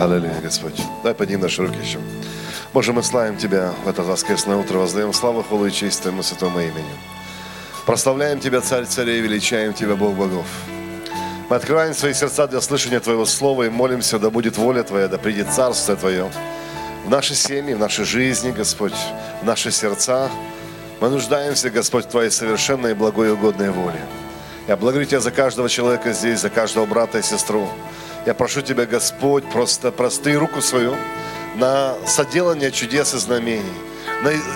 Аллилуйя, 0.00 0.40
Господь. 0.42 0.80
Дай 1.04 1.12
подним 1.12 1.40
наши 1.40 1.60
руки 1.60 1.76
еще. 1.78 1.98
Боже, 2.72 2.94
мы 2.94 3.02
славим 3.02 3.36
Тебя 3.36 3.74
в 3.84 3.88
это 3.88 4.02
воскресное 4.02 4.56
утро, 4.56 4.78
воздаем 4.78 5.12
славу, 5.12 5.42
хвалу 5.42 5.66
и 5.66 5.70
честь 5.70 6.00
Твоему 6.00 6.22
святому 6.22 6.58
имени. 6.58 6.96
Прославляем 7.84 8.40
Тебя, 8.40 8.62
Царь 8.62 8.86
царей, 8.86 9.20
величаем 9.20 9.74
Тебя, 9.74 9.96
Бог 9.96 10.14
богов. 10.14 10.46
Мы 11.50 11.56
открываем 11.56 11.92
свои 11.92 12.14
сердца 12.14 12.46
для 12.46 12.62
слышания 12.62 12.98
Твоего 12.98 13.26
Слова 13.26 13.64
и 13.64 13.68
молимся, 13.68 14.18
да 14.18 14.30
будет 14.30 14.56
воля 14.56 14.84
Твоя, 14.84 15.06
да 15.06 15.18
придет 15.18 15.52
Царство 15.52 15.96
Твое 15.96 16.30
в 17.04 17.10
наши 17.10 17.34
семьи, 17.34 17.74
в 17.74 17.78
нашей 17.78 18.06
жизни, 18.06 18.52
Господь, 18.52 18.96
в 19.42 19.44
наши 19.44 19.70
сердца. 19.70 20.30
Мы 21.02 21.10
нуждаемся, 21.10 21.68
Господь, 21.68 22.06
в 22.06 22.08
Твоей 22.08 22.30
совершенной 22.30 22.92
и 22.92 22.94
благой 22.94 23.28
и 23.28 23.32
угодной 23.32 23.70
воле. 23.70 24.00
Я 24.66 24.78
благодарю 24.78 25.04
Тебя 25.04 25.20
за 25.20 25.30
каждого 25.30 25.68
человека 25.68 26.14
здесь, 26.14 26.40
за 26.40 26.48
каждого 26.48 26.86
брата 26.86 27.18
и 27.18 27.22
сестру. 27.22 27.68
Я 28.26 28.34
прошу 28.34 28.60
Тебя, 28.60 28.84
Господь, 28.84 29.44
просто 29.50 29.90
прости 29.90 30.36
руку 30.36 30.60
свою 30.60 30.94
на 31.56 31.94
соделание 32.06 32.70
чудес 32.70 33.14
и 33.14 33.18
знамений. 33.18 33.72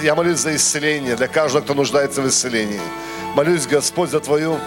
Я 0.02 0.14
молюсь 0.14 0.40
за 0.40 0.54
исцеление 0.54 1.16
для 1.16 1.28
каждого, 1.28 1.62
кто 1.62 1.72
нуждается 1.72 2.20
в 2.20 2.28
исцелении. 2.28 2.80
Молюсь, 3.34 3.66
Господь, 3.66 4.10
за 4.10 4.20
Твою 4.20 4.58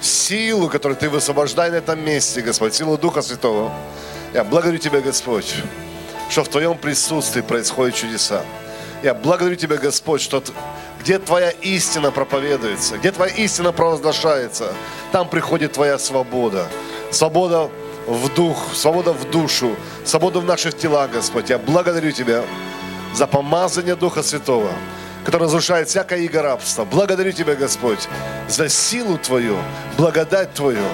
силу, 0.00 0.68
которую 0.68 0.96
Ты 0.96 1.08
высвобождай 1.08 1.70
на 1.70 1.76
этом 1.76 2.04
месте, 2.04 2.40
Господь, 2.40 2.74
силу 2.74 2.98
Духа 2.98 3.22
Святого. 3.22 3.72
Я 4.34 4.42
благодарю 4.42 4.78
Тебя, 4.78 5.00
Господь, 5.00 5.54
что 6.28 6.42
в 6.42 6.48
Твоем 6.48 6.76
присутствии 6.76 7.42
происходят 7.42 7.94
чудеса. 7.94 8.42
Я 9.04 9.14
благодарю 9.14 9.54
Тебя, 9.54 9.76
Господь, 9.76 10.20
что 10.20 10.42
где 11.00 11.20
Твоя 11.20 11.50
истина 11.50 12.10
проповедуется, 12.10 12.98
где 12.98 13.12
Твоя 13.12 13.32
истина 13.34 13.70
провозглашается, 13.70 14.72
там 15.12 15.28
приходит 15.28 15.74
Твоя 15.74 15.96
свобода. 15.98 16.66
Свобода 17.12 17.70
в 18.06 18.34
дух, 18.34 18.74
свобода 18.74 19.12
в 19.12 19.30
душу, 19.30 19.76
свобода 20.04 20.40
в 20.40 20.44
наших 20.44 20.76
телах, 20.76 21.10
Господь. 21.10 21.50
Я 21.50 21.58
благодарю 21.58 22.12
Тебя 22.12 22.42
за 23.14 23.26
помазание 23.26 23.96
Духа 23.96 24.22
Святого, 24.22 24.70
который 25.24 25.44
разрушает 25.44 25.88
всякое 25.88 26.20
иго 26.20 26.42
рабства. 26.42 26.84
Благодарю 26.84 27.32
Тебя, 27.32 27.54
Господь, 27.54 28.08
за 28.48 28.68
силу 28.68 29.18
Твою, 29.18 29.56
благодать 29.98 30.54
Твою. 30.54 30.84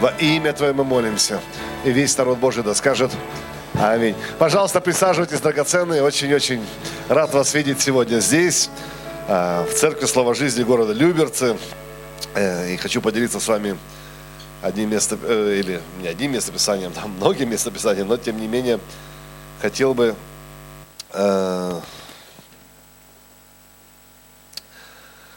Во 0.00 0.10
имя 0.18 0.52
Твое 0.52 0.72
мы 0.72 0.84
молимся. 0.84 1.40
И 1.84 1.90
весь 1.90 2.16
народ 2.18 2.38
Божий 2.38 2.62
да 2.62 2.74
скажет 2.74 3.10
Аминь. 3.74 4.16
Пожалуйста, 4.38 4.80
присаживайтесь, 4.80 5.40
драгоценные. 5.40 6.02
Очень-очень 6.02 6.64
рад 7.08 7.32
вас 7.32 7.54
видеть 7.54 7.80
сегодня 7.80 8.18
здесь, 8.18 8.70
а, 9.28 9.64
в 9.64 9.74
Церкви 9.74 10.06
Слова 10.06 10.34
Жизни 10.34 10.64
города 10.64 10.92
Люберцы. 10.92 11.56
Э, 12.34 12.72
и 12.72 12.76
хочу 12.76 13.00
поделиться 13.00 13.40
с 13.40 13.48
вами 13.48 13.76
одним 14.62 14.90
место, 14.90 15.18
э, 15.22 15.56
или 15.58 15.80
не 16.00 16.08
одним 16.08 16.32
местописанием, 16.32 16.92
там 16.94 17.12
многим 17.12 17.50
местописанием, 17.50 18.08
но 18.08 18.16
тем 18.16 18.38
не 18.38 18.48
менее 18.48 18.80
хотел 19.60 19.94
бы 19.94 20.14
э, 21.10 21.80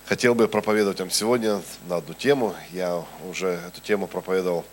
хотел 0.06 0.36
бы 0.36 0.48
проповедовать 0.48 1.00
вам 1.00 1.10
сегодня 1.10 1.62
на 1.88 1.98
одну 1.98 2.14
тему. 2.14 2.56
Я 2.72 3.04
уже 3.30 3.48
эту 3.68 3.82
тему 3.82 4.08
проповедовал 4.08 4.66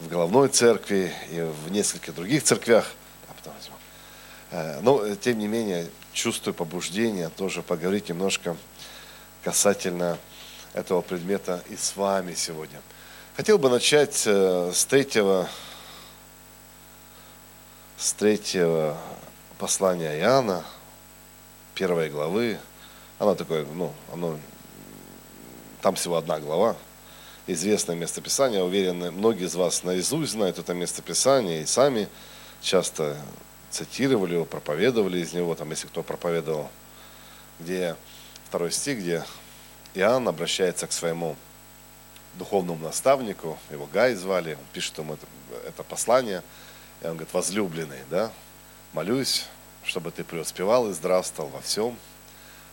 в 0.00 0.08
головной 0.08 0.48
церкви 0.48 1.12
и 1.30 1.40
в 1.40 1.70
нескольких 1.70 2.14
других 2.14 2.42
церквях. 2.42 2.90
Э, 4.50 4.80
но, 4.82 5.14
тем 5.16 5.38
не 5.38 5.48
менее, 5.48 5.88
чувствую 6.12 6.54
побуждение 6.54 7.28
тоже 7.30 7.62
поговорить 7.62 8.08
немножко 8.08 8.56
касательно 9.42 10.18
этого 10.72 11.02
предмета 11.02 11.62
и 11.68 11.76
с 11.76 11.96
вами 11.96 12.34
сегодня– 12.34 12.80
Хотел 13.36 13.58
бы 13.58 13.68
начать 13.68 14.22
э, 14.26 14.70
с 14.72 14.84
третьего, 14.84 15.48
с 17.96 18.12
третьего 18.12 18.96
послания 19.58 20.20
Иоанна, 20.20 20.64
первой 21.74 22.10
главы. 22.10 22.60
Оно 23.18 23.34
такое, 23.34 23.66
ну, 23.66 23.92
оно, 24.12 24.38
там 25.82 25.96
всего 25.96 26.14
одна 26.14 26.38
глава, 26.38 26.76
известное 27.48 27.96
местописание. 27.96 28.62
Уверен, 28.62 29.12
многие 29.12 29.46
из 29.46 29.56
вас 29.56 29.82
наизусть 29.82 30.30
знают 30.30 30.60
это 30.60 30.72
местописание 30.72 31.62
и 31.62 31.66
сами 31.66 32.08
часто 32.62 33.16
цитировали 33.68 34.34
его, 34.34 34.44
проповедовали 34.44 35.18
из 35.18 35.32
него, 35.32 35.56
там, 35.56 35.70
если 35.70 35.88
кто 35.88 36.04
проповедовал, 36.04 36.70
где 37.58 37.96
второй 38.46 38.70
стих, 38.70 38.98
где 39.00 39.24
Иоанн 39.94 40.28
обращается 40.28 40.86
к 40.86 40.92
своему 40.92 41.34
духовному 42.38 42.84
наставнику, 42.84 43.58
его 43.70 43.88
Гай 43.92 44.14
звали, 44.14 44.54
он 44.54 44.64
пишет 44.72 44.98
ему 44.98 45.14
это, 45.14 45.26
это 45.68 45.82
послание, 45.82 46.42
и 47.02 47.06
он 47.06 47.12
говорит, 47.12 47.32
возлюбленный, 47.32 48.00
да, 48.10 48.30
молюсь, 48.92 49.46
чтобы 49.84 50.10
ты 50.10 50.24
преуспевал 50.24 50.88
и 50.90 50.92
здравствовал 50.92 51.50
во 51.50 51.60
всем, 51.60 51.96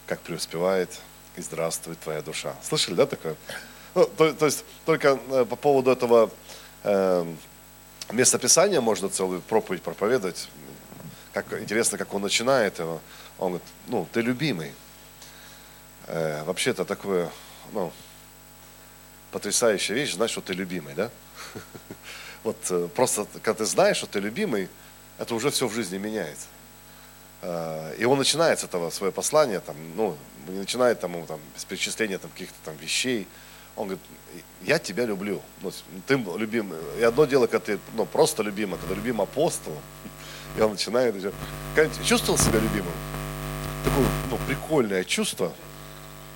как 0.08 0.20
преуспевает 0.22 1.00
и 1.36 1.42
здравствует 1.42 2.00
твоя 2.00 2.22
душа. 2.22 2.56
Слышали, 2.62 2.96
да, 2.96 3.06
такое? 3.06 3.36
Ну, 3.94 4.06
то, 4.06 4.34
то 4.34 4.46
есть 4.46 4.64
только 4.86 5.20
э, 5.30 5.46
по 5.46 5.56
поводу 5.56 5.92
этого 5.92 6.30
э, 6.84 7.36
местописания 8.12 8.82
можно 8.82 9.10
целую 9.10 9.42
проповедь 9.42 9.82
проповедовать. 9.82 10.50
Как, 11.34 11.52
интересно, 11.54 11.98
как 11.98 12.14
он 12.14 12.22
начинает 12.22 12.80
его. 12.80 13.02
Он 13.38 13.54
говорит, 13.54 13.68
ну, 13.88 14.08
ты 14.12 14.22
любимый. 14.22 14.74
Э, 16.08 16.44
вообще 16.44 16.72
это 16.72 16.86
такое, 16.86 17.30
ну, 17.74 17.92
потрясающая 19.32 19.96
вещь, 19.96 20.14
знать, 20.14 20.30
что 20.30 20.42
ты 20.42 20.54
любимый, 20.54 20.94
да? 20.94 21.10
Вот 22.44 22.58
э, 22.72 22.88
просто, 22.96 23.28
когда 23.44 23.60
ты 23.60 23.66
знаешь, 23.66 23.98
что 23.98 24.08
ты 24.08 24.20
любимый, 24.20 24.68
это 25.20 25.36
уже 25.36 25.52
все 25.52 25.68
в 25.68 25.74
жизни 25.74 26.00
меняется. 26.00 26.48
А, 27.44 27.94
и 27.94 28.06
он 28.06 28.18
начинает 28.18 28.60
с 28.60 28.64
этого 28.64 28.90
свое 28.90 29.12
послание, 29.12 29.60
там, 29.60 29.76
ну, 29.96 30.18
не 30.48 30.60
начинает 30.60 31.00
там, 31.00 31.26
там, 31.28 31.40
с 31.56 31.66
перечисления 31.66 32.18
там, 32.18 32.32
каких-то 32.32 32.56
там 32.66 32.76
вещей. 32.78 33.28
Он 33.76 33.88
говорит, 33.88 34.04
я 34.64 34.80
тебя 34.80 35.06
люблю. 35.06 35.42
Ну, 35.62 35.72
ты 36.08 36.16
любимый. 36.38 36.78
И 37.00 37.04
одно 37.04 37.26
дело, 37.26 37.48
когда 37.48 37.66
ты 37.66 37.80
ну, 37.96 38.06
просто 38.06 38.44
любимый, 38.44 38.80
когда 38.80 38.96
любим 38.96 39.22
апостолом. 39.22 39.80
И 40.58 40.62
он 40.62 40.72
начинает. 40.72 41.16
Чувствовал 42.04 42.38
себя 42.38 42.60
любимым? 42.60 42.94
Такое 43.86 44.06
ну, 44.30 44.38
прикольное 44.48 45.04
чувство. 45.04 45.54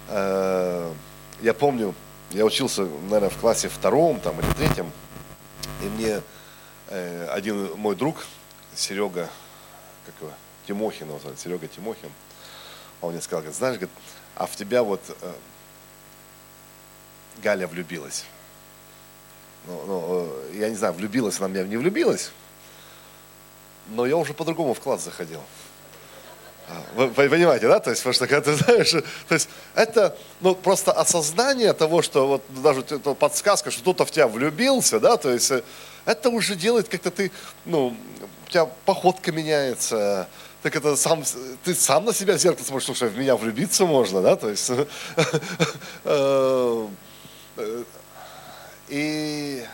Э, 0.08 0.92
я 1.42 1.54
помню, 1.54 1.94
я 2.32 2.46
учился, 2.46 2.84
наверное, 2.84 3.30
в 3.30 3.38
классе 3.38 3.70
втором 3.70 4.20
там, 4.20 4.40
или 4.40 4.52
третьем, 4.54 4.92
и 5.82 5.86
мне 5.86 6.22
э, 6.90 7.28
один 7.28 7.74
мой 7.78 7.96
друг, 7.96 8.26
Серега, 8.76 9.30
как 10.06 10.16
его, 10.22 10.32
Тимохин, 10.68 11.08
его 11.08 11.20
зовут, 11.20 11.40
Серега 11.40 11.68
Тимохин, 11.68 12.12
он 13.02 13.12
мне 13.12 13.22
сказал, 13.22 13.42
говорит, 13.42 13.58
знаешь, 13.58 13.76
говорит, 13.76 13.96
а 14.36 14.48
в 14.48 14.56
тебя 14.56 14.84
вот 14.84 15.02
э, 15.22 15.34
Галя 17.42 17.68
влюбилась. 17.68 18.26
Ну, 19.68 19.84
ну, 19.86 20.28
э, 20.52 20.58
я 20.60 20.70
не 20.70 20.76
знаю, 20.76 20.94
влюбилась 20.94 21.40
она 21.40 21.48
меня, 21.48 21.64
не 21.64 21.78
влюбилась, 21.78 22.32
но 23.88 24.06
я 24.06 24.18
уже 24.18 24.34
по-другому 24.34 24.74
в 24.74 24.80
класс 24.80 25.04
заходил. 25.04 25.42
Вы 26.96 27.10
понимаете, 27.10 27.68
да? 27.68 27.80
То 27.80 27.92
есть, 27.92 28.02
потому 28.02 28.14
что 28.14 28.28
когда 28.28 28.52
ты 28.52 28.56
знаешь, 28.64 28.92
то 28.92 29.34
есть 29.34 29.50
это 29.76 30.18
ну, 30.42 30.56
просто 30.56 30.92
осознание 30.92 31.74
того, 31.74 32.02
что 32.02 32.28
вот 32.28 32.44
даже 32.64 32.82
подсказка, 32.82 33.72
что 33.72 33.82
кто-то 33.82 34.06
в 34.06 34.12
тебя 34.12 34.28
влюбился, 34.28 35.00
да, 35.00 35.18
то 35.18 35.32
есть 35.32 35.52
э, 35.52 35.62
это 36.06 36.30
уже 36.30 36.56
делает 36.56 36.88
как-то 36.88 37.12
ты, 37.12 37.32
ну, 37.66 37.96
у 38.48 38.50
тебя 38.50 38.66
походка 38.86 39.32
меняется, 39.32 40.28
так 40.64 40.76
это 40.76 40.96
сам, 40.96 41.24
ты 41.64 41.76
сам 41.76 42.06
на 42.06 42.14
себя 42.14 42.38
зеркало 42.38 42.66
смотришь, 42.66 42.86
слушай, 42.86 43.10
в 43.10 43.18
меня 43.18 43.36
влюбиться 43.36 43.86
можно, 43.86 44.22
да, 44.22 44.36
то 44.36 44.50
есть, 44.50 44.70
э, 46.06 46.88
э, 47.58 47.84
и 48.88 49.66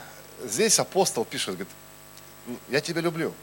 здесь 0.43 0.79
апостол 0.79 1.23
пишет, 1.23 1.55
говорит, 1.55 1.69
я 2.69 2.81
тебя 2.81 3.01
люблю, 3.01 3.33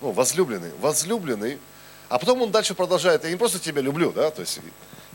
ну, 0.00 0.10
возлюбленный, 0.10 0.72
возлюбленный, 0.80 1.58
а 2.08 2.18
потом 2.18 2.42
он 2.42 2.50
дальше 2.50 2.74
продолжает, 2.74 3.24
я 3.24 3.30
не 3.30 3.36
просто 3.36 3.58
тебя 3.58 3.82
люблю, 3.82 4.12
да, 4.12 4.30
то 4.30 4.40
есть 4.40 4.60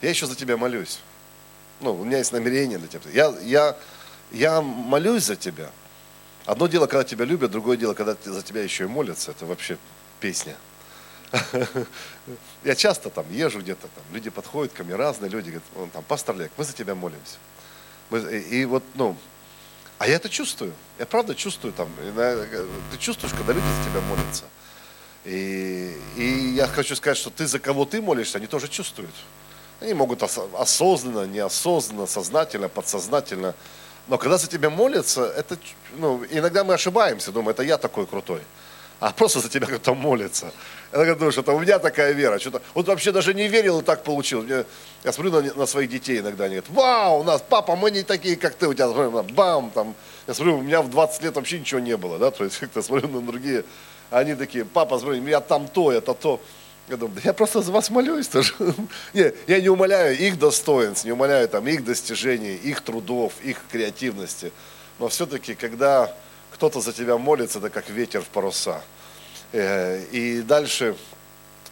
я 0.01 0.09
еще 0.09 0.25
за 0.25 0.36
тебя 0.36 0.57
молюсь. 0.57 1.00
Ну, 1.81 1.94
у 1.94 2.03
меня 2.03 2.18
есть 2.18 2.31
намерение 2.31 2.77
для 2.77 2.88
тебя. 2.88 3.01
Я, 3.13 3.33
я, 3.41 3.77
я 4.31 4.62
молюсь 4.62 5.24
за 5.24 5.36
тебя. 5.36 5.69
Одно 6.45 6.68
дело, 6.68 6.88
когда 6.88 7.03
тебя 7.03 7.25
любят, 7.25 7.51
другое 7.51 7.77
дело, 7.77 7.94
когда 7.94 8.15
за 8.24 8.41
тебя 8.41 8.63
еще 8.63 8.86
и 8.86 8.88
молятся. 8.88 9.31
Это 9.31 9.45
вообще 9.45 9.77
песня. 10.19 10.56
Я 12.63 12.75
часто 12.75 13.12
там 13.12 13.31
езжу 13.31 13.59
где-то, 13.59 13.81
там 13.81 14.03
люди 14.12 14.31
подходят 14.31 14.74
ко 14.74 14.83
мне, 14.83 14.95
разные 14.95 15.30
люди, 15.30 15.50
говорят, 15.50 15.63
он 15.75 15.89
там, 15.91 16.03
пастор 16.03 16.36
Олег, 16.36 16.51
мы 16.57 16.63
за 16.63 16.74
тебя 16.74 16.95
молимся. 16.95 17.38
Мы, 18.09 18.19
и, 18.19 18.62
и 18.62 18.65
вот, 18.65 18.83
ну, 18.95 19.15
а 20.00 20.07
я 20.07 20.15
это 20.15 20.30
чувствую. 20.30 20.74
Я 20.97 21.06
правда 21.06 21.36
чувствую 21.36 21.74
там. 21.74 21.89
Ты 22.15 22.97
чувствуешь, 22.97 23.33
когда 23.33 23.53
люди 23.53 23.65
за 23.65 23.89
тебя 23.89 24.01
молятся. 24.01 24.45
И, 25.25 25.94
и 26.16 26.54
я 26.56 26.68
хочу 26.68 26.95
сказать, 26.95 27.18
что 27.18 27.30
ты 27.30 27.45
за 27.45 27.60
кого 27.60 27.86
ты 27.86 28.01
молишься, 28.01 28.38
они 28.38 28.48
тоже 28.48 28.68
чувствуют. 28.68 29.13
Они 29.81 29.94
могут 29.94 30.24
осознанно, 30.24 31.25
неосознанно, 31.25 32.06
сознательно, 32.07 32.69
подсознательно. 32.69 33.54
Но 34.07 34.18
когда 34.18 34.38
за 34.38 34.48
тебя 34.48 34.69
молятся, 34.69 35.25
это, 35.25 35.57
ну, 35.98 36.24
иногда 36.31 36.63
мы 36.63 36.74
ошибаемся, 36.74 37.31
думаем, 37.31 37.50
это 37.50 37.63
я 37.63 37.77
такой 37.77 38.07
крутой. 38.07 38.42
а 39.00 39.12
просто 39.12 39.39
за 39.39 39.50
тебя 39.50 39.68
кто-то 39.68 39.94
молится. 39.94 40.51
Я 40.92 41.16
думаю, 41.16 41.31
что 41.31 41.44
у 41.56 41.60
меня 41.60 41.80
такая 41.80 42.12
вера. 42.12 42.39
Что-то, 42.39 42.62
вот 42.74 42.88
вообще 42.88 43.12
даже 43.12 43.33
не 43.33 43.48
верил, 43.48 43.80
и 43.80 43.83
так 43.83 44.04
получилось. 44.04 44.45
Мне, 44.45 44.65
я 45.04 45.13
смотрю 45.13 45.31
на, 45.31 45.54
на 45.54 45.65
своих 45.65 45.89
детей 45.89 46.19
иногда, 46.19 46.45
они 46.45 46.56
говорят, 46.56 46.69
вау, 46.75 47.19
у 47.19 47.24
нас, 47.24 47.42
папа, 47.48 47.75
мы 47.75 47.92
не 47.92 48.04
такие, 48.04 48.36
как 48.36 48.56
ты, 48.56 48.68
у 48.68 48.74
тебя, 48.74 48.89
бам, 49.33 49.72
там. 49.72 49.95
Я 50.27 50.33
смотрю, 50.33 50.57
у 50.57 50.62
меня 50.62 50.81
в 50.81 50.89
20 50.89 51.24
лет 51.24 51.36
вообще 51.36 51.60
ничего 51.60 51.80
не 51.80 51.95
было, 51.95 52.18
да, 52.18 52.31
то 52.31 52.44
есть 52.44 52.57
как-то 52.60 52.81
смотрю 52.81 53.07
на 53.07 53.22
другие, 53.22 53.63
они 54.09 54.35
такие, 54.35 54.65
папа, 54.65 55.00
смотри, 55.00 55.21
я 55.29 55.41
там 55.41 55.67
то, 55.67 55.91
это 55.91 56.13
то. 56.13 56.39
Я 56.89 56.97
думаю, 56.97 57.15
да 57.15 57.21
я 57.23 57.33
просто 57.33 57.61
за 57.61 57.71
вас 57.71 57.89
молюсь 57.91 58.27
тоже. 58.27 58.53
не, 59.13 59.31
я 59.47 59.61
не 59.61 59.69
умоляю 59.69 60.17
их 60.17 60.39
достоинств, 60.39 61.06
не 61.06 61.11
умоляю 61.11 61.47
там 61.47 61.67
их 61.67 61.83
достижений, 61.83 62.56
их 62.56 62.81
трудов, 62.81 63.33
их 63.44 63.61
креативности. 63.71 64.51
Но 64.97 65.07
все-таки, 65.07 65.53
когда 65.53 66.13
кто-то 66.51 66.81
за 66.81 66.91
тебя 66.91 67.17
молится, 67.17 67.59
это 67.59 67.69
как 67.69 67.89
ветер 67.89 68.21
в 68.21 68.27
паруса. 68.27 68.81
Э, 69.51 70.03
и 70.12 70.41
дальше, 70.41 70.95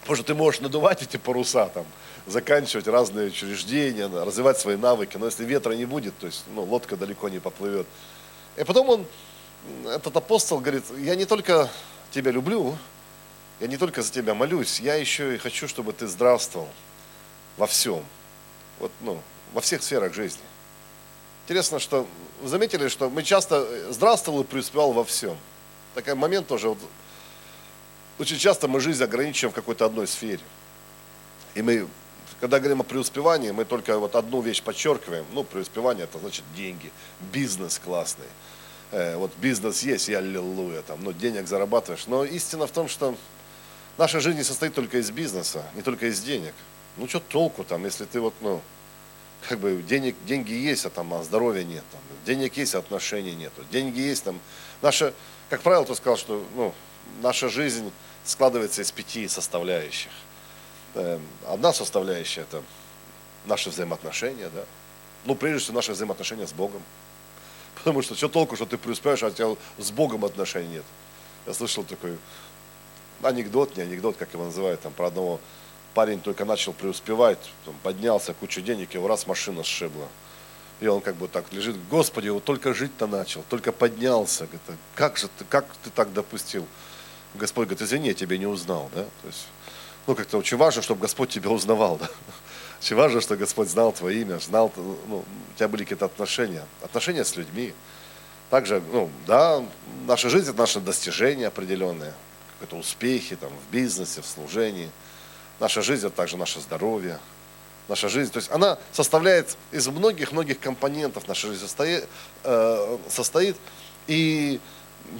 может, 0.06 0.26
ты 0.26 0.34
можешь 0.34 0.60
надувать 0.60 1.02
эти 1.02 1.16
паруса, 1.16 1.66
там, 1.66 1.84
заканчивать 2.26 2.86
разные 2.86 3.28
учреждения, 3.28 4.06
развивать 4.06 4.58
свои 4.58 4.76
навыки, 4.76 5.16
но 5.16 5.26
если 5.26 5.44
ветра 5.44 5.72
не 5.72 5.84
будет, 5.84 6.16
то 6.18 6.26
есть 6.26 6.44
ну, 6.54 6.62
лодка 6.62 6.96
далеко 6.96 7.28
не 7.28 7.40
поплывет. 7.40 7.86
И 8.56 8.64
потом 8.64 8.88
он, 8.88 9.06
этот 9.84 10.16
апостол 10.16 10.60
говорит, 10.60 10.84
я 10.98 11.16
не 11.16 11.24
только 11.24 11.68
тебя 12.10 12.30
люблю, 12.30 12.76
я 13.60 13.66
не 13.66 13.76
только 13.76 14.02
за 14.02 14.12
тебя 14.12 14.34
молюсь, 14.34 14.80
я 14.80 14.94
еще 14.94 15.34
и 15.34 15.38
хочу, 15.38 15.68
чтобы 15.68 15.92
ты 15.92 16.06
здравствовал 16.06 16.68
во 17.56 17.66
всем, 17.66 18.04
вот, 18.78 18.92
ну, 19.00 19.20
во 19.52 19.60
всех 19.60 19.82
сферах 19.82 20.14
жизни. 20.14 20.42
Интересно, 21.44 21.78
что 21.78 22.06
вы 22.40 22.48
заметили, 22.48 22.88
что 22.88 23.10
мы 23.10 23.22
часто 23.22 23.92
здравствовал 23.92 24.42
и 24.42 24.44
преуспевал 24.44 24.92
во 24.92 25.04
всем. 25.04 25.36
Такой 25.94 26.14
момент 26.14 26.46
тоже, 26.46 26.68
вот, 26.68 26.78
очень 28.18 28.38
часто 28.38 28.68
мы 28.68 28.80
жизнь 28.80 29.02
ограничиваем 29.02 29.52
в 29.52 29.54
какой-то 29.54 29.86
одной 29.86 30.06
сфере. 30.06 30.40
И 31.54 31.62
мы, 31.62 31.88
когда 32.40 32.58
говорим 32.58 32.80
о 32.80 32.84
преуспевании, 32.84 33.50
мы 33.50 33.64
только 33.64 33.98
вот 33.98 34.14
одну 34.14 34.40
вещь 34.40 34.62
подчеркиваем. 34.62 35.24
Ну, 35.32 35.42
преуспевание 35.42 36.04
это 36.04 36.18
значит 36.18 36.44
деньги, 36.54 36.92
бизнес 37.32 37.78
классный. 37.78 38.26
Э, 38.92 39.16
вот 39.16 39.32
бизнес 39.36 39.82
есть, 39.82 40.08
я 40.08 40.18
аллилуйя, 40.18 40.82
там, 40.82 41.02
ну, 41.02 41.12
денег 41.12 41.46
зарабатываешь. 41.46 42.06
Но 42.06 42.24
истина 42.24 42.66
в 42.66 42.70
том, 42.70 42.88
что 42.88 43.16
Наша 43.98 44.20
жизнь 44.20 44.38
не 44.38 44.44
состоит 44.44 44.74
только 44.74 44.98
из 44.98 45.10
бизнеса, 45.10 45.64
не 45.74 45.82
только 45.82 46.06
из 46.06 46.20
денег. 46.20 46.54
Ну 46.96 47.08
что 47.08 47.18
толку 47.18 47.64
там, 47.64 47.84
если 47.84 48.04
ты 48.04 48.20
вот, 48.20 48.32
ну, 48.40 48.62
как 49.48 49.58
бы 49.58 49.82
денег, 49.82 50.14
деньги 50.24 50.52
есть, 50.52 50.86
а 50.86 50.90
там 50.90 51.12
а 51.12 51.24
здоровья 51.24 51.64
нет. 51.64 51.82
Там, 51.90 52.00
денег 52.24 52.56
есть, 52.56 52.76
а 52.76 52.78
отношений 52.78 53.34
нет. 53.34 53.52
Деньги 53.72 53.98
есть 53.98 54.22
там. 54.22 54.38
Наша, 54.82 55.12
как 55.50 55.62
правило, 55.62 55.84
ты 55.84 55.96
сказал, 55.96 56.16
что 56.16 56.46
ну, 56.54 56.72
наша 57.22 57.48
жизнь 57.48 57.90
складывается 58.24 58.82
из 58.82 58.92
пяти 58.92 59.26
составляющих. 59.26 60.12
Эм, 60.94 61.20
одна 61.48 61.72
составляющая 61.72 62.42
это 62.42 62.62
наши 63.46 63.70
взаимоотношения, 63.70 64.48
да. 64.54 64.64
Ну, 65.24 65.34
прежде 65.34 65.58
всего, 65.58 65.74
наши 65.74 65.90
взаимоотношения 65.90 66.46
с 66.46 66.52
Богом. 66.52 66.82
Потому 67.78 68.02
что 68.02 68.14
что 68.14 68.28
толку, 68.28 68.56
что 68.56 68.66
ты 68.66 68.76
преуспеваешь, 68.76 69.22
а 69.22 69.28
у 69.28 69.30
тебя 69.30 69.56
с 69.78 69.90
Богом 69.90 70.24
отношений 70.24 70.68
нет. 70.68 70.84
Я 71.46 71.54
слышал 71.54 71.84
такой 71.84 72.18
анекдот, 73.22 73.76
не 73.76 73.82
анекдот, 73.82 74.16
как 74.16 74.32
его 74.32 74.44
называют, 74.44 74.80
там, 74.80 74.92
про 74.92 75.06
одного 75.06 75.40
парень 75.94 76.20
только 76.20 76.44
начал 76.44 76.72
преуспевать, 76.72 77.38
там, 77.64 77.74
поднялся, 77.82 78.34
кучу 78.34 78.60
денег, 78.60 78.94
его 78.94 79.08
раз 79.08 79.26
машина 79.26 79.64
сшибла. 79.64 80.08
И 80.80 80.86
он 80.86 81.00
как 81.00 81.16
бы 81.16 81.26
так 81.26 81.52
лежит, 81.52 81.76
Господи, 81.88 82.28
вот 82.28 82.44
только 82.44 82.72
жить-то 82.72 83.06
начал, 83.06 83.42
только 83.48 83.72
поднялся. 83.72 84.44
Говорит, 84.44 84.80
как 84.94 85.16
же 85.16 85.28
ты, 85.38 85.44
как 85.44 85.66
ты 85.82 85.90
так 85.90 86.12
допустил? 86.12 86.66
Господь 87.34 87.66
говорит, 87.66 87.82
извини, 87.82 88.08
я 88.08 88.14
тебя 88.14 88.38
не 88.38 88.46
узнал, 88.46 88.88
да? 88.94 89.02
То 89.02 89.26
есть, 89.26 89.46
ну, 90.06 90.14
как-то 90.14 90.38
очень 90.38 90.56
важно, 90.56 90.82
чтобы 90.82 91.00
Господь 91.00 91.30
тебя 91.30 91.50
узнавал, 91.50 91.96
да? 91.96 92.08
Очень 92.80 92.96
важно, 92.96 93.20
что 93.20 93.36
Господь 93.36 93.68
знал 93.68 93.92
твое 93.92 94.22
имя, 94.22 94.38
знал, 94.38 94.72
ну, 94.76 95.18
у 95.18 95.56
тебя 95.56 95.68
были 95.68 95.82
какие-то 95.82 96.04
отношения, 96.04 96.64
отношения 96.82 97.24
с 97.24 97.36
людьми. 97.36 97.74
Также, 98.50 98.82
ну, 98.92 99.10
да, 99.26 99.64
наша 100.06 100.30
жизнь– 100.30 100.50
это 100.50 100.58
наши 100.58 100.80
достижения 100.80 101.48
определенные 101.48 102.14
это 102.62 102.76
успехи 102.76 103.36
там, 103.36 103.50
в 103.50 103.72
бизнесе, 103.72 104.20
в 104.22 104.26
служении. 104.26 104.90
Наша 105.60 105.82
жизнь– 105.82 106.06
это 106.06 106.14
также 106.14 106.36
наше 106.36 106.60
здоровье, 106.60 107.18
наша 107.88 108.08
жизнь. 108.08 108.30
То 108.32 108.38
есть 108.38 108.50
она 108.50 108.78
составляет 108.92 109.56
из 109.70 109.86
многих-многих 109.88 110.58
компонентов 110.60 111.26
наша 111.28 111.48
жизнь 111.48 111.60
состоит, 111.60 112.06
э, 112.44 112.98
состоит. 113.08 113.56
И 114.06 114.60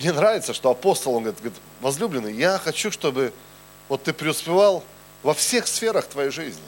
мне 0.00 0.12
нравится, 0.12 0.52
что 0.52 0.70
апостол, 0.70 1.14
он 1.14 1.24
говорит, 1.24 1.40
говорит, 1.40 1.60
возлюбленный, 1.80 2.34
я 2.34 2.58
хочу, 2.58 2.90
чтобы 2.90 3.32
вот 3.88 4.02
ты 4.02 4.12
преуспевал 4.12 4.84
во 5.22 5.34
всех 5.34 5.66
сферах 5.66 6.06
твоей 6.06 6.30
жизни. 6.30 6.62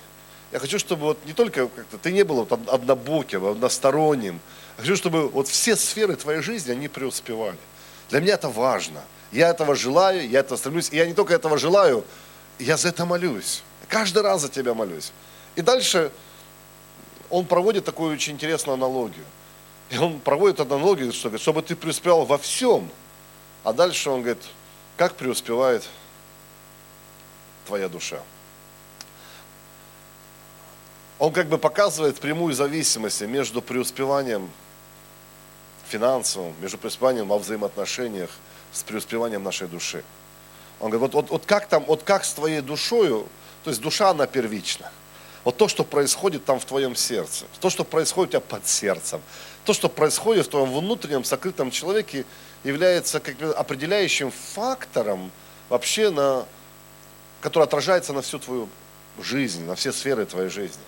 Я 0.52 0.58
хочу, 0.58 0.78
чтобы 0.78 1.02
вот 1.02 1.18
не 1.26 1.32
только 1.32 1.68
как-то 1.68 1.98
ты 1.98 2.12
не 2.12 2.24
был 2.24 2.44
вот 2.44 2.52
однобоким, 2.68 3.44
односторонним. 3.44 4.40
Я 4.78 4.82
хочу, 4.82 4.96
чтобы 4.96 5.28
вот 5.28 5.48
все 5.48 5.76
сферы 5.76 6.16
твоей 6.16 6.42
жизни, 6.42 6.72
они 6.72 6.88
преуспевали. 6.88 7.56
Для 8.08 8.20
меня 8.20 8.34
это 8.34 8.48
важно– 8.48 9.02
я 9.32 9.50
этого 9.50 9.74
желаю, 9.74 10.28
я 10.28 10.40
этого 10.40 10.56
стремлюсь. 10.56 10.88
И 10.90 10.96
я 10.96 11.06
не 11.06 11.14
только 11.14 11.34
этого 11.34 11.56
желаю, 11.58 12.04
я 12.58 12.76
за 12.76 12.88
это 12.88 13.04
молюсь. 13.04 13.62
Каждый 13.88 14.22
раз 14.22 14.42
за 14.42 14.48
тебя 14.48 14.74
молюсь. 14.74 15.12
И 15.56 15.62
дальше 15.62 16.10
он 17.28 17.46
проводит 17.46 17.84
такую 17.84 18.12
очень 18.12 18.34
интересную 18.34 18.74
аналогию. 18.74 19.24
И 19.90 19.98
он 19.98 20.20
проводит 20.20 20.60
аналогию, 20.60 21.12
что, 21.12 21.28
говорит, 21.28 21.42
чтобы 21.42 21.62
ты 21.62 21.76
преуспевал 21.76 22.24
во 22.24 22.38
всем. 22.38 22.88
А 23.62 23.72
дальше 23.72 24.10
он 24.10 24.22
говорит, 24.22 24.42
как 24.96 25.14
преуспевает 25.14 25.88
твоя 27.66 27.88
душа. 27.88 28.20
Он 31.20 31.32
как 31.32 31.46
бы 31.46 31.58
показывает 31.58 32.18
прямую 32.18 32.54
зависимость 32.54 33.20
между 33.20 33.62
преуспеванием 33.62 34.50
финансовым, 35.88 36.54
между 36.60 36.78
преуспеванием 36.78 37.28
во 37.28 37.38
взаимоотношениях– 37.38 38.30
с 38.72 38.82
преуспеванием 38.82 39.42
нашей 39.42 39.68
души. 39.68 40.04
Он 40.78 40.90
говорит, 40.90 41.14
вот, 41.14 41.22
вот, 41.22 41.30
вот 41.30 41.46
как 41.46 41.66
там, 41.66 41.84
вот 41.84 42.02
как 42.02 42.24
с 42.24 42.32
твоей 42.32 42.60
душою, 42.60 43.26
то 43.64 43.70
есть 43.70 43.82
душа, 43.82 44.10
она 44.10 44.26
первична. 44.26 44.90
Вот 45.44 45.56
то, 45.56 45.68
что 45.68 45.84
происходит 45.84 46.44
там 46.44 46.60
в 46.60 46.64
твоем 46.64 46.94
сердце, 46.94 47.46
то, 47.60 47.70
что 47.70 47.84
происходит 47.84 48.28
у 48.28 48.32
тебя 48.32 48.40
под 48.40 48.66
сердцем, 48.66 49.20
то, 49.64 49.72
что 49.72 49.88
происходит 49.88 50.46
в 50.46 50.50
твоем 50.50 50.72
внутреннем 50.72 51.24
сокрытом 51.24 51.70
человеке, 51.70 52.24
является 52.62 53.20
как 53.20 53.36
бы 53.36 53.52
определяющим 53.52 54.30
фактором 54.30 55.30
вообще, 55.68 56.10
на, 56.10 56.44
который 57.40 57.64
отражается 57.64 58.12
на 58.12 58.20
всю 58.22 58.38
твою 58.38 58.68
жизнь, 59.22 59.64
на 59.64 59.74
все 59.74 59.92
сферы 59.92 60.26
твоей 60.26 60.50
жизни. 60.50 60.82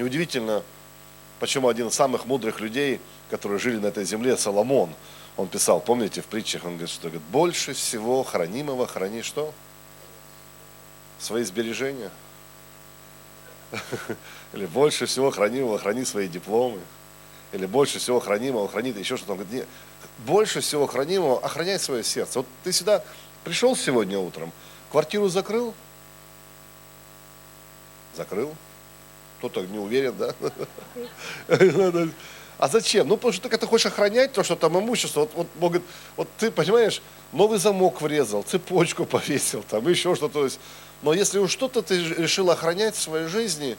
Неудивительно, 0.00 0.62
почему 1.40 1.68
один 1.68 1.88
из 1.88 1.94
самых 1.94 2.24
мудрых 2.24 2.60
людей, 2.60 3.02
которые 3.28 3.58
жили 3.58 3.76
на 3.76 3.88
этой 3.88 4.06
земле, 4.06 4.34
Соломон, 4.38 4.94
он 5.36 5.46
писал, 5.46 5.78
помните, 5.78 6.22
в 6.22 6.24
притчах 6.24 6.64
он 6.64 6.70
говорит, 6.78 6.88
что 6.88 7.08
говорит, 7.08 7.22
больше 7.24 7.74
всего 7.74 8.22
хранимого 8.22 8.86
храни 8.86 9.20
что? 9.20 9.52
Свои 11.18 11.44
сбережения. 11.44 12.10
Или 14.54 14.64
больше 14.64 15.04
всего 15.04 15.30
хранимого 15.30 15.78
храни 15.78 16.06
свои 16.06 16.28
дипломы. 16.28 16.80
Или 17.52 17.66
больше 17.66 17.98
всего 17.98 18.20
хранимого 18.20 18.68
хранит 18.68 18.96
еще 18.96 19.18
что-то. 19.18 19.32
Он 19.32 19.38
говорит, 19.40 19.54
нет, 19.54 19.68
больше 20.24 20.62
всего 20.62 20.86
хранимого 20.86 21.40
охраняй 21.40 21.78
свое 21.78 22.02
сердце. 22.04 22.38
Вот 22.38 22.46
ты 22.64 22.72
сюда 22.72 23.04
пришел 23.44 23.76
сегодня 23.76 24.18
утром, 24.18 24.50
квартиру 24.90 25.28
закрыл? 25.28 25.74
Закрыл. 28.16 28.54
Кто-то 29.40 29.62
не 29.62 29.78
уверен, 29.78 30.14
да? 30.18 30.34
А 32.58 32.68
зачем? 32.68 33.08
Ну, 33.08 33.16
потому 33.16 33.32
что 33.32 33.48
ты 33.48 33.54
это 33.54 33.66
хочешь 33.66 33.86
охранять, 33.86 34.34
то, 34.34 34.42
что 34.42 34.54
там 34.54 34.78
имущество. 34.78 35.20
Вот, 35.20 35.30
вот, 35.34 35.46
могут, 35.58 35.82
вот 36.14 36.28
ты, 36.36 36.50
понимаешь, 36.50 37.00
новый 37.32 37.58
замок 37.58 38.02
врезал, 38.02 38.42
цепочку 38.42 39.04
повесил, 39.06 39.62
там 39.62 39.88
еще 39.88 40.14
что-то. 40.14 40.46
Но 41.00 41.14
если 41.14 41.38
уж 41.38 41.50
что-то 41.52 41.80
ты 41.80 42.04
решил 42.04 42.50
охранять 42.50 42.96
в 42.96 43.00
своей 43.00 43.28
жизни, 43.28 43.78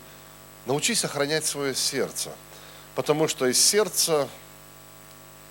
научись 0.65 1.05
охранять 1.05 1.45
свое 1.45 1.75
сердце. 1.75 2.31
Потому 2.95 3.27
что 3.27 3.45
из 3.45 3.63
сердца 3.63 4.27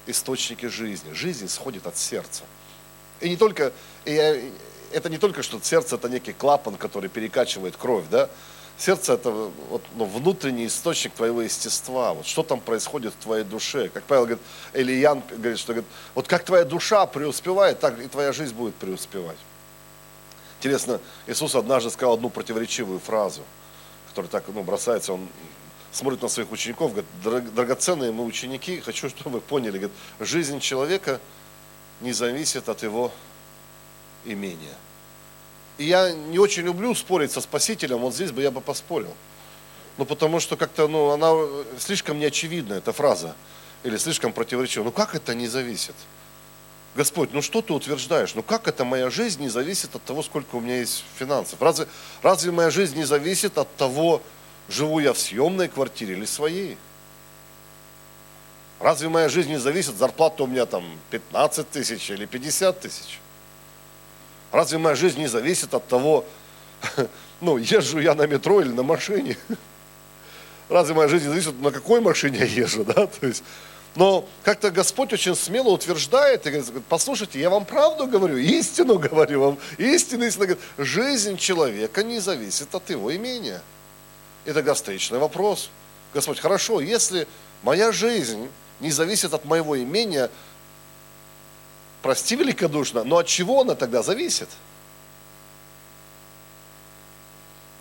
источники 0.09 0.67
жизни. 0.67 1.13
Жизнь 1.13 1.47
исходит 1.47 1.87
от 1.87 1.97
сердца. 1.97 2.43
И 3.21 3.29
не 3.29 3.37
только, 3.37 3.73
и 4.07 4.51
это 4.93 5.09
не 5.09 5.19
только, 5.19 5.45
что 5.45 5.61
сердце 5.63 5.95
это 5.95 6.09
некий 6.09 6.33
клапан, 6.33 6.75
который 6.75 7.09
перекачивает 7.09 7.77
кровь, 7.77 8.07
да, 8.11 8.29
Сердце– 8.81 9.13
это 9.15 9.31
вот, 9.31 9.83
ну, 9.95 10.07
внутренний 10.07 10.67
источник 10.67 11.13
твоего 11.13 11.43
естества. 11.43 12.15
Вот 12.15 12.25
что 12.25 12.43
там 12.43 12.61
происходит 12.61 13.13
в 13.13 13.23
твоей 13.23 13.45
душе. 13.45 13.91
Как 13.91 14.05
Павел 14.05 14.23
говорит, 14.23 14.43
или 14.73 14.93
Ян 14.93 15.23
говорит, 15.31 15.59
что 15.59 15.75
говорит, 15.75 15.91
вот 16.15 16.27
как 16.27 16.45
твоя 16.45 16.65
душа 16.65 17.05
преуспевает, 17.05 17.79
так 17.79 18.01
и 18.01 18.09
твоя 18.09 18.33
жизнь 18.33 18.55
будет 18.55 18.75
преуспевать. 18.77 19.37
Интересно, 20.59 20.99
Иисус 21.27 21.55
однажды 21.55 21.91
сказал 21.91 22.15
одну 22.15 22.31
противоречивую 22.31 23.01
фразу, 23.01 23.43
которая 24.09 24.31
так 24.31 24.45
ну, 24.49 24.63
бросается, 24.63 25.13
он 25.13 25.29
смотрит 25.93 26.23
на 26.23 26.29
своих 26.29 26.51
учеников, 26.51 26.95
говорит, 26.95 27.55
драгоценные 27.55 28.13
мы 28.13 28.25
ученики, 28.25 28.81
хочу, 28.81 29.11
чтобы 29.11 29.29
вы 29.29 29.41
поняли, 29.43 29.73
говорит, 29.73 29.93
жизнь 30.21 30.59
человека 30.59 31.21
не 32.01 32.15
зависит 32.15 32.71
от 32.71 32.83
его 32.83 33.13
имение. 34.25 34.75
И 35.81 35.85
я 35.85 36.13
не 36.13 36.39
очень 36.39 36.65
люблю 36.65 36.95
спорить 36.95 37.33
со 37.33 37.41
Спасителем, 37.41 38.01
вот 38.01 38.15
здесь 38.15 38.33
бы 38.33 38.43
я 38.43 38.51
бы 38.51 38.61
поспорил. 38.61 39.15
Ну, 39.97 40.05
потому 40.05 40.39
что 40.39 40.59
как-то, 40.59 40.89
ну, 40.89 41.09
она 41.09 41.33
слишком 41.79 42.19
неочевидна, 42.19 42.75
эта 42.75 42.93
фраза, 42.93 43.35
или 43.83 43.97
слишком 43.97 44.35
противоречива. 44.35 44.85
Ну, 44.85 44.93
как 44.93 45.15
это 45.15 45.35
не 45.35 45.49
зависит? 45.49 45.95
Господь, 46.95 47.33
ну 47.33 47.41
что 47.41 47.63
ты 47.63 47.73
утверждаешь? 47.73 48.35
Ну 48.35 48.43
как 48.43 48.69
это 48.69 48.85
моя 48.85 49.09
жизнь 49.09 49.41
не 49.41 49.49
зависит 49.49 49.95
от 49.95 50.03
того, 50.03 50.23
сколько 50.23 50.57
у 50.57 50.61
меня 50.61 50.81
есть 50.81 51.03
финансов? 51.17 51.63
Разве, 51.63 51.87
разве 52.21 52.51
моя 52.51 52.69
жизнь 52.69 52.97
не 52.97 53.05
зависит 53.05 53.57
от 53.57 53.75
того, 53.77 54.21
живу 54.69 54.99
я 54.99 55.15
в 55.15 55.19
съемной 55.19 55.69
квартире 55.69 56.15
или 56.15 56.27
своей? 56.27 56.77
Разве 58.81 59.09
моя 59.09 59.31
жизнь 59.31 59.51
не 59.51 59.59
зависит, 59.59 59.97
зарплата 59.97 60.43
у 60.43 60.47
меня 60.47 60.67
там 60.67 60.85
15 61.11 61.71
тысяч 61.71 62.11
или 62.11 62.27
50 62.27 62.81
тысяч? 62.81 63.21
Разве 64.53 64.79
моя 64.79 64.97
жизнь 64.97 65.19
не 65.19 65.29
зависит 65.29 65.75
от 65.75 65.87
того, 65.87 66.25
ну, 67.41 67.57
езжу 67.57 68.01
я 68.01 68.15
на 68.15 68.27
метро 68.27 68.61
или 68.61 68.71
на 68.71 68.83
машине? 68.83 69.37
Разве 70.69 70.95
моя 70.95 71.09
жизнь 71.09 71.27
не 71.27 71.31
зависит, 71.31 71.61
на 71.61 71.71
какой 71.71 72.01
машине 72.01 72.39
я 72.39 72.45
езжу, 72.45 72.85
да? 72.97 73.07
То 73.07 73.27
есть, 73.27 73.43
но 73.97 74.29
как-то 74.45 74.71
Господь 74.71 75.13
очень 75.13 75.35
смело 75.35 75.71
утверждает 75.71 76.47
и 76.47 76.51
говорит, 76.51 76.85
послушайте, 76.89 77.41
я 77.41 77.51
вам 77.51 77.65
правду 77.65 78.07
говорю, 78.07 78.37
истину 78.37 78.99
говорю 78.99 79.41
вам, 79.41 79.59
истину, 79.79 80.25
истину. 80.25 80.47
Говорит, 80.47 80.65
жизнь 80.79 81.37
человека 81.37 82.03
не 82.03 82.21
зависит 82.21 82.73
от 82.75 82.89
его 82.91 83.15
имения. 83.15 83.63
И 84.45 84.53
тогда 84.53 84.75
встречный 84.75 85.19
вопрос. 85.19 85.71
Господь, 86.15 86.39
хорошо, 86.39 86.81
если 86.81 87.27
моя 87.63 87.93
жизнь 87.93 88.49
не 88.79 88.91
зависит 88.91 89.35
от 89.35 89.45
моего 89.45 89.79
имения, 89.79 90.31
прости 92.03 92.37
великодушно, 92.37 93.05
но 93.05 93.19
от 93.19 93.27
чего 93.27 93.61
она 93.61 93.75
тогда 93.75 94.03
зависит? 94.03 94.49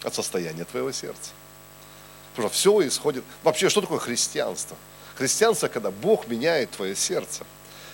От 0.04 0.14
состояния 0.14 0.66
твоего 0.66 0.92
сердца. 0.92 1.32
Потому 2.32 2.50
что 2.50 2.58
все 2.58 2.88
исходит... 2.88 3.24
Вообще, 3.44 3.70
что 3.70 3.82
такое 3.82 4.00
христианство? 4.00 4.78
Христианство, 5.16 5.68
когда 5.68 5.92
Бог 5.92 6.28
меняет 6.28 6.72
твое 6.72 6.96
сердце. 6.96 7.44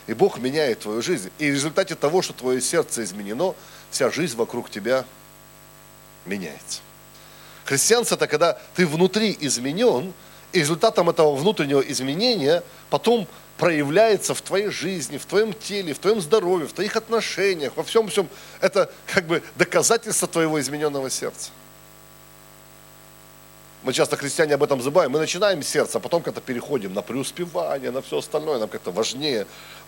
И 0.07 0.13
Бог 0.13 0.37
меняет 0.37 0.81
твою 0.81 1.01
жизнь. 1.01 1.31
И 1.39 1.49
в 1.49 1.53
результате 1.53 1.95
того, 1.95 2.21
что 2.21 2.33
твое 2.33 2.61
сердце 2.61 3.03
изменено, 3.03 3.55
вся 3.89 4.11
жизнь 4.11 4.35
вокруг 4.35 4.69
тебя 4.69 5.05
меняется. 6.25 6.81
Христианство– 7.65 8.15
это 8.15 8.27
когда 8.27 8.59
ты 8.75 8.85
внутри 8.85 9.35
изменен, 9.39 10.13
и 10.55 10.59
результатом 10.59 11.09
этого 11.09 11.35
внутреннего 11.35 11.81
изменения 11.81 12.63
потом 12.89 13.27
проявляется 13.57 14.33
в 14.33 14.41
твоей 14.41 14.69
жизни, 14.69 15.17
в 15.17 15.25
твоем 15.25 15.53
теле, 15.53 15.93
в 15.93 15.99
твоем 15.99 16.21
здоровье, 16.21 16.67
в 16.67 16.73
твоих 16.73 16.95
отношениях, 16.95 17.73
во 17.75 17.83
всем 17.83 18.09
всем. 18.09 18.27
Это 18.61 18.91
как 19.13 19.25
бы 19.25 19.41
доказательство 19.55 20.27
твоего 20.27 20.59
измененного 20.59 21.09
сердца. 21.09 21.51
Мы 23.83 23.93
часто, 23.93 24.17
христиане, 24.17 24.55
об 24.55 24.63
этом 24.63 24.81
забываем. 24.81 25.11
Мы 25.11 25.19
начинаем 25.19 25.61
с 25.61 25.67
сердца, 25.67 25.99
а 25.99 26.01
потом 26.01 26.23
как-то 26.23 26.41
переходим 26.41 26.93
на 26.95 27.03
преуспевание, 27.03 27.91
на 27.91 28.01
все 28.01 28.17
остальное, 28.17 28.57
нам 28.57 28.67
как-то 28.67 28.91
важнее. 28.91 29.45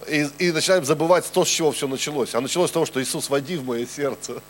И, 0.08 0.28
и 0.38 0.52
начинаем 0.52 0.86
забывать 0.86 1.26
то, 1.34 1.44
с 1.44 1.48
чего 1.48 1.72
все 1.72 1.88
началось. 1.88 2.36
А 2.36 2.42
началось 2.42 2.70
с 2.70 2.74
того, 2.74 2.86
что 2.86 3.02
Иисус, 3.02 3.28
води 3.28 3.58
в 3.58 3.66
мое 3.66 3.88
сердце. 3.88 4.44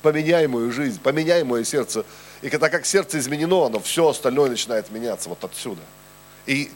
Поменяй 0.00 0.46
мою 0.46 0.72
жизнь, 0.72 0.98
поменяй 0.98 1.44
мое 1.44 1.62
сердце. 1.64 2.06
И 2.40 2.48
когда 2.48 2.70
как 2.70 2.86
сердце 2.86 3.18
изменено, 3.18 3.66
оно 3.66 3.80
все 3.80 4.08
остальное 4.08 4.48
начинает 4.48 4.90
меняться 4.90 5.28
вот 5.28 5.44
отсюда. 5.44 5.82
И 6.46 6.70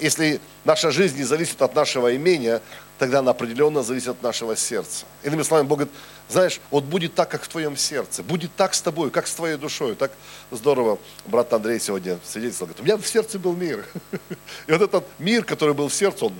если 0.00 0.40
наша 0.64 0.90
жизнь 0.90 1.16
не 1.16 1.24
зависит 1.24 1.60
от 1.62 1.74
нашего 1.74 2.14
имения, 2.14 2.60
тогда 2.98 3.18
она 3.20 3.32
определенно 3.32 3.82
зависит 3.82 4.08
от 4.08 4.22
нашего 4.22 4.56
сердца. 4.56 5.06
Иными 5.22 5.42
словами, 5.42 5.66
Бог 5.66 5.78
говорит, 5.78 5.94
знаешь, 6.28 6.60
вот 6.70 6.84
будет 6.84 7.14
так, 7.14 7.30
как 7.30 7.42
в 7.42 7.48
твоем 7.48 7.76
сердце, 7.76 8.22
будет 8.22 8.54
так 8.56 8.74
с 8.74 8.80
тобой, 8.80 9.10
как 9.10 9.26
с 9.26 9.34
твоей 9.34 9.56
душой. 9.56 9.94
Так 9.94 10.12
здорово 10.50 10.98
брат 11.26 11.52
Андрей 11.52 11.80
сегодня 11.80 12.18
свидетельствовал, 12.24 12.68
говорит, 12.68 12.80
у 12.80 12.84
меня 12.84 12.96
в 12.96 13.06
сердце 13.06 13.38
был 13.38 13.54
мир. 13.54 13.84
И 14.66 14.72
вот 14.72 14.82
этот 14.82 15.04
мир, 15.18 15.44
который 15.44 15.74
был 15.74 15.88
в 15.88 15.94
сердце, 15.94 16.26
он 16.26 16.34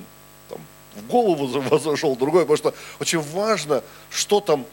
там, 0.48 0.60
в 0.94 1.06
голову 1.08 1.46
возошел, 1.68 2.16
другой, 2.16 2.42
потому 2.42 2.56
что 2.56 2.74
очень 3.00 3.20
важно, 3.20 3.82
что 4.10 4.40
там 4.40 4.66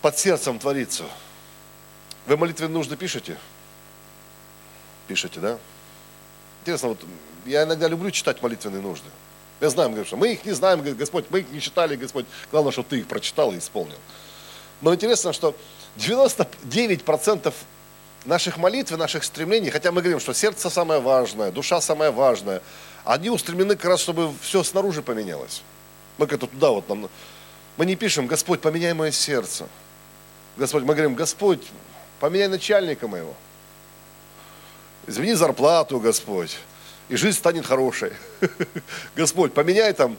под 0.00 0.18
сердцем 0.18 0.58
творится. 0.58 1.04
Вы 2.26 2.36
молитвенные 2.36 2.74
нужды 2.74 2.96
пишете? 2.96 3.36
Пишете, 5.06 5.40
да? 5.40 5.58
Интересно, 6.66 6.88
вот 6.88 6.98
я 7.44 7.62
иногда 7.62 7.86
люблю 7.86 8.10
читать 8.10 8.42
молитвенные 8.42 8.82
нужды. 8.82 9.08
Знаю, 9.60 9.90
говорю, 9.90 10.04
что 10.04 10.16
мы 10.16 10.32
их 10.32 10.44
не 10.44 10.50
знаем, 10.50 10.82
Господь, 10.96 11.26
мы 11.30 11.38
их 11.38 11.52
не 11.52 11.60
читали, 11.60 11.94
Господь. 11.94 12.26
Главное, 12.50 12.72
чтобы 12.72 12.88
ты 12.88 12.98
их 12.98 13.06
прочитал 13.06 13.52
и 13.52 13.58
исполнил. 13.58 13.94
Но 14.80 14.92
интересно, 14.92 15.32
что 15.32 15.54
99% 15.96 17.54
наших 18.24 18.56
молитв 18.56 18.90
и 18.90 18.96
наших 18.96 19.22
стремлений, 19.22 19.70
хотя 19.70 19.92
мы 19.92 20.00
говорим, 20.00 20.18
что 20.18 20.34
сердце 20.34 20.68
самое 20.68 21.00
важное, 21.00 21.52
душа 21.52 21.80
самая 21.80 22.10
важная, 22.10 22.60
они 23.04 23.30
устремлены 23.30 23.76
как 23.76 23.84
раз, 23.84 24.00
чтобы 24.00 24.32
все 24.42 24.64
снаружи 24.64 25.02
поменялось. 25.02 25.62
Мы 26.18 26.26
как-то 26.26 26.48
туда 26.48 26.70
вот 26.70 26.88
нам... 26.88 27.08
Мы 27.76 27.86
не 27.86 27.94
пишем, 27.94 28.26
Господь, 28.26 28.60
поменяй 28.60 28.92
мое 28.92 29.12
сердце. 29.12 29.68
Господь, 30.56 30.82
мы 30.82 30.94
говорим, 30.94 31.14
Господь, 31.14 31.62
поменяй 32.18 32.48
начальника 32.48 33.06
моего. 33.06 33.36
Извини 35.06 35.34
зарплату, 35.34 36.00
Господь 36.00 36.58
и 37.08 37.16
жизнь 37.16 37.38
станет 37.38 37.66
хорошей. 37.66 38.12
Господь, 39.16 39.52
поменяй 39.52 39.92
там, 39.92 40.16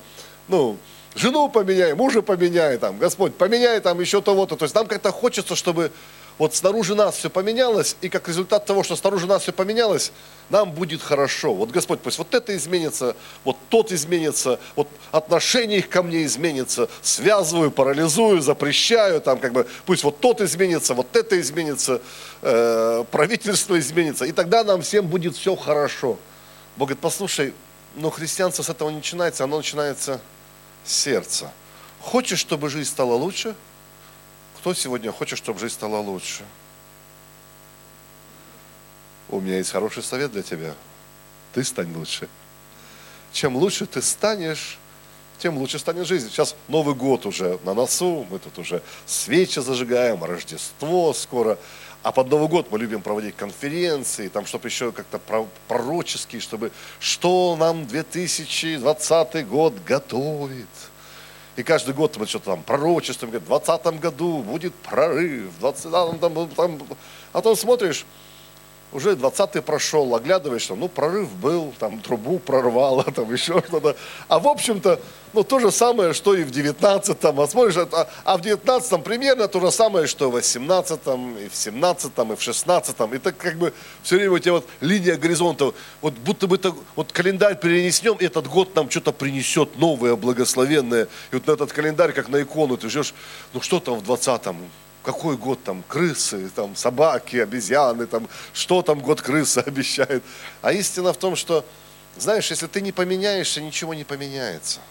ну, 0.47 0.77
жену 1.15 1.49
поменяй, 1.49 1.93
мужа 1.93 2.21
поменяй 2.21 2.77
там, 2.77 2.97
Господь, 2.97 3.35
поменяй 3.35 3.79
там 3.81 3.99
еще 3.99 4.21
того-то. 4.21 4.55
То 4.55 4.63
есть 4.63 4.75
нам 4.75 4.87
как-то 4.87 5.11
хочется, 5.11 5.55
чтобы 5.55 5.91
вот 6.37 6.53
снаружи 6.53 6.93
нас 6.93 7.15
все 7.15 7.29
поменялось, 7.29 7.95
и 8.01 8.09
как 8.09 8.27
результат 8.27 8.65
того, 8.65 8.83
что 8.83 8.95
снаружи 8.95 9.25
нас 9.25 9.43
все 9.43 9.51
поменялось, 9.51 10.11
нам 10.49 10.71
будет 10.71 11.01
хорошо. 11.01 11.53
Вот 11.53 11.71
Господь, 11.71 11.99
пусть 11.99 12.19
вот 12.19 12.33
это 12.33 12.55
изменится, 12.55 13.15
вот 13.43 13.57
тот 13.69 13.91
изменится, 13.91 14.59
вот 14.75 14.87
отношение 15.11 15.79
их 15.79 15.89
ко 15.89 16.03
мне 16.03 16.25
изменится, 16.25 16.89
связываю, 17.01 17.71
парализую, 17.71 18.41
запрещаю, 18.41 19.19
там 19.19 19.39
как 19.39 19.53
бы, 19.53 19.67
пусть 19.85 20.03
вот 20.03 20.19
тот 20.19 20.41
изменится, 20.41 20.93
вот 20.93 21.15
это 21.15 21.39
изменится, 21.39 22.01
э, 22.43 23.03
правительство 23.11 23.79
изменится, 23.79 24.25
и 24.25 24.31
тогда 24.31 24.63
нам 24.63 24.81
всем 24.81 25.07
будет 25.07 25.35
все 25.35 25.55
хорошо. 25.55 26.17
Бог 26.77 26.89
говорит, 26.89 26.99
послушай, 26.99 27.53
но 27.95 28.11
христианство 28.11 28.61
с 28.61 28.69
этого 28.69 28.89
не 28.89 28.97
начинается, 28.97 29.43
оно 29.43 29.57
начинается 29.57 30.21
с 30.85 30.93
сердца. 30.93 31.51
Хочешь, 31.99 32.39
чтобы 32.39 32.69
жизнь 32.69 32.89
стала 32.89 33.15
лучше? 33.15 33.55
Кто 34.67 34.73
сегодня 34.73 35.13
хочет, 35.13 35.37
чтобы 35.37 35.61
жизнь 35.61 35.75
стала 35.75 35.99
лучше? 35.99 36.43
У 39.29 39.39
меня 39.39 39.59
есть 39.59 39.71
хороший 39.71 40.03
совет 40.03 40.33
для 40.33 40.43
тебя. 40.43 40.73
Ты 41.53 41.63
стань 41.63 41.95
лучше. 41.95 42.27
Чем 43.31 43.55
лучше 43.55 43.85
ты 43.85 44.01
станешь, 44.01 44.77
тем 45.39 45.57
лучше 45.57 45.79
станет 45.79 46.05
жизнь. 46.05 46.29
Сейчас 46.29 46.53
Новый 46.67 46.95
год 46.95 47.25
уже 47.25 47.59
на 47.63 47.73
носу, 47.73 48.27
мы 48.29 48.39
тут 48.39 48.57
уже 48.57 48.83
свечи 49.05 49.59
зажигаем, 49.59 50.21
Рождество 50.21 51.13
скоро. 51.13 51.57
А 52.03 52.11
под 52.11 52.29
Новый 52.29 52.49
год 52.49 52.67
мы 52.69 52.77
любим 52.77 53.01
проводить 53.01 53.37
конференции, 53.37 54.27
там, 54.27 54.45
чтобы 54.45 54.67
еще 54.67 54.91
как-то 54.91 55.21
пророческие, 55.69 56.41
чтобы 56.41 56.73
что 56.99 57.55
нам 57.57 57.87
2020 57.87 59.47
год 59.47 59.75
готовит. 59.85 60.67
И 61.57 61.63
каждый 61.63 61.95
год 61.95 62.15
мы 62.17 62.27
что-то 62.27 62.51
там 62.51 62.61
пророчествуем, 62.61 63.31
говорит, 63.31 63.47
в 63.47 63.51
2020 63.51 63.99
году 63.99 64.43
будет 64.43 64.75
прорыв, 64.75 65.49
в 65.57 65.59
20 65.59 65.91
там, 65.91 66.19
там, 66.19 66.49
там. 66.49 66.79
А 67.33 67.37
потом 67.39 67.55
смотришь, 67.55 68.05
уже 68.91 69.11
20-й 69.11 69.61
прошел, 69.61 70.15
оглядываешься, 70.15 70.75
ну, 70.75 70.87
прорыв 70.87 71.29
был, 71.35 71.73
там, 71.77 71.99
трубу 71.99 72.39
прорвало, 72.39 73.03
там, 73.15 73.31
еще 73.31 73.61
что-то. 73.67 73.95
А 74.27 74.39
в 74.39 74.47
общем-то, 74.47 74.99
ну, 75.33 75.43
то 75.43 75.59
же 75.59 75.71
самое, 75.71 76.13
что 76.13 76.33
и 76.33 76.43
в 76.43 76.51
19-м. 76.51 77.39
А 77.39 77.47
смотришь, 77.47 77.75
а, 77.77 78.07
а 78.23 78.37
в 78.37 78.41
19-м 78.41 79.03
примерно 79.03 79.47
то 79.47 79.59
же 79.59 79.71
самое, 79.71 80.07
что 80.07 80.31
в 80.31 80.37
18-м, 80.37 81.37
и 81.37 81.49
в 81.49 81.53
17-м, 81.53 82.33
и 82.33 82.35
в 82.35 82.39
16-м. 82.39 83.13
И 83.13 83.17
так 83.17 83.37
как 83.37 83.57
бы 83.57 83.73
все 84.03 84.15
время 84.15 84.31
у 84.31 84.39
тебя 84.39 84.53
вот 84.53 84.67
линия 84.79 85.17
горизонта, 85.17 85.73
вот 86.01 86.13
будто 86.13 86.47
бы 86.47 86.55
это, 86.55 86.73
вот 86.95 87.11
календарь 87.11 87.59
перенесем, 87.59 88.15
и 88.15 88.25
этот 88.25 88.47
год 88.47 88.73
нам 88.75 88.89
что-то 88.89 89.11
принесет 89.11 89.77
новое, 89.77 90.15
благословенное. 90.15 91.07
И 91.31 91.35
вот 91.35 91.45
на 91.45 91.51
этот 91.51 91.73
календарь, 91.73 92.13
как 92.13 92.29
на 92.29 92.41
икону, 92.41 92.77
ты 92.77 92.89
ждешь, 92.89 93.13
ну, 93.53 93.61
что 93.61 93.81
там 93.81 93.99
в 93.99 94.09
20-м? 94.09 94.57
Какой 95.07 95.37
год 95.37 95.63
там 95.63 95.85
крысы, 95.87 96.49
там 96.53 96.75
собаки, 96.75 97.37
обезьяны, 97.37 98.07
там 98.07 98.27
что 98.51 98.81
там 98.81 98.99
год 98.99 99.21
крысы 99.21 99.59
обещает. 99.65 100.21
А 100.61 100.73
истина 100.73 101.13
в 101.13 101.17
том, 101.17 101.37
что, 101.37 101.63
знаешь, 102.17 102.51
если 102.51 102.67
ты 102.67 102.81
не 102.81 102.91
поменяешься, 102.91 103.61
ничего 103.61 103.93
не 103.93 104.03
поменяется. 104.03 104.81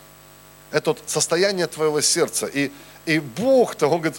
Это 0.71 0.93
вот 0.93 1.03
состояние 1.05 1.67
твоего 1.67 2.01
сердца. 2.01 2.47
И, 2.47 2.73
и 3.05 3.19
Бог-то, 3.19 3.89
Он 3.89 4.01
говорит, 4.01 4.19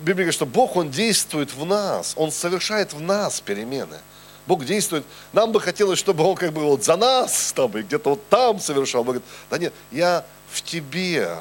Библия 0.00 0.14
говорит, 0.14 0.34
что 0.34 0.46
Бог, 0.46 0.76
Он 0.76 0.90
действует 0.90 1.52
в 1.52 1.66
нас, 1.66 2.14
Он 2.16 2.32
совершает 2.32 2.94
в 2.94 3.00
нас 3.02 3.42
перемены. 3.42 3.98
Бог 4.46 4.64
действует. 4.64 5.04
Нам 5.34 5.52
бы 5.52 5.60
хотелось, 5.60 5.98
чтобы 5.98 6.24
Он 6.24 6.36
как 6.36 6.54
бы 6.54 6.62
вот 6.62 6.84
за 6.84 6.96
нас 6.96 7.52
там 7.52 7.76
и 7.76 7.82
где-то 7.82 8.10
вот 8.10 8.28
там 8.30 8.60
совершал. 8.60 9.04
Бог 9.04 9.16
говорит, 9.16 9.30
да 9.50 9.58
нет, 9.58 9.74
я 9.90 10.24
в 10.50 10.62
тебе 10.62 11.36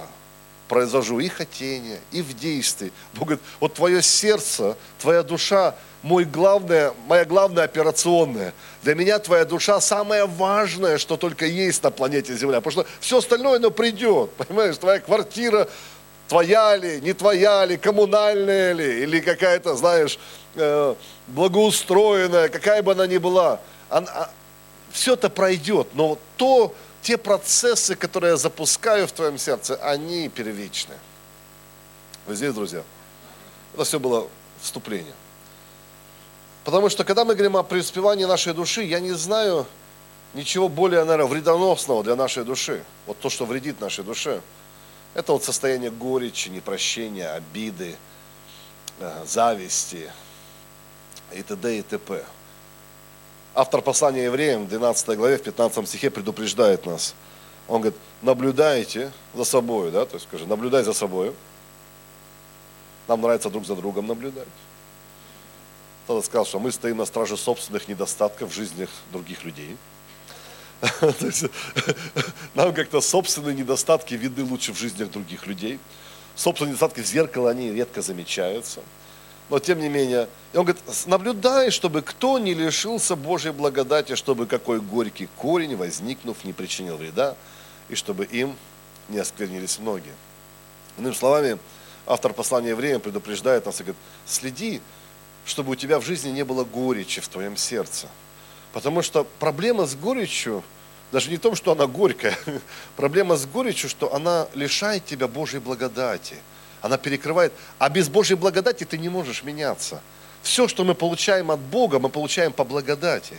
произвожу 0.67 1.19
и 1.19 1.27
хотение, 1.27 1.99
и 2.11 2.21
в 2.21 2.37
действии. 2.37 2.91
Бог 3.13 3.29
говорит, 3.29 3.45
вот 3.59 3.73
твое 3.73 4.01
сердце, 4.01 4.75
твоя 4.99 5.23
душа, 5.23 5.75
мой 6.03 6.25
главное, 6.25 6.93
моя 7.07 7.25
главная 7.25 7.63
операционная. 7.63 8.53
Для 8.83 8.95
меня 8.95 9.19
твоя 9.19 9.45
душа 9.45 9.81
самое 9.81 10.25
важное, 10.25 10.97
что 10.97 11.17
только 11.17 11.45
есть 11.45 11.83
на 11.83 11.91
планете 11.91 12.35
Земля. 12.35 12.61
Потому 12.61 12.83
что 12.83 12.91
все 12.99 13.17
остальное, 13.17 13.57
оно 13.57 13.71
придет. 13.71 14.31
Понимаешь, 14.33 14.77
твоя 14.77 14.99
квартира, 14.99 15.67
твоя 16.27 16.75
ли, 16.77 17.01
не 17.01 17.13
твоя 17.13 17.65
ли, 17.65 17.77
коммунальная 17.77 18.73
ли, 18.73 19.03
или 19.03 19.19
какая-то, 19.19 19.75
знаешь, 19.75 20.19
э, 20.55 20.95
благоустроенная, 21.27 22.49
какая 22.49 22.81
бы 22.83 22.91
она 22.91 23.07
ни 23.07 23.17
была. 23.17 23.59
Она, 23.89 24.11
а, 24.13 24.29
все 24.91 25.13
это 25.13 25.29
пройдет, 25.29 25.87
но 25.93 26.17
то, 26.37 26.73
те 27.07 27.17
процессы, 27.17 27.95
которые 27.95 28.31
я 28.31 28.37
запускаю 28.37 29.07
в 29.07 29.13
твоем 29.13 29.37
сердце, 29.37 29.77
они 29.77 30.27
первичны. 30.27 30.95
Вы 32.25 32.35
здесь, 32.35 32.53
друзья? 32.53 32.83
Это 33.73 33.85
все 33.85 33.97
было 33.97 34.27
вступление. 34.59 35.13
Потому 36.65 36.89
что, 36.89 37.05
когда 37.05 37.23
мы 37.23 37.33
говорим 37.35 37.55
о 37.55 37.63
преуспевании 37.63 38.25
нашей 38.25 38.53
души, 38.53 38.83
я 38.83 38.99
не 38.99 39.13
знаю 39.13 39.65
ничего 40.33 40.67
более, 40.67 41.05
наверное, 41.05 41.27
вредоносного 41.27 42.03
для 42.03 42.17
нашей 42.17 42.43
души. 42.43 42.83
Вот 43.05 43.17
то, 43.21 43.29
что 43.29 43.45
вредит 43.45 43.79
нашей 43.79 44.03
душе. 44.03 44.41
Это 45.13 45.31
вот 45.31 45.45
состояние 45.45 45.91
горечи, 45.91 46.49
непрощения, 46.49 47.31
обиды, 47.31 47.95
э, 48.99 49.23
зависти 49.25 50.11
и 51.31 51.41
т.д. 51.41 51.77
и 51.77 51.81
т.п. 51.83 52.25
Автор 53.59 53.81
послания 53.81 54.25
евреям 54.25 54.65
в 54.65 54.69
12 54.69 55.17
главе, 55.17 55.39
в 55.39 55.41
15 55.41 55.89
стихе 55.89 56.11
предупреждает 56.11 56.85
нас. 56.85 57.15
Он 57.67 57.81
говорит, 57.81 57.99
наблюдайте 58.21 59.11
за 59.33 59.45
собой, 59.45 59.89
да, 59.89 60.05
то 60.05 60.13
есть 60.13 60.27
скажи, 60.27 60.45
наблюдай 60.45 60.83
за 60.83 60.93
собой. 60.93 61.33
Нам 63.07 63.19
нравится 63.19 63.49
друг 63.49 63.65
за 63.65 63.75
другом 63.75 64.05
наблюдать. 64.05 64.45
Кто-то 66.03 66.23
сказал, 66.23 66.45
что 66.45 66.59
мы 66.59 66.71
стоим 66.71 66.97
на 66.97 67.05
страже 67.05 67.35
собственных 67.35 67.87
недостатков 67.87 68.51
в 68.51 68.53
жизнях 68.53 68.91
других 69.11 69.43
людей. 69.43 69.75
Нам 72.53 72.75
как-то 72.75 73.01
собственные 73.01 73.55
недостатки 73.55 74.13
видны 74.13 74.43
лучше 74.43 74.71
в 74.71 74.77
жизнях 74.77 75.09
других 75.09 75.47
людей. 75.47 75.79
Собственные 76.35 76.73
недостатки 76.73 77.01
в 77.01 77.07
зеркало, 77.07 77.49
они 77.49 77.71
редко 77.71 78.03
замечаются 78.03 78.81
но 79.49 79.59
тем 79.59 79.79
не 79.79 79.87
менее, 79.87 80.27
он 80.53 80.65
говорит, 80.65 80.83
наблюдай, 81.05 81.71
чтобы 81.71 82.01
кто 82.01 82.37
не 82.37 82.53
лишился 82.53 83.15
Божьей 83.15 83.51
благодати, 83.51 84.15
чтобы 84.15 84.45
какой 84.45 84.81
горький 84.81 85.29
корень, 85.37 85.75
возникнув, 85.75 86.43
не 86.43 86.51
причинил 86.51 86.97
вреда, 86.97 87.35
и 87.87 87.95
чтобы 87.95 88.25
им 88.25 88.57
не 89.07 89.19
осквернились 89.19 89.79
многие. 89.79 90.13
Иными 90.97 91.13
словами, 91.13 91.59
автор 92.05 92.33
послания 92.33 92.69
евреям 92.69 92.99
предупреждает 92.99 93.65
нас 93.65 93.79
и 93.79 93.83
говорит, 93.83 94.01
следи, 94.25 94.81
чтобы 95.45 95.71
у 95.71 95.75
тебя 95.75 95.99
в 95.99 96.05
жизни 96.05 96.29
не 96.29 96.43
было 96.43 96.65
горечи 96.65 97.21
в 97.21 97.27
твоем 97.29 97.55
сердце. 97.55 98.07
Потому 98.73 99.01
что 99.01 99.25
проблема 99.39 99.85
с 99.85 99.95
горечью, 99.95 100.61
даже 101.13 101.29
не 101.29 101.37
в 101.37 101.39
том, 101.39 101.55
что 101.55 101.71
она 101.71 101.87
горькая, 101.87 102.37
проблема 102.97 103.37
с 103.37 103.45
горечью, 103.45 103.89
что 103.89 104.13
она 104.13 104.49
лишает 104.55 105.05
тебя 105.05 105.29
Божьей 105.29 105.61
благодати– 105.61 106.35
она 106.81 106.97
перекрывает. 106.97 107.53
А 107.79 107.89
без 107.89 108.09
Божьей 108.09 108.35
благодати 108.35 108.83
ты 108.83 108.97
не 108.97 109.09
можешь 109.09 109.43
меняться. 109.43 110.01
Все, 110.41 110.67
что 110.67 110.83
мы 110.83 110.95
получаем 110.95 111.51
от 111.51 111.59
Бога, 111.59 111.99
мы 111.99 112.09
получаем 112.09 112.53
по 112.53 112.63
благодати. 112.63 113.35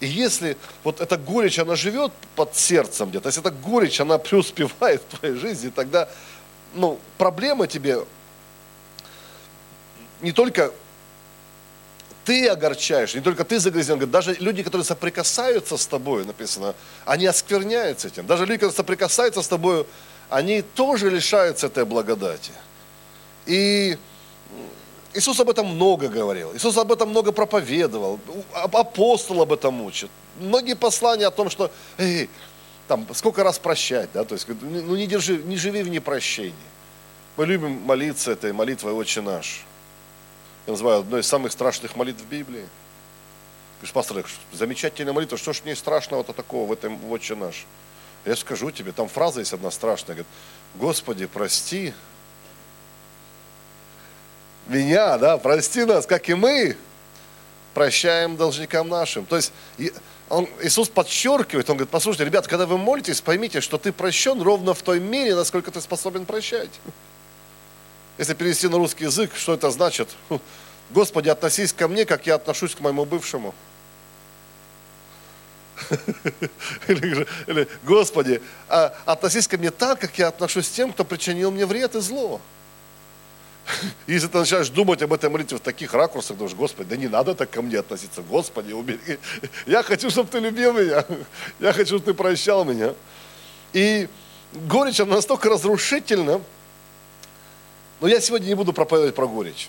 И 0.00 0.06
если 0.06 0.56
вот 0.82 1.00
эта 1.00 1.16
горечь, 1.16 1.58
она 1.58 1.76
живет 1.76 2.12
под 2.36 2.56
сердцем 2.56 3.10
где-то, 3.10 3.28
если 3.28 3.40
эта 3.40 3.50
горечь, 3.50 4.00
она 4.00 4.18
преуспевает 4.18 5.02
в 5.02 5.18
твоей 5.18 5.36
жизни, 5.36 5.70
тогда 5.70 6.08
ну, 6.74 6.98
проблема 7.18 7.66
тебе 7.66 8.04
не 10.20 10.32
только 10.32 10.72
ты 12.24 12.48
огорчаешь, 12.48 13.14
не 13.14 13.20
только 13.20 13.44
ты 13.44 13.58
загрязнен, 13.60 14.10
даже 14.10 14.34
люди, 14.34 14.62
которые 14.62 14.84
соприкасаются 14.84 15.76
с 15.76 15.86
тобой, 15.86 16.24
написано, 16.24 16.74
они 17.04 17.26
оскверняются 17.26 18.08
этим. 18.08 18.26
Даже 18.26 18.46
люди, 18.46 18.60
которые 18.60 18.76
соприкасаются 18.76 19.42
с 19.42 19.48
тобой, 19.48 19.86
они 20.30 20.62
тоже 20.62 21.10
лишаются 21.10 21.66
этой 21.66 21.84
благодати. 21.84 22.52
И 23.46 23.98
Иисус 25.12 25.38
об 25.40 25.50
этом 25.50 25.66
много 25.66 26.08
говорил, 26.08 26.54
Иисус 26.54 26.76
об 26.76 26.90
этом 26.90 27.10
много 27.10 27.32
проповедовал, 27.32 28.18
апостол 28.52 29.42
об 29.42 29.52
этом 29.52 29.80
учит. 29.82 30.10
Многие 30.40 30.74
послания 30.74 31.26
о 31.26 31.30
том, 31.30 31.50
что 31.50 31.70
эй, 31.98 32.28
там, 32.88 33.06
сколько 33.14 33.44
раз 33.44 33.58
прощать, 33.58 34.10
да, 34.12 34.24
то 34.24 34.34
есть, 34.34 34.48
ну 34.48 34.96
не, 34.96 35.06
держи, 35.06 35.36
не 35.36 35.56
живи 35.56 35.82
в 35.82 35.88
непрощении. 35.88 36.54
Мы 37.36 37.46
любим 37.46 37.82
молиться 37.82 38.32
этой 38.32 38.52
молитвой 38.52 38.92
«Отче 38.92 39.20
наш». 39.20 39.64
Я 40.66 40.72
называю 40.72 41.00
одной 41.00 41.20
из 41.20 41.26
самых 41.26 41.52
страшных 41.52 41.94
молитв 41.96 42.22
в 42.22 42.26
Библии. 42.26 42.64
Говоришь, 43.78 43.92
пастор, 43.92 44.24
замечательная 44.52 45.12
молитва, 45.12 45.36
что 45.36 45.52
ж 45.52 45.62
мне 45.64 45.76
страшного-то 45.76 46.32
такого 46.32 46.68
в 46.68 46.72
этом 46.72 46.98
«Отче 47.10 47.34
наш»? 47.34 47.66
Я 48.24 48.34
скажу 48.36 48.70
тебе, 48.70 48.92
там 48.92 49.08
фраза 49.08 49.40
есть 49.40 49.52
одна 49.52 49.70
страшная, 49.70 50.16
говорит, 50.16 50.26
Господи, 50.76 51.26
прости, 51.26 51.92
меня, 54.66 55.18
да, 55.18 55.36
прости 55.38 55.84
нас, 55.84 56.06
как 56.06 56.28
и 56.28 56.34
мы 56.34 56.76
прощаем 57.74 58.36
должникам 58.36 58.88
нашим. 58.88 59.26
То 59.26 59.36
есть 59.36 59.52
он, 60.28 60.48
Иисус 60.62 60.88
подчеркивает, 60.88 61.68
он 61.68 61.76
говорит, 61.76 61.90
послушайте, 61.90 62.24
ребята, 62.24 62.48
когда 62.48 62.66
вы 62.66 62.78
молитесь, 62.78 63.20
поймите, 63.20 63.60
что 63.60 63.78
ты 63.78 63.92
прощен 63.92 64.40
ровно 64.40 64.74
в 64.74 64.82
той 64.82 65.00
мере, 65.00 65.34
насколько 65.34 65.70
ты 65.70 65.80
способен 65.80 66.24
прощать. 66.24 66.70
Если 68.16 68.34
перевести 68.34 68.68
на 68.68 68.78
русский 68.78 69.04
язык, 69.04 69.32
что 69.34 69.54
это 69.54 69.70
значит? 69.70 70.08
Господи, 70.90 71.28
относись 71.28 71.72
ко 71.72 71.88
мне, 71.88 72.04
как 72.04 72.26
я 72.26 72.36
отношусь 72.36 72.74
к 72.74 72.80
моему 72.80 73.04
бывшему. 73.04 73.54
Или, 76.88 77.26
или 77.48 77.68
Господи, 77.82 78.40
а, 78.68 78.94
относись 79.04 79.48
ко 79.48 79.58
мне 79.58 79.72
так, 79.72 79.98
как 79.98 80.16
я 80.18 80.28
отношусь 80.28 80.68
к 80.68 80.72
тем, 80.72 80.92
кто 80.92 81.04
причинил 81.04 81.50
мне 81.50 81.66
вред 81.66 81.96
и 81.96 82.00
зло. 82.00 82.40
Если 84.06 84.28
ты 84.28 84.38
начинаешь 84.38 84.68
думать 84.68 85.02
об 85.02 85.12
этой 85.12 85.30
молитве 85.30 85.58
в 85.58 85.60
таких 85.60 85.94
ракурсах, 85.94 86.36
думаешь, 86.36 86.56
Господи, 86.56 86.90
да 86.90 86.96
не 86.96 87.08
надо 87.08 87.34
так 87.34 87.50
ко 87.50 87.62
мне 87.62 87.78
относиться. 87.78 88.22
Господи, 88.22 88.72
убери. 88.72 89.18
Я 89.66 89.82
хочу, 89.82 90.10
чтобы 90.10 90.30
ты 90.30 90.38
любил 90.38 90.72
меня. 90.72 91.04
Я 91.60 91.72
хочу, 91.72 91.98
чтобы 91.98 92.04
ты 92.04 92.14
прощал 92.14 92.64
меня. 92.64 92.94
И 93.72 94.08
горечь, 94.52 95.00
она 95.00 95.16
настолько 95.16 95.48
разрушительна. 95.48 96.40
Но 98.00 98.08
я 98.08 98.20
сегодня 98.20 98.48
не 98.48 98.54
буду 98.54 98.72
проповедовать 98.72 99.14
про 99.14 99.26
горечь. 99.26 99.68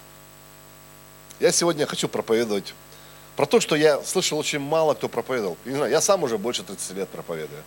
Я 1.39 1.51
сегодня 1.51 1.85
хочу 1.85 2.07
проповедовать 2.07 2.73
про 3.35 3.45
то, 3.45 3.59
что 3.59 3.75
я 3.75 4.01
слышал 4.03 4.37
очень 4.37 4.59
мало 4.59 4.93
кто 4.93 5.07
проповедовал. 5.07 5.57
Не 5.65 5.75
знаю, 5.75 5.91
я 5.91 6.01
сам 6.01 6.23
уже 6.23 6.37
больше 6.37 6.63
30 6.63 6.97
лет 6.97 7.09
проповедую. 7.09 7.63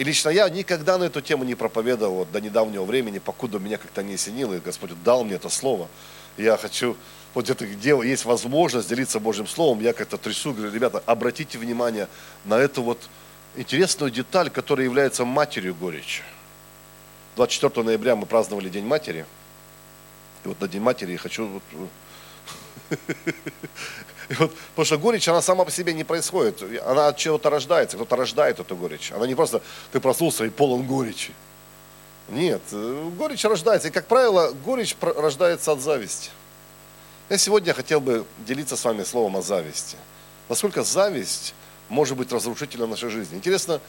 И 0.00 0.04
лично 0.04 0.30
я 0.30 0.48
никогда 0.48 0.96
на 0.96 1.04
эту 1.04 1.20
тему 1.20 1.44
не 1.44 1.54
проповедовал 1.54 2.14
вот, 2.14 2.32
до 2.32 2.40
недавнего 2.40 2.84
времени, 2.84 3.18
покуда 3.18 3.58
меня 3.58 3.76
как-то 3.76 4.02
не 4.02 4.14
осенило, 4.14 4.54
и 4.54 4.58
Господь 4.58 4.92
дал 5.02 5.24
мне 5.24 5.34
это 5.34 5.50
слово. 5.50 5.88
Я 6.38 6.56
хочу, 6.56 6.96
вот 7.34 7.44
где-то, 7.44 7.66
где 7.66 7.90
есть 7.90 8.24
возможность 8.24 8.88
делиться 8.88 9.20
Божьим 9.20 9.46
Словом, 9.46 9.80
я 9.80 9.92
как-то 9.92 10.16
трясу, 10.16 10.54
говорю, 10.54 10.72
ребята, 10.72 11.02
обратите 11.04 11.58
внимание 11.58 12.08
на 12.46 12.54
эту 12.54 12.82
вот 12.82 13.10
интересную 13.56 14.10
деталь, 14.10 14.48
которая 14.48 14.86
является 14.86 15.26
матерью 15.26 15.74
горечи. 15.74 16.22
24 17.36 17.84
ноября 17.84 18.16
мы 18.16 18.24
праздновали 18.24 18.70
День 18.70 18.86
матери. 18.86 19.26
И 20.46 20.48
вот 20.48 20.58
на 20.62 20.68
День 20.68 20.80
матери 20.80 21.12
я 21.12 21.18
хочу 21.18 21.60
вот, 24.30 24.38
вот, 24.38 24.54
потому 24.70 24.84
что 24.84 24.98
горечь, 24.98 25.28
она 25.28 25.42
сама 25.42 25.64
по 25.64 25.70
себе 25.70 25.92
не 25.92 26.04
происходит. 26.04 26.62
Она 26.86 27.08
от 27.08 27.16
чего-то 27.16 27.50
рождается. 27.50 27.96
Кто-то 27.96 28.16
рождает 28.16 28.60
эту 28.60 28.76
горечь. 28.76 29.12
Она 29.12 29.26
не 29.26 29.34
просто 29.34 29.60
ты 29.92 30.00
проснулся 30.00 30.44
и 30.44 30.50
полон 30.50 30.86
горечи. 30.86 31.32
Нет, 32.28 32.62
э, 32.70 33.10
горечь 33.18 33.44
рождается. 33.44 33.88
И, 33.88 33.90
как 33.90 34.06
правило, 34.06 34.52
горечь 34.64 34.96
рождается 35.00 35.72
от 35.72 35.80
зависти. 35.80 36.30
Я 37.28 37.38
сегодня 37.38 37.74
хотел 37.74 38.00
бы 38.00 38.24
делиться 38.46 38.76
с 38.76 38.84
вами 38.84 39.02
словом 39.02 39.36
о 39.36 39.42
зависти. 39.42 39.96
Насколько 40.48 40.84
зависть 40.84 41.54
может 41.88 42.16
быть 42.16 42.32
разрушительна 42.32 42.86
в 42.86 42.90
нашей 42.90 43.10
жизни. 43.10 43.36
Интересно, 43.36 43.80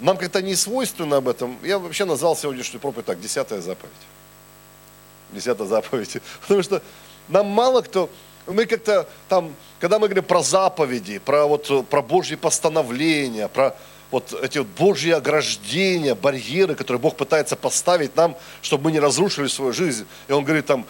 нам 0.00 0.16
как-то 0.16 0.40
не 0.40 0.54
свойственно 0.54 1.18
об 1.18 1.28
этом. 1.28 1.58
Я 1.62 1.78
вообще 1.78 2.06
назвал 2.06 2.34
сегодняшнюю 2.34 2.80
проповедь 2.80 3.06
так, 3.06 3.20
десятая 3.20 3.60
заповедь. 3.60 3.92
Десятая 5.32 5.66
заповедь. 5.66 6.16
Потому 6.42 6.62
что 6.62 6.82
нам 7.28 7.46
мало 7.46 7.82
кто 7.82 8.08
мы 8.46 8.66
как-то 8.66 9.08
там, 9.28 9.54
когда 9.80 9.98
мы 9.98 10.08
говорим 10.08 10.24
про 10.24 10.42
заповеди, 10.42 11.18
про, 11.18 11.46
вот, 11.46 11.88
про 11.88 12.02
Божьи 12.02 12.36
постановления, 12.36 13.48
про 13.48 13.76
вот 14.10 14.38
эти 14.42 14.58
вот 14.58 14.66
Божьи 14.78 15.10
ограждения, 15.10 16.14
барьеры, 16.14 16.74
которые 16.74 17.00
Бог 17.00 17.16
пытается 17.16 17.56
поставить 17.56 18.14
нам, 18.14 18.36
чтобы 18.60 18.84
мы 18.84 18.92
не 18.92 19.00
разрушили 19.00 19.48
свою 19.48 19.72
жизнь. 19.72 20.06
И 20.28 20.32
Он 20.32 20.44
говорит 20.44 20.66
там, 20.66 20.84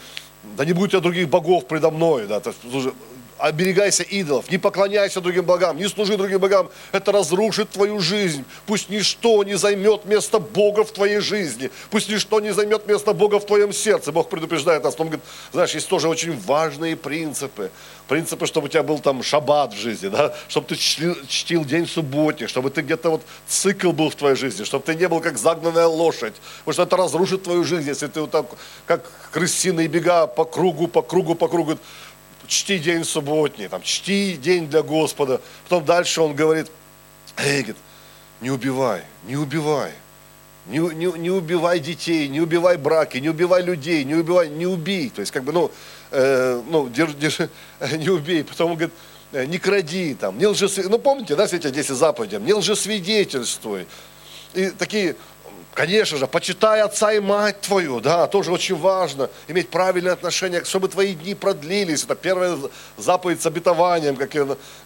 да 0.56 0.64
не 0.64 0.72
будет 0.72 0.94
у 0.94 1.00
других 1.00 1.28
богов 1.28 1.66
предо 1.66 1.90
мной. 1.90 2.26
Да, 2.26 2.42
оберегайся 3.42 4.04
идолов, 4.04 4.48
не 4.50 4.58
поклоняйся 4.58 5.20
другим 5.20 5.44
богам, 5.44 5.76
не 5.76 5.88
служи 5.88 6.16
другим 6.16 6.38
богам. 6.38 6.70
Это 6.92 7.10
разрушит 7.10 7.70
твою 7.70 7.98
жизнь. 7.98 8.44
Пусть 8.66 8.88
ничто 8.88 9.42
не 9.42 9.56
займет 9.56 10.04
место 10.04 10.38
Бога 10.38 10.84
в 10.84 10.92
твоей 10.92 11.18
жизни. 11.18 11.70
Пусть 11.90 12.08
ничто 12.08 12.38
не 12.38 12.52
займет 12.52 12.86
место 12.86 13.12
Бога 13.12 13.40
в 13.40 13.46
твоем 13.46 13.72
сердце. 13.72 14.12
Бог 14.12 14.28
предупреждает 14.28 14.84
нас. 14.84 14.94
Он 14.98 15.08
говорит, 15.08 15.24
знаешь, 15.52 15.74
есть 15.74 15.88
тоже 15.88 16.08
очень 16.08 16.38
важные 16.38 16.96
принципы. 16.96 17.72
Принципы, 18.06 18.46
чтобы 18.46 18.66
у 18.66 18.68
тебя 18.68 18.84
был 18.84 19.00
там 19.00 19.24
шаббат 19.24 19.74
в 19.74 19.76
жизни, 19.76 20.08
да? 20.08 20.34
чтобы 20.46 20.68
ты 20.68 20.76
чтил, 20.76 21.16
чтил 21.26 21.64
день 21.64 21.88
субботник, 21.88 22.48
чтобы 22.48 22.70
ты 22.70 22.82
где-то 22.82 23.10
вот 23.10 23.22
цикл 23.48 23.90
был 23.90 24.10
в 24.10 24.14
твоей 24.14 24.36
жизни, 24.36 24.62
чтобы 24.62 24.84
ты 24.84 24.94
не 24.94 25.08
был 25.08 25.20
как 25.20 25.36
загнанная 25.36 25.86
лошадь. 25.86 26.34
Потому 26.60 26.72
что 26.74 26.82
это 26.84 26.96
разрушит 26.96 27.42
твою 27.42 27.64
жизнь, 27.64 27.88
если 27.88 28.06
ты 28.06 28.20
вот 28.20 28.30
так, 28.30 28.46
как 28.86 29.10
крысиные 29.32 29.88
бега 29.88 30.28
по 30.28 30.44
кругу, 30.44 30.86
по 30.86 31.02
кругу, 31.02 31.34
по 31.34 31.48
кругу 31.48 31.78
чти 32.52 32.78
день 32.78 33.04
субботний, 33.04 33.68
там, 33.68 33.82
чти 33.82 34.36
день 34.36 34.68
для 34.68 34.82
Господа. 34.82 35.40
Потом 35.64 35.84
дальше 35.84 36.20
он 36.20 36.34
говорит, 36.34 36.70
эй, 37.36 37.62
говорит, 37.62 37.76
не 38.40 38.50
убивай, 38.50 39.02
не 39.24 39.36
убивай. 39.36 39.92
Не, 40.66 40.78
не, 40.78 41.18
не 41.18 41.30
убивай 41.30 41.80
детей, 41.80 42.28
не 42.28 42.40
убивай 42.40 42.76
браки, 42.76 43.18
не 43.18 43.30
убивай 43.30 43.62
людей, 43.62 44.04
не 44.04 44.14
убивай, 44.14 44.48
не 44.48 44.66
убей. 44.66 45.10
То 45.10 45.20
есть, 45.20 45.32
как 45.32 45.42
бы, 45.42 45.52
ну, 45.52 45.72
э, 46.12 46.62
ну 46.68 46.88
держи, 46.88 47.14
держи, 47.14 47.50
не 47.98 48.10
убей. 48.10 48.44
Потом 48.44 48.72
он 48.72 48.76
говорит, 48.76 48.94
«Э, 49.32 49.44
не 49.44 49.58
кради, 49.58 50.14
там, 50.14 50.38
не 50.38 50.46
лжесвидетельствуй. 50.46 50.90
Ну, 50.90 50.98
помните, 50.98 51.34
да, 51.34 51.48
все 51.48 51.56
эти 51.56 51.70
10 51.70 51.96
заповедей, 51.96 52.38
не 52.38 52.54
лжесвидетельствуй. 52.54 53.86
И 54.54 54.66
такие 54.70 55.16
Конечно 55.74 56.18
же, 56.18 56.26
почитай 56.26 56.82
отца 56.82 57.14
и 57.14 57.20
мать 57.20 57.62
твою, 57.62 58.00
да, 58.00 58.26
тоже 58.26 58.52
очень 58.52 58.76
важно, 58.76 59.30
иметь 59.48 59.70
правильное 59.70 60.12
отношение, 60.12 60.64
чтобы 60.64 60.88
твои 60.88 61.14
дни 61.14 61.34
продлились. 61.34 62.04
Это 62.04 62.14
первая 62.14 62.58
заповедь 62.98 63.40
с 63.40 63.46
обетованием, 63.46 64.16
как 64.16 64.30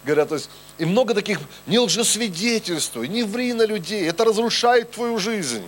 говорят. 0.05 0.29
То 0.29 0.35
есть, 0.35 0.49
и 0.77 0.85
много 0.85 1.13
таких, 1.13 1.39
не 1.65 1.77
лжесвидетельствуй, 1.77 3.09
не 3.09 3.23
ври 3.23 3.51
на 3.51 3.65
людей, 3.65 4.07
это 4.07 4.23
разрушает 4.23 4.91
твою 4.91 5.19
жизнь. 5.19 5.65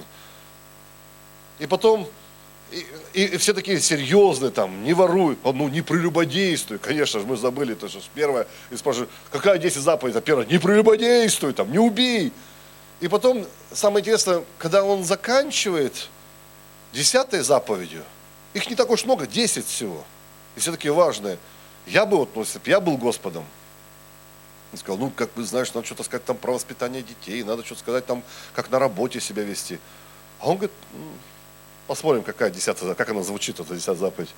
И 1.59 1.67
потом, 1.67 2.07
и, 2.71 2.85
и, 3.23 3.37
все 3.37 3.53
такие 3.53 3.81
серьезные, 3.81 4.51
там, 4.51 4.85
не 4.85 4.93
воруй, 4.93 5.37
ну, 5.43 5.67
не 5.67 5.81
прелюбодействуй. 5.81 6.77
Конечно 6.77 7.19
же, 7.19 7.25
мы 7.25 7.35
забыли, 7.35 7.73
то, 7.73 7.89
что 7.89 7.99
первое, 8.15 8.47
и 8.71 8.77
спрашивают, 8.77 9.09
какая 9.31 9.57
10 9.57 9.81
заповедь? 9.81 10.15
А 10.15 10.21
первое, 10.21 10.45
не 10.45 10.59
прелюбодействуй, 10.59 11.51
там, 11.51 11.69
не 11.73 11.79
убей. 11.79 12.31
И 12.99 13.07
потом, 13.07 13.45
самое 13.71 14.01
интересное, 14.01 14.43
когда 14.57 14.83
он 14.83 15.03
заканчивает 15.03 16.09
десятой 16.91 17.41
заповедью, 17.41 18.03
их 18.53 18.69
не 18.69 18.75
так 18.75 18.89
уж 18.89 19.05
много, 19.05 19.25
десять 19.25 19.67
всего. 19.67 20.03
И 20.55 20.59
все 20.59 20.71
такие 20.71 20.93
важные. 20.93 21.37
Я 21.87 22.05
бы 22.05 22.17
вот, 22.17 22.29
ну, 22.35 22.41
если 22.41 22.59
бы 22.59 22.69
я 22.69 22.79
был 22.79 22.97
Господом, 22.97 23.45
он 24.71 24.77
сказал, 24.77 24.97
ну, 24.97 25.11
как 25.15 25.33
бы, 25.33 25.43
знаешь, 25.43 25.73
надо 25.73 25.85
что-то 25.85 26.03
сказать 26.03 26.25
там 26.25 26.37
про 26.37 26.53
воспитание 26.53 27.01
детей, 27.01 27.43
надо 27.43 27.63
что-то 27.63 27.81
сказать 27.81 28.05
там, 28.05 28.21
как 28.53 28.69
на 28.69 28.79
работе 28.79 29.19
себя 29.19 29.43
вести. 29.43 29.79
А 30.39 30.49
он 30.49 30.57
говорит, 30.57 30.71
посмотрим, 31.87 32.23
какая 32.23 32.49
десятая, 32.49 32.93
как 32.93 33.09
она 33.09 33.23
звучит, 33.23 33.59
эта 33.59 33.73
десятая 33.73 33.95
заповедь. 33.95 34.29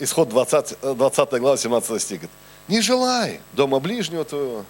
Исход 0.00 0.28
20, 0.28 0.80
20 0.96 1.30
глава, 1.40 1.56
17 1.56 2.02
стих. 2.02 2.18
Говорит, 2.20 2.36
не 2.68 2.80
желай 2.80 3.40
дома 3.52 3.80
ближнего 3.80 4.24
твоего, 4.24 4.64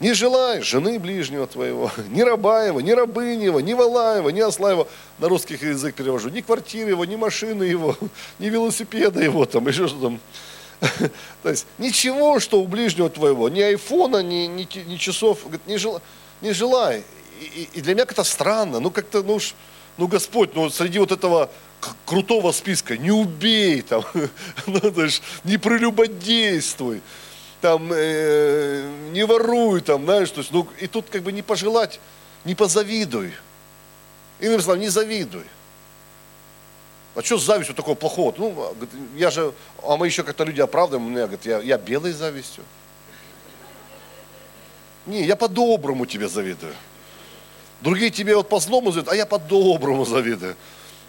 не 0.00 0.12
желай 0.12 0.62
жены 0.62 0.98
ближнего 0.98 1.46
твоего, 1.46 1.90
ни 2.10 2.22
раба 2.22 2.64
его, 2.64 2.80
ни 2.80 2.92
рабыни 2.92 3.44
его, 3.44 3.60
ни 3.60 3.74
вала 3.74 4.16
его, 4.18 4.30
ни 4.30 4.40
осла 4.40 4.70
его. 4.70 4.88
На 5.18 5.28
русский 5.28 5.54
язык 5.54 5.96
перевожу. 5.96 6.28
Ни 6.28 6.40
квартиры 6.40 6.90
его, 6.90 7.04
ни 7.04 7.16
машины 7.16 7.64
его, 7.64 7.96
ни 8.38 8.48
велосипеда 8.48 9.20
его, 9.20 9.44
там, 9.44 9.66
еще 9.66 9.88
что 9.88 10.00
там. 10.00 10.20
То 11.42 11.50
есть 11.50 11.66
ничего, 11.78 12.38
что 12.38 12.60
у 12.60 12.66
ближнего 12.66 13.10
твоего, 13.10 13.48
ни 13.48 13.60
айфона, 13.60 14.22
ни, 14.22 14.46
ни, 14.46 14.68
ни 14.86 14.96
часов, 14.96 15.42
говорит, 15.42 15.66
не, 15.66 15.76
жел, 15.76 16.00
не 16.40 16.52
желай. 16.52 17.02
И, 17.40 17.68
и 17.74 17.80
для 17.80 17.94
меня 17.94 18.04
как-то 18.04 18.22
странно, 18.22 18.78
ну 18.78 18.90
как-то, 18.90 19.22
ну 19.24 19.34
уж, 19.34 19.54
ну 19.96 20.06
Господь, 20.06 20.54
ну 20.54 20.70
среди 20.70 21.00
вот 21.00 21.10
этого 21.10 21.50
крутого 22.06 22.52
списка, 22.52 22.96
не 22.96 23.10
убей, 23.10 23.82
там, 23.82 24.04
ну, 24.66 24.80
то 24.80 25.04
есть, 25.04 25.22
не 25.44 25.58
прелюбодействуй, 25.58 27.02
там, 27.60 27.90
э, 27.92 28.88
не 29.12 29.24
воруй, 29.24 29.80
там, 29.80 30.04
знаешь, 30.04 30.30
то 30.30 30.40
есть, 30.40 30.52
ну, 30.52 30.66
и 30.78 30.86
тут 30.86 31.10
как 31.10 31.22
бы 31.22 31.32
не 31.32 31.42
пожелать, 31.42 32.00
не 32.44 32.54
позавидуй. 32.54 33.32
Иными 34.40 34.60
словами, 34.60 34.82
не 34.82 34.88
завидуй. 34.88 35.44
А 37.14 37.22
что 37.22 37.36
с 37.38 37.44
завистью 37.44 37.74
такого 37.74 37.96
плохого? 37.96 38.32
Ну, 38.36 38.74
я 39.16 39.30
же, 39.30 39.52
а 39.82 39.96
мы 39.96 40.06
еще 40.06 40.22
как-то 40.22 40.44
люди 40.44 40.60
оправдываем, 40.60 41.06
у 41.06 41.10
меня, 41.10 41.22
говорит, 41.22 41.44
я, 41.46 41.58
я 41.58 41.76
белой 41.76 42.12
завистью. 42.12 42.62
Не, 45.06 45.24
я 45.24 45.34
по-доброму 45.34 46.06
тебе 46.06 46.28
завидую. 46.28 46.74
Другие 47.80 48.10
тебе 48.10 48.36
вот 48.36 48.48
по 48.48 48.60
злому 48.60 48.92
завидуют, 48.92 49.12
а 49.12 49.16
я 49.16 49.26
по-доброму 49.26 50.04
завидую. 50.04 50.54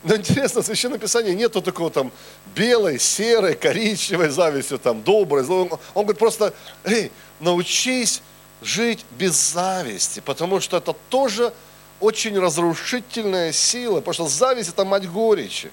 Но 0.04 0.16
интересно, 0.16 0.62
в 0.62 0.66
Священном 0.66 1.00
Писании 1.00 1.34
нету 1.34 1.62
такого 1.62 1.90
там 1.90 2.12
белой, 2.56 3.00
серой, 3.00 3.56
коричневой 3.56 4.30
зависти, 4.30 4.78
там, 4.78 5.02
доброй, 5.04 5.44
злой. 5.44 5.64
Он, 5.64 5.72
он 5.94 6.04
говорит 6.04 6.20
просто, 6.20 6.54
эй, 6.86 7.12
научись 7.40 8.22
жить 8.62 9.06
без 9.12 9.34
зависти, 9.34 10.22
потому 10.22 10.62
что 10.62 10.78
это 10.78 10.94
тоже 11.10 11.54
очень 12.00 12.38
разрушительная 12.40 13.52
сила, 13.52 13.96
потому 13.96 14.14
что 14.14 14.28
зависть– 14.28 14.70
это 14.74 14.86
мать 14.86 15.10
горечи. 15.10 15.70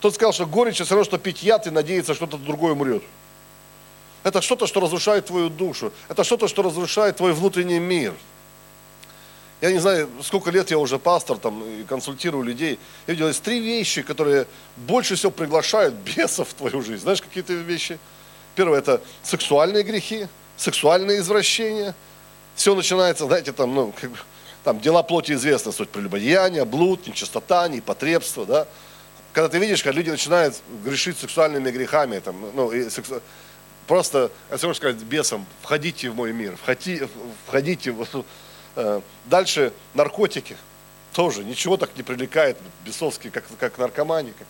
Тот 0.00 0.14
сказал, 0.14 0.34
что 0.34 0.44
горечь– 0.44 0.80
все 0.84 0.90
равно, 0.90 1.04
что 1.04 1.16
пить 1.16 1.42
яд 1.42 1.66
и 1.66 1.70
надеяться, 1.70 2.14
что 2.14 2.26
кто-то 2.26 2.44
другой 2.44 2.72
умрет. 2.72 3.02
Это 4.22 4.42
что-то, 4.42 4.66
что 4.66 4.80
разрушает 4.80 5.26
твою 5.26 5.48
душу. 5.48 5.92
Это 6.08 6.24
что-то, 6.24 6.46
что 6.46 6.62
разрушает 6.62 7.16
твой 7.16 7.32
внутренний 7.32 7.78
мир– 7.78 8.12
я 9.60 9.72
не 9.72 9.78
знаю, 9.78 10.08
сколько 10.22 10.50
лет 10.50 10.70
я 10.70 10.78
уже 10.78 10.98
пастор, 10.98 11.38
там, 11.38 11.62
и 11.64 11.84
консультирую 11.84 12.44
людей. 12.44 12.78
Я 13.06 13.14
видел, 13.14 13.28
есть 13.28 13.42
три 13.42 13.60
вещи, 13.60 14.02
которые 14.02 14.46
больше 14.76 15.14
всего 15.16 15.32
приглашают 15.32 15.94
бесов 16.16 16.48
в 16.50 16.54
твою 16.54 16.82
жизнь. 16.82 17.02
Знаешь, 17.02 17.22
какие-то 17.22 17.54
вещи? 17.54 17.98
Первое– 18.54 18.78
это 18.80 19.02
сексуальные 19.22 19.82
грехи, 19.82 20.28
сексуальные 20.56 21.20
извращения. 21.20 21.94
Все 22.54 22.74
начинается, 22.74 23.26
знаете, 23.26 23.52
там, 23.52 23.74
ну, 23.74 23.94
как 23.98 24.10
бы, 24.10 24.18
там 24.62 24.80
дела 24.80 25.02
плоти 25.02 25.32
известны, 25.32 25.72
суть 25.72 25.90
прелюбодеяния, 25.90 26.64
блуд, 26.64 27.06
нечистота, 27.06 27.68
непотребство, 27.68 28.44
да. 28.44 28.66
Когда 29.32 29.48
ты 29.48 29.58
видишь, 29.58 29.82
как 29.82 29.94
люди 29.94 30.10
начинают 30.10 30.54
грешить 30.84 31.18
сексуальными 31.18 31.70
грехами, 31.70 32.18
там, 32.18 32.36
ну, 32.54 32.72
и 32.72 32.88
сексу... 32.90 33.22
просто, 33.86 34.30
я 34.50 34.58
могу 34.62 34.74
сказать, 34.74 34.96
бесом, 34.96 35.46
входите 35.62 36.10
в 36.10 36.14
мой 36.14 36.32
мир, 36.32 36.56
входите, 36.56 37.08
входите 37.46 37.92
в 37.92 38.24
дальше 39.26 39.72
наркотики. 39.94 40.56
Тоже 41.12 41.44
ничего 41.44 41.76
так 41.76 41.96
не 41.96 42.02
привлекает 42.02 42.58
бесовский, 42.84 43.30
как, 43.30 43.44
как 43.58 43.78
наркомания. 43.78 44.34
Как, 44.38 44.46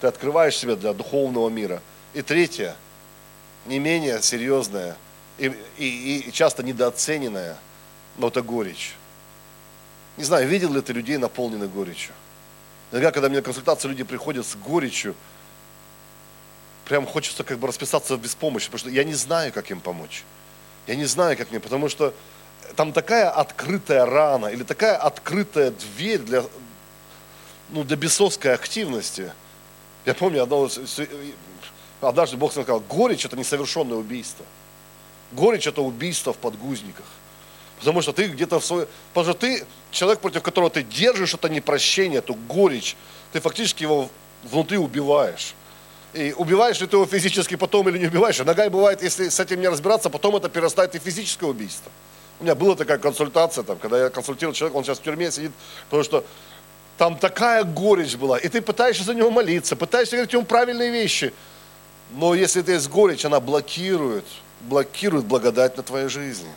ты 0.00 0.06
открываешь 0.06 0.56
себя 0.56 0.76
для 0.76 0.92
духовного 0.92 1.48
мира. 1.48 1.82
И 2.14 2.22
третье, 2.22 2.76
не 3.66 3.78
менее 3.78 4.22
серьезное 4.22 4.96
и, 5.38 5.52
и, 5.78 6.18
и 6.28 6.32
часто 6.32 6.62
недооцененное, 6.62 7.56
но 8.16 8.28
это 8.28 8.42
горечь. 8.42 8.94
Не 10.16 10.24
знаю, 10.24 10.48
видел 10.48 10.72
ли 10.72 10.80
ты 10.80 10.92
людей, 10.92 11.18
наполненных 11.18 11.70
горечью? 11.70 12.14
Иногда, 12.90 13.10
когда 13.10 13.28
мне 13.28 13.38
на 13.38 13.42
консультации 13.42 13.88
люди 13.88 14.04
приходят 14.04 14.46
с 14.46 14.54
горечью, 14.54 15.14
прям 16.86 17.04
хочется 17.06 17.44
как 17.44 17.58
бы 17.58 17.68
расписаться 17.68 18.16
без 18.16 18.34
помощи, 18.34 18.66
потому 18.66 18.78
что 18.78 18.90
я 18.90 19.04
не 19.04 19.14
знаю, 19.14 19.52
как 19.52 19.70
им 19.70 19.80
помочь. 19.80 20.24
Я 20.86 20.94
не 20.94 21.04
знаю, 21.04 21.36
как 21.36 21.50
мне, 21.50 21.60
потому 21.60 21.88
что 21.88 22.14
там 22.74 22.92
такая 22.92 23.30
открытая 23.30 24.06
рана 24.06 24.46
или 24.46 24.62
такая 24.62 24.96
открытая 24.96 25.70
дверь 25.70 26.20
для, 26.20 26.44
ну, 27.70 27.84
для 27.84 27.96
бесовской 27.96 28.52
активности. 28.52 29.32
Я 30.04 30.14
помню, 30.14 30.42
одно, 30.42 30.68
однажды 32.00 32.36
Бог 32.36 32.52
сказал, 32.52 32.80
горечь 32.80 33.24
это 33.24 33.36
несовершенное 33.36 33.96
убийство. 33.96 34.44
Горечь 35.32 35.66
это 35.66 35.82
убийство 35.82 36.32
в 36.32 36.36
подгузниках. 36.36 37.06
Потому 37.78 38.00
что 38.02 38.12
ты 38.12 38.28
где-то 38.28 38.60
в 38.60 38.64
свой... 38.64 38.88
Потому 39.12 39.32
что 39.32 39.40
ты, 39.40 39.66
человек, 39.90 40.20
против 40.20 40.42
которого 40.42 40.70
ты 40.70 40.82
держишь 40.82 41.34
это 41.34 41.48
непрощение, 41.48 42.18
эту 42.18 42.34
горечь, 42.34 42.96
ты 43.32 43.40
фактически 43.40 43.82
его 43.82 44.08
внутри 44.44 44.78
убиваешь. 44.78 45.54
И 46.14 46.32
убиваешь 46.32 46.80
ли 46.80 46.86
ты 46.86 46.96
его 46.96 47.04
физически 47.04 47.56
потом 47.56 47.88
или 47.88 47.98
не 47.98 48.06
убиваешь. 48.06 48.40
Иногда 48.40 48.70
бывает, 48.70 49.02
если 49.02 49.28
с 49.28 49.38
этим 49.38 49.60
не 49.60 49.68
разбираться, 49.68 50.08
потом 50.08 50.36
это 50.36 50.48
перерастает 50.48 50.94
и 50.94 50.98
физическое 50.98 51.46
убийство. 51.46 51.92
У 52.38 52.44
меня 52.44 52.54
была 52.54 52.76
такая 52.76 52.98
консультация, 52.98 53.64
там, 53.64 53.78
когда 53.78 54.04
я 54.04 54.10
консультировал 54.10 54.54
человека, 54.54 54.76
он 54.76 54.84
сейчас 54.84 54.98
в 54.98 55.02
тюрьме 55.02 55.30
сидит, 55.30 55.52
потому 55.86 56.02
что 56.02 56.24
там 56.98 57.16
такая 57.16 57.64
горечь 57.64 58.16
была, 58.16 58.38
и 58.38 58.48
ты 58.48 58.60
пытаешься 58.60 59.04
за 59.04 59.14
него 59.14 59.30
молиться, 59.30 59.76
пытаешься 59.76 60.16
говорить 60.16 60.32
ему 60.32 60.44
правильные 60.44 60.90
вещи. 60.90 61.32
Но 62.12 62.34
если 62.34 62.62
это 62.62 62.72
есть 62.72 62.88
горечь, 62.88 63.24
она 63.24 63.40
блокирует, 63.40 64.24
блокирует 64.60 65.24
благодать 65.24 65.76
на 65.76 65.82
твоей 65.82 66.08
жизни. 66.08 66.52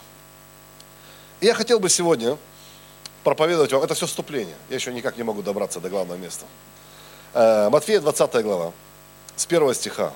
И 1.40 1.46
я 1.46 1.54
хотел 1.54 1.80
бы 1.80 1.90
сегодня 1.90 2.38
проповедовать 3.24 3.72
вам, 3.72 3.84
это 3.84 3.94
все 3.94 4.06
вступление, 4.06 4.56
я 4.70 4.76
еще 4.76 4.94
никак 4.94 5.18
не 5.18 5.24
могу 5.24 5.42
добраться 5.42 5.80
до 5.80 5.90
главного 5.90 6.18
места. 6.18 6.46
Э, 7.34 7.70
Матфея 7.70 8.00
20 8.00 8.44
глава, 8.44 8.74
с 9.36 9.46
первого 9.46 9.74
стиха. 9.74 10.14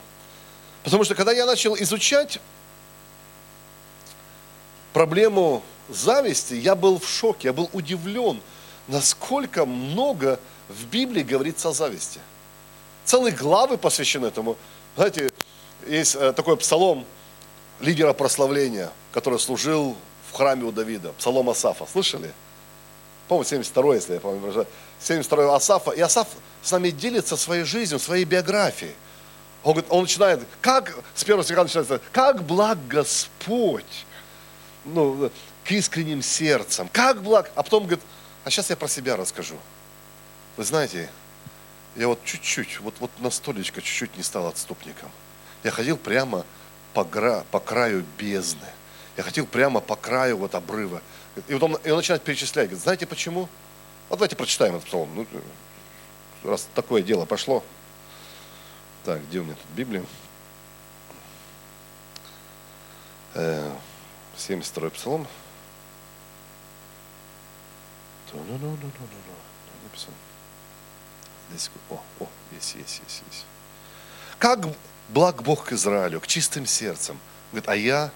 Потому 0.83 1.03
что 1.03 1.15
когда 1.15 1.31
я 1.31 1.45
начал 1.45 1.75
изучать 1.75 2.39
проблему 4.93 5.63
зависти, 5.89 6.53
я 6.53 6.75
был 6.75 6.99
в 6.99 7.07
шоке, 7.07 7.49
я 7.49 7.53
был 7.53 7.69
удивлен, 7.73 8.41
насколько 8.87 9.65
много 9.65 10.39
в 10.69 10.85
Библии 10.85 11.23
говорится 11.23 11.69
о 11.69 11.73
зависти. 11.73 12.19
Целые 13.05 13.35
главы 13.35 13.77
посвящены 13.77 14.27
этому. 14.27 14.55
Знаете, 14.95 15.29
есть 15.87 16.15
э, 16.15 16.31
такой 16.33 16.55
псалом 16.57 17.05
лидера 17.79 18.13
прославления, 18.13 18.91
который 19.11 19.39
служил 19.39 19.97
в 20.29 20.35
храме 20.35 20.63
у 20.63 20.71
Давида, 20.71 21.13
псалом 21.13 21.49
Асафа. 21.49 21.85
Слышали? 21.91 22.31
По-моему, 23.27 23.47
72 23.47 23.95
если 23.95 24.13
я 24.13 24.19
помню. 24.19 24.65
72 24.99 25.55
Асафа. 25.55 25.91
И 25.91 25.99
Асаф 25.99 26.27
с 26.61 26.71
нами 26.71 26.91
делится 26.91 27.35
своей 27.35 27.63
жизнью, 27.63 27.99
своей 27.99 28.25
биографией. 28.25 28.95
Он, 29.63 29.73
говорит, 29.73 29.91
он 29.91 30.01
начинает, 30.03 30.41
как, 30.61 30.97
с 31.15 31.23
первого 31.23 31.43
стиха 31.43 31.63
начинается, 31.63 32.01
как 32.11 32.43
благ 32.43 32.77
Господь, 32.87 34.05
ну, 34.85 35.31
к 35.63 35.71
искренним 35.71 36.21
сердцам, 36.21 36.89
как 36.91 37.21
благ, 37.21 37.51
а 37.55 37.63
потом 37.63 37.83
говорит, 37.83 38.03
а 38.43 38.49
сейчас 38.49 38.69
я 38.69 38.75
про 38.75 38.87
себя 38.87 39.15
расскажу. 39.15 39.55
Вы 40.57 40.63
знаете, 40.63 41.09
я 41.95 42.07
вот 42.07 42.23
чуть-чуть, 42.23 42.79
вот, 42.79 42.95
вот 42.99 43.11
на 43.19 43.29
столечко 43.29 43.81
чуть-чуть 43.81 44.17
не 44.17 44.23
стал 44.23 44.47
отступником. 44.47 45.09
Я 45.63 45.71
ходил 45.71 45.97
прямо 45.97 46.45
по, 46.93 47.03
гра, 47.03 47.43
по 47.51 47.59
краю 47.59 48.05
бездны. 48.17 48.67
Я 49.15 49.23
ходил 49.23 49.45
прямо 49.45 49.79
по 49.79 49.95
краю 49.95 50.37
вот 50.37 50.55
обрыва. 50.55 51.01
И 51.47 51.53
вот 51.53 51.63
он, 51.63 51.75
и 51.83 51.89
он 51.89 51.97
начинает 51.97 52.23
перечислять. 52.23 52.67
Говорит, 52.67 52.83
знаете 52.83 53.05
почему? 53.05 53.47
Вот 54.09 54.17
давайте 54.17 54.35
прочитаем 54.35 54.75
этот 54.75 54.87
псалом. 54.87 55.09
Ну, 55.15 55.25
раз 56.43 56.67
такое 56.75 57.01
дело 57.01 57.25
пошло. 57.25 57.63
Так, 59.05 59.21
где 59.27 59.39
у 59.39 59.43
меня 59.43 59.55
тут 59.55 59.71
Библия? 59.75 60.03
72 64.47 64.89
псалом. 64.89 65.27
Написано. 69.83 70.13
Здесь, 71.49 71.69
о, 71.89 72.01
о, 72.19 72.27
есть, 72.51 72.75
есть, 72.75 73.01
есть, 73.05 73.23
есть. 73.31 73.45
Как 74.39 74.67
благ 75.09 75.43
Бог 75.43 75.65
к 75.65 75.71
Израилю, 75.73 76.19
к 76.19 76.27
чистым 76.27 76.65
сердцам. 76.65 77.19
Говорит, 77.51 77.69
а 77.69 77.75
я, 77.75 78.11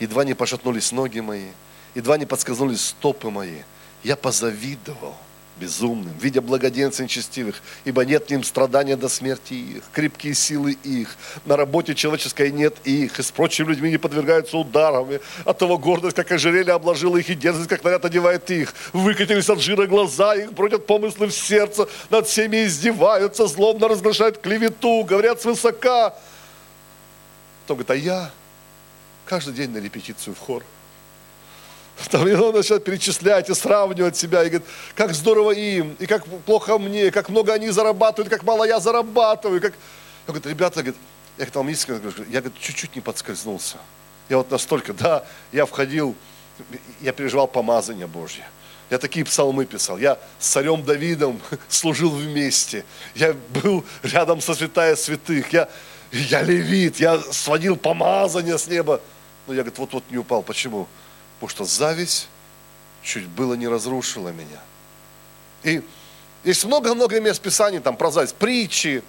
едва 0.00 0.24
не 0.24 0.34
пошатнулись 0.34 0.92
ноги 0.92 1.20
мои, 1.20 1.50
едва 1.94 2.18
не 2.18 2.26
подскользнулись 2.26 2.86
стопы 2.86 3.30
мои. 3.30 3.62
Я 4.02 4.16
позавидовал– 4.16 5.16
безумным, 5.60 6.12
видя 6.18 6.40
благоденствия 6.40 7.04
нечестивых, 7.04 7.62
ибо 7.84 8.04
нет 8.04 8.30
им 8.32 8.42
страдания 8.42 8.96
до 8.96 9.08
смерти 9.08 9.52
их, 9.52 9.82
крепкие 9.92 10.34
силы 10.34 10.72
их, 10.82 11.16
на 11.44 11.56
работе 11.56 11.94
человеческой 11.94 12.50
нет 12.50 12.76
их, 12.84 13.18
и 13.18 13.22
с 13.22 13.30
прочими 13.30 13.68
людьми 13.68 13.90
не 13.90 13.98
подвергаются 13.98 14.56
ударами, 14.56 15.20
от 15.44 15.58
того 15.58 15.76
гордость, 15.76 16.16
как 16.16 16.32
ожерелье 16.32 16.72
обложила 16.72 17.18
их, 17.18 17.28
и 17.28 17.34
дерзость, 17.34 17.68
как 17.68 17.84
наряд 17.84 18.04
одевает 18.04 18.50
их, 18.50 18.74
выкатились 18.92 19.50
от 19.50 19.60
жира 19.60 19.86
глаза 19.86 20.34
их, 20.34 20.52
бродят 20.52 20.86
помыслы 20.86 21.26
в 21.26 21.32
сердце, 21.32 21.86
над 22.08 22.26
всеми 22.26 22.64
издеваются, 22.64 23.46
злобно 23.46 23.88
разглашают 23.88 24.38
клевету, 24.38 25.04
говорят 25.04 25.42
свысока. 25.42 26.14
Потом 27.62 27.76
говорит, 27.76 27.90
а 27.90 27.96
я 27.96 28.30
каждый 29.26 29.54
день 29.54 29.70
на 29.70 29.78
репетицию 29.78 30.34
в 30.34 30.38
хор– 30.38 30.64
там, 32.08 32.26
и 32.26 32.32
он 32.32 32.54
начинает 32.54 32.84
перечислять 32.84 33.50
и 33.50 33.54
сравнивать 33.54 34.16
себя, 34.16 34.42
и 34.42 34.48
говорит, 34.48 34.68
как 34.94 35.14
здорово 35.14 35.52
им, 35.52 35.96
и 35.98 36.06
как 36.06 36.24
плохо 36.46 36.78
мне, 36.78 37.10
как 37.10 37.28
много 37.28 37.52
они 37.52 37.70
зарабатывают, 37.70 38.28
как 38.30 38.42
мало 38.42 38.64
я 38.64 38.80
зарабатываю. 38.80 39.60
Как... 39.60 39.72
Он 40.26 40.34
говорит, 40.34 40.46
ребята, 40.46 40.82
говорит, 40.82 40.96
я 41.38 41.46
там 41.46 41.66
говорю, 41.66 42.24
я 42.30 42.40
говорит, 42.40 42.58
чуть-чуть 42.60 42.94
не 42.94 43.00
подскользнулся. 43.00 43.78
Я 44.28 44.36
вот 44.36 44.50
настолько, 44.50 44.92
да, 44.92 45.24
я 45.52 45.66
входил, 45.66 46.14
я 47.00 47.12
переживал 47.12 47.48
помазание 47.48 48.06
Божье. 48.06 48.44
Я 48.90 48.98
такие 48.98 49.24
псалмы 49.24 49.66
писал. 49.66 49.98
Я 49.98 50.18
с 50.38 50.48
царем 50.48 50.82
Давидом 50.82 51.40
служил 51.68 52.10
вместе. 52.10 52.84
Я 53.14 53.34
был 53.62 53.84
рядом 54.02 54.40
со 54.40 54.54
святая 54.54 54.96
святых. 54.96 55.52
Я, 55.52 55.68
я 56.10 56.42
левит, 56.42 56.98
я 56.98 57.18
сводил 57.18 57.76
помазание 57.76 58.58
с 58.58 58.66
неба. 58.66 59.00
Но 59.46 59.54
я, 59.54 59.62
говорит, 59.62 59.78
вот-вот 59.78 60.04
не 60.10 60.18
упал. 60.18 60.42
Почему? 60.42 60.88
Потому 61.40 61.48
что 61.48 61.64
зависть 61.64 62.28
чуть 63.02 63.26
было 63.26 63.54
не 63.54 63.66
разрушила 63.66 64.28
меня. 64.28 64.60
И 65.62 65.82
есть 66.44 66.64
много-много 66.64 67.20
мест 67.20 67.40
Писаний 67.40 67.80
там 67.80 67.96
про 67.96 68.10
зависть, 68.10 68.34
притчи, 68.34 69.02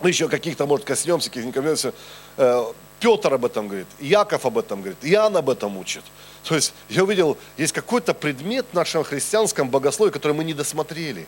мы 0.00 0.10
еще 0.10 0.28
каких-то, 0.28 0.66
может, 0.66 0.86
коснемся, 0.86 1.28
каких-нибудь 1.28 1.92
э, 2.36 2.64
Петр 3.00 3.34
об 3.34 3.44
этом 3.44 3.68
говорит, 3.68 3.86
Яков 4.00 4.46
об 4.46 4.58
этом 4.58 4.80
говорит, 4.80 4.98
Иоанн 5.02 5.36
об 5.36 5.50
этом 5.50 5.76
учит. 5.76 6.02
То 6.44 6.54
есть 6.54 6.72
я 6.88 7.04
увидел, 7.04 7.36
есть 7.56 7.72
какой-то 7.72 8.14
предмет 8.14 8.66
в 8.70 8.74
нашем 8.74 9.04
христианском 9.04 9.68
богословии, 9.68 10.12
который 10.12 10.32
мы 10.32 10.44
не 10.44 10.54
досмотрели. 10.54 11.26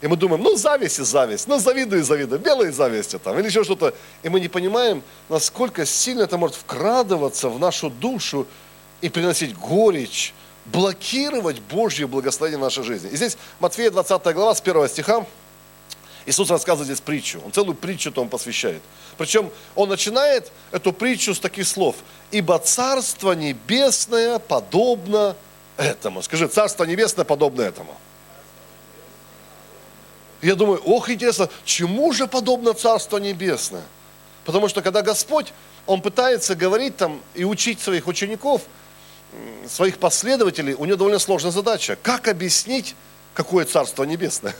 И 0.00 0.06
мы 0.06 0.16
думаем, 0.16 0.42
ну 0.42 0.56
зависть 0.56 1.00
и 1.00 1.02
зависть, 1.02 1.48
ну 1.48 1.58
завидую 1.58 2.02
и 2.02 2.04
завидую, 2.04 2.40
белые 2.40 2.72
зависти 2.72 3.18
там, 3.18 3.38
или 3.38 3.46
еще 3.46 3.64
что-то. 3.64 3.94
И 4.22 4.28
мы 4.28 4.38
не 4.38 4.48
понимаем, 4.48 5.02
насколько 5.28 5.84
сильно 5.84 6.22
это 6.22 6.38
может 6.38 6.56
вкрадываться 6.56 7.48
в 7.48 7.58
нашу 7.58 7.90
душу 7.90 8.46
и 9.00 9.08
приносить 9.08 9.56
горечь, 9.56 10.34
блокировать 10.66 11.60
Божье 11.60 12.06
благословение 12.06 12.58
в 12.58 12.62
нашей 12.62 12.84
жизни. 12.84 13.10
И 13.10 13.16
здесь 13.16 13.36
Матфея 13.60 13.90
20 13.90 14.34
глава 14.34 14.54
с 14.54 14.60
1 14.60 14.88
стиха 14.88 15.26
Иисус 16.26 16.50
рассказывает 16.50 16.88
здесь 16.88 17.00
притчу. 17.00 17.40
Он 17.44 17.52
целую 17.52 17.74
притчу 17.74 18.12
там 18.12 18.28
посвящает. 18.28 18.82
Причем 19.16 19.50
он 19.74 19.88
начинает 19.88 20.52
эту 20.72 20.92
притчу 20.92 21.34
с 21.34 21.40
таких 21.40 21.66
слов. 21.66 21.96
«Ибо 22.30 22.58
Царство 22.58 23.32
Небесное 23.32 24.38
подобно 24.38 25.36
этому». 25.78 26.20
Скажи, 26.20 26.46
Царство 26.48 26.84
Небесное 26.84 27.24
подобно 27.24 27.62
этому. 27.62 27.96
Я 30.42 30.54
думаю, 30.54 30.82
ох, 30.84 31.08
интересно, 31.08 31.48
чему 31.64 32.12
же 32.12 32.26
подобно 32.26 32.74
Царство 32.74 33.16
Небесное? 33.16 33.84
Потому 34.44 34.68
что 34.68 34.82
когда 34.82 35.00
Господь, 35.00 35.54
Он 35.86 36.02
пытается 36.02 36.54
говорить 36.54 36.98
там 36.98 37.22
и 37.34 37.44
учить 37.44 37.80
своих 37.80 38.06
учеников– 38.06 38.62
своих 39.68 39.98
последователей, 39.98 40.74
у 40.74 40.84
него 40.84 40.96
довольно 40.96 41.18
сложная 41.18 41.52
задача. 41.52 41.96
Как 42.02 42.28
объяснить, 42.28 42.94
какое 43.34 43.64
Царство 43.64 44.04
Небесное? 44.04 44.54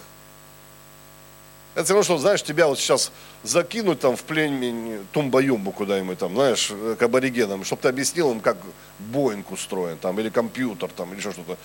Это 1.74 1.85
все 1.85 1.92
равно, 1.94 2.02
что, 2.02 2.18
знаешь, 2.18 2.42
тебя 2.42 2.66
вот 2.66 2.78
сейчас 2.78 3.12
закинуть 3.44 4.00
там 4.00 4.16
в 4.16 4.24
племя 4.24 5.00
Тумба-Юмбу 5.12 5.70
куда-нибудь 5.70 6.18
там, 6.18 6.35
знаешь, 6.35 6.72
к 6.98 7.02
аборигенам, 7.02 7.64
чтобы 7.64 7.83
ты 7.83 7.88
объяснил 7.88 8.33
им, 8.33 8.40
как 8.40 8.57
Боинг 8.98 9.52
устроен 9.52 9.96
там, 9.96 10.18
или 10.18 10.28
компьютер 10.28 10.90
там, 10.96 11.12
или 11.12 11.20
еще 11.20 11.31
что-то. 11.33 11.57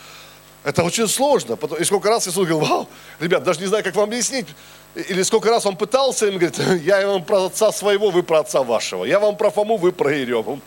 Это 0.63 0.83
очень 0.83 1.07
сложно. 1.07 1.57
И 1.79 1.83
сколько 1.83 2.09
раз 2.09 2.27
Иисус 2.27 2.47
говорил, 2.47 2.59
вау, 2.59 2.89
ребят, 3.19 3.43
даже 3.43 3.59
не 3.59 3.65
знаю, 3.65 3.83
как 3.83 3.95
вам 3.95 4.05
объяснить. 4.05 4.47
Или 4.95 5.23
сколько 5.23 5.49
раз 5.49 5.65
он 5.65 5.75
пытался 5.75 6.27
им, 6.27 6.37
говорит, 6.37 6.59
я 6.83 7.07
вам 7.07 7.25
про 7.25 7.45
отца 7.45 7.71
своего, 7.71 8.11
вы 8.11 8.21
про 8.21 8.41
отца 8.41 8.61
вашего. 8.61 9.05
Я 9.05 9.19
вам 9.19 9.35
про 9.35 9.49
Фому, 9.49 9.77
вы 9.77 9.91
про 9.91 10.13
Иерему. 10.13 10.61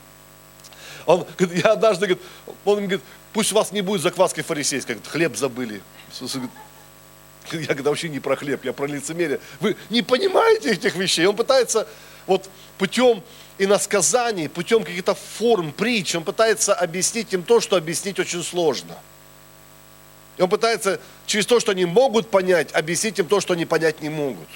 Он, 1.07 1.27
я 1.39 1.73
однажды, 1.73 2.07
говорит, 2.07 2.25
он 2.65 2.77
говорит, 2.79 3.01
пусть 3.33 3.53
у 3.53 3.55
вас 3.55 3.73
не 3.73 3.81
будет 3.81 4.03
закваски 4.03 4.43
фарисейской, 4.43 4.99
хлеб 5.07 5.37
забыли. 5.37 5.81
Я 7.53 7.67
говорю, 7.75 7.85
вообще 7.85 8.09
не 8.09 8.19
про 8.19 8.37
хлеб, 8.37 8.65
я 8.65 8.73
про 8.73 8.87
лицемерие. 8.87 9.41
Вы 9.61 9.77
не 9.89 10.03
понимаете 10.03 10.73
этих 10.73 10.97
вещей. 10.97 11.27
Он 11.27 11.37
пытается 11.37 11.87
вот 12.27 12.51
путем 12.77 13.23
иносказаний, 13.59 14.49
путем 14.49 14.85
каких-то 14.85 15.15
форм, 15.15 15.73
притч, 15.73 16.15
он 16.15 16.25
пытается 16.25 16.75
объяснить 16.75 17.33
им 17.33 17.43
то, 17.43 17.61
что 17.61 17.77
объяснить 17.77 18.19
очень 18.19 18.43
сложно. 18.43 18.97
И 20.37 20.43
он 20.43 20.51
пытается 20.51 21.01
через 21.25 21.47
то, 21.47 21.61
что 21.61 21.73
они 21.73 21.87
могут 21.87 22.31
понять, 22.31 22.73
объяснить 22.73 23.19
им 23.19 23.27
то, 23.27 23.41
что 23.41 23.55
они 23.55 23.65
понять 23.65 24.03
не 24.03 24.11
могут. 24.11 24.49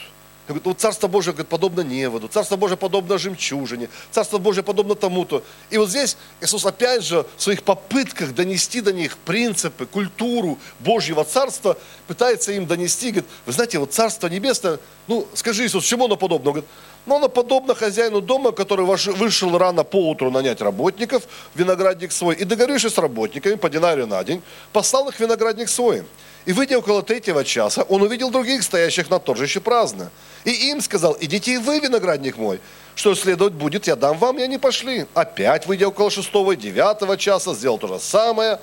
Говорит, 0.50 0.66
вот 0.66 0.80
Царство 0.80 1.06
Божие 1.06 1.32
говорит, 1.32 1.48
подобно 1.48 1.82
неводу, 1.82 2.26
Царство 2.26 2.56
Божие 2.56 2.76
подобно 2.76 3.18
жемчужине, 3.18 3.88
Царство 4.10 4.38
Божие 4.38 4.64
подобно 4.64 4.96
тому-то. 4.96 5.44
И 5.70 5.78
вот 5.78 5.90
здесь 5.90 6.16
Иисус 6.40 6.66
опять 6.66 7.04
же 7.04 7.24
в 7.36 7.42
своих 7.42 7.62
попытках 7.62 8.34
донести 8.34 8.80
до 8.80 8.92
них 8.92 9.16
принципы, 9.18 9.86
культуру 9.86 10.58
Божьего 10.80 11.24
Царства, 11.24 11.78
пытается 12.08 12.50
им 12.50 12.66
донести, 12.66 13.10
говорит, 13.10 13.30
вы 13.46 13.52
знаете, 13.52 13.78
вот 13.78 13.92
Царство 13.92 14.26
Небесное, 14.26 14.80
ну 15.06 15.28
скажи 15.34 15.66
Иисус, 15.66 15.84
чему 15.84 16.06
оно 16.06 16.16
подобно? 16.16 16.50
Говорит, 16.50 16.68
ну 17.06 17.16
оно 17.16 17.28
подобно 17.28 17.76
хозяину 17.76 18.20
дома, 18.20 18.50
который 18.50 18.84
вышел 18.84 19.56
рано 19.56 19.84
по 19.84 20.10
утру 20.10 20.32
нанять 20.32 20.60
работников, 20.60 21.28
виноградник 21.54 22.10
свой, 22.10 22.34
и 22.34 22.44
договорившись 22.44 22.94
с 22.94 22.98
работниками 22.98 23.54
по 23.54 23.70
динарию 23.70 24.08
на 24.08 24.22
день, 24.24 24.42
послал 24.72 25.08
их 25.08 25.20
виноградник 25.20 25.68
свой. 25.68 26.04
И 26.46 26.52
выйдя 26.52 26.78
около 26.78 27.02
третьего 27.02 27.44
часа, 27.44 27.82
он 27.82 28.02
увидел 28.02 28.30
других, 28.30 28.62
стоящих 28.62 29.10
на 29.10 29.18
торжище 29.18 29.60
праздно. 29.60 30.10
И 30.44 30.70
им 30.70 30.80
сказал, 30.80 31.16
идите 31.20 31.54
и 31.54 31.58
вы, 31.58 31.80
виноградник 31.80 32.38
мой, 32.38 32.60
что 32.94 33.14
следовать 33.14 33.52
будет, 33.52 33.86
я 33.86 33.96
дам 33.96 34.18
вам, 34.18 34.38
и 34.38 34.42
они 34.42 34.58
пошли. 34.58 35.06
Опять, 35.14 35.66
выйдя 35.66 35.88
около 35.88 36.10
шестого 36.10 36.52
и 36.52 36.56
девятого 36.56 37.16
часа, 37.16 37.54
сделал 37.54 37.78
то 37.78 37.88
же 37.88 37.98
самое. 37.98 38.58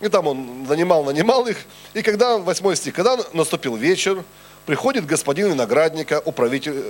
И 0.00 0.08
там 0.08 0.26
он 0.26 0.64
нанимал, 0.64 1.04
нанимал 1.04 1.46
их. 1.46 1.56
И 1.94 2.02
когда, 2.02 2.36
восьмой 2.36 2.76
стих, 2.76 2.94
когда 2.94 3.16
наступил 3.32 3.76
вечер, 3.76 4.22
приходит 4.66 5.06
господин 5.06 5.48
виноградника 5.48 6.20
управитель, 6.24 6.84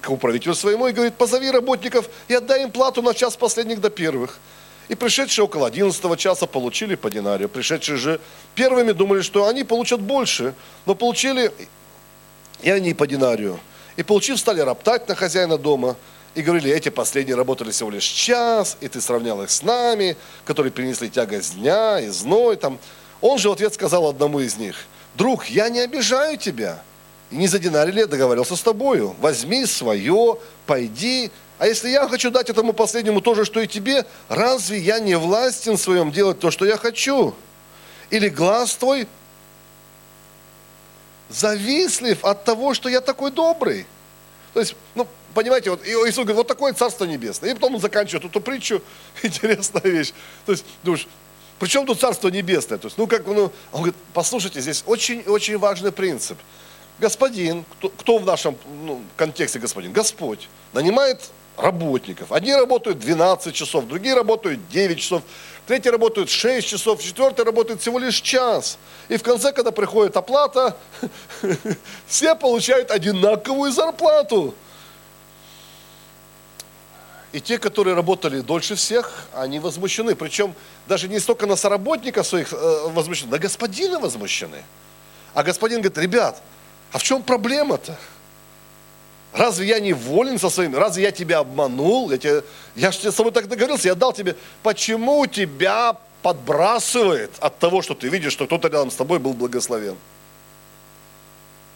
к 0.00 0.10
управителю 0.10 0.54
своему 0.54 0.86
и 0.86 0.92
говорит, 0.92 1.14
позови 1.14 1.50
работников 1.50 2.08
и 2.28 2.34
отдай 2.34 2.62
им 2.62 2.70
плату 2.70 3.02
на 3.02 3.14
час 3.14 3.36
последних 3.36 3.80
до 3.80 3.90
первых. 3.90 4.38
И 4.92 4.94
пришедшие 4.94 5.46
около 5.46 5.68
11 5.68 6.18
часа 6.18 6.46
получили 6.46 6.96
по 6.96 7.08
динарию. 7.08 7.48
Пришедшие 7.48 7.96
же 7.96 8.20
первыми 8.54 8.92
думали, 8.92 9.22
что 9.22 9.46
они 9.46 9.64
получат 9.64 10.02
больше, 10.02 10.52
но 10.84 10.94
получили 10.94 11.50
и 12.60 12.70
они 12.70 12.92
по 12.92 13.06
динарию. 13.06 13.58
И 13.96 14.02
получив, 14.02 14.38
стали 14.38 14.60
роптать 14.60 15.08
на 15.08 15.14
хозяина 15.14 15.56
дома 15.56 15.96
и 16.34 16.42
говорили, 16.42 16.70
эти 16.70 16.90
последние 16.90 17.36
работали 17.36 17.70
всего 17.70 17.88
лишь 17.88 18.04
час, 18.04 18.76
и 18.82 18.88
ты 18.88 19.00
сравнял 19.00 19.42
их 19.42 19.50
с 19.50 19.62
нами, 19.62 20.14
которые 20.44 20.70
принесли 20.70 21.08
тягость 21.08 21.54
дня 21.54 21.98
и 21.98 22.08
зной. 22.08 22.56
Там. 22.56 22.78
Он 23.22 23.38
же 23.38 23.48
в 23.48 23.52
ответ 23.52 23.72
сказал 23.72 24.08
одному 24.08 24.40
из 24.40 24.58
них, 24.58 24.76
друг, 25.14 25.46
я 25.46 25.70
не 25.70 25.80
обижаю 25.80 26.36
тебя, 26.36 26.82
не 27.32 27.48
за 27.48 27.58
динарий 27.58 27.94
я 27.98 28.06
договорился 28.06 28.56
с 28.56 28.60
тобою. 28.60 29.16
Возьми 29.20 29.66
свое, 29.66 30.38
пойди. 30.66 31.30
А 31.58 31.66
если 31.66 31.90
я 31.90 32.08
хочу 32.08 32.30
дать 32.30 32.50
этому 32.50 32.72
последнему 32.72 33.20
то 33.20 33.34
же, 33.34 33.44
что 33.44 33.60
и 33.60 33.66
тебе, 33.66 34.04
разве 34.28 34.78
я 34.78 34.98
не 34.98 35.16
властен 35.16 35.76
в 35.76 35.80
своем 35.80 36.10
делать 36.10 36.40
то, 36.40 36.50
что 36.50 36.64
я 36.64 36.76
хочу? 36.76 37.34
Или 38.10 38.28
глаз 38.28 38.74
твой 38.74 39.08
завистлив 41.30 42.24
от 42.24 42.44
того, 42.44 42.74
что 42.74 42.88
я 42.88 43.00
такой 43.00 43.30
добрый? 43.30 43.86
То 44.52 44.60
есть, 44.60 44.74
ну, 44.94 45.06
понимаете, 45.34 45.70
вот 45.70 45.86
Иисус 45.86 46.16
говорит, 46.16 46.36
вот 46.36 46.46
такое 46.46 46.72
Царство 46.74 47.04
Небесное. 47.04 47.50
И 47.50 47.54
потом 47.54 47.76
он 47.76 47.80
заканчивает 47.80 48.24
эту 48.24 48.40
притчу, 48.40 48.82
интересная 49.22 49.82
вещь. 49.82 50.12
То 50.44 50.52
есть, 50.52 50.64
думаешь, 50.82 51.08
при 51.58 51.68
чем 51.68 51.86
тут 51.86 52.00
Царство 52.00 52.28
Небесное? 52.28 52.78
То 52.78 52.86
есть, 52.86 52.98
ну, 52.98 53.06
как, 53.06 53.26
ну, 53.26 53.52
он 53.72 53.82
говорит, 53.82 53.94
послушайте, 54.12 54.60
здесь 54.60 54.82
очень-очень 54.86 55.58
важный 55.58 55.92
принцип. 55.92 56.38
Господин, 57.02 57.64
кто, 57.64 57.88
кто 57.88 58.18
в 58.18 58.24
нашем 58.24 58.56
ну, 58.84 59.02
контексте 59.16 59.58
господин? 59.58 59.92
Господь 59.92 60.48
нанимает 60.72 61.30
работников. 61.56 62.30
Одни 62.30 62.54
работают 62.54 63.00
12 63.00 63.52
часов, 63.52 63.88
другие 63.88 64.14
работают 64.14 64.68
9 64.68 65.00
часов, 65.00 65.22
третьи 65.66 65.88
работают 65.88 66.30
6 66.30 66.64
часов, 66.64 67.02
четвертый 67.02 67.44
работает 67.44 67.80
всего 67.80 67.98
лишь 67.98 68.20
час. 68.20 68.78
И 69.08 69.16
в 69.16 69.24
конце, 69.24 69.50
когда 69.50 69.72
приходит 69.72 70.16
оплата, 70.16 70.76
все 72.06 72.36
получают 72.36 72.92
одинаковую 72.92 73.72
зарплату. 73.72 74.54
И 77.32 77.40
те, 77.40 77.58
которые 77.58 77.96
работали 77.96 78.42
дольше 78.42 78.76
всех, 78.76 79.26
они 79.34 79.58
возмущены. 79.58 80.14
Причем 80.14 80.54
даже 80.86 81.08
не 81.08 81.18
столько 81.18 81.46
на 81.46 81.56
соработника 81.56 82.22
своих 82.22 82.52
э, 82.52 82.88
возмущены, 82.90 83.32
на 83.32 83.38
господина 83.40 83.98
возмущены. 83.98 84.62
А 85.34 85.42
господин 85.42 85.80
говорит, 85.80 85.98
ребят, 85.98 86.40
а 86.92 86.98
в 86.98 87.02
чем 87.02 87.22
проблема-то? 87.22 87.98
Разве 89.32 89.66
я 89.66 89.80
не 89.80 89.94
волен 89.94 90.38
со 90.38 90.50
своими? 90.50 90.76
Разве 90.76 91.04
я 91.04 91.10
тебя 91.10 91.38
обманул? 91.38 92.10
Я, 92.10 92.18
тебе, 92.18 92.42
я 92.76 92.92
же 92.92 93.10
с 93.10 93.14
тобой 93.14 93.32
так 93.32 93.48
договорился, 93.48 93.88
я 93.88 93.94
дал 93.94 94.12
тебе. 94.12 94.36
Почему 94.62 95.26
тебя 95.26 95.96
подбрасывает 96.22 97.30
от 97.40 97.58
того, 97.58 97.80
что 97.80 97.94
ты 97.94 98.08
видишь, 98.08 98.32
что 98.32 98.44
кто-то 98.44 98.68
рядом 98.68 98.90
с 98.90 98.94
тобой 98.94 99.18
был 99.18 99.32
благословен? 99.32 99.96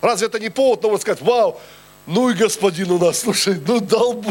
Разве 0.02 0.26
это 0.26 0.38
не 0.38 0.50
повод 0.50 0.83
того 0.83 0.98
сказать, 0.98 1.22
вау, 1.22 1.59
ну 2.07 2.29
и 2.29 2.35
господин 2.35 2.90
у 2.90 2.98
нас, 2.98 3.20
слушай, 3.20 3.61
ну 3.66 3.81
дал 3.81 4.22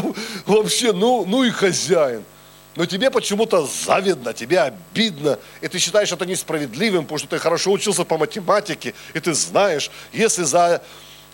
вообще, 0.46 0.92
ну, 0.92 1.24
ну 1.26 1.42
и 1.42 1.50
хозяин. 1.50 2.22
Но 2.76 2.84
тебе 2.84 3.10
почему-то 3.10 3.66
завидно, 3.66 4.34
тебе 4.34 4.60
обидно, 4.60 5.38
и 5.62 5.68
ты 5.68 5.78
считаешь 5.78 6.12
это 6.12 6.26
несправедливым, 6.26 7.04
потому 7.04 7.18
что 7.18 7.28
ты 7.28 7.38
хорошо 7.38 7.72
учился 7.72 8.04
по 8.04 8.18
математике, 8.18 8.94
и 9.14 9.20
ты 9.20 9.32
знаешь, 9.32 9.90
если 10.12 10.42
за 10.42 10.82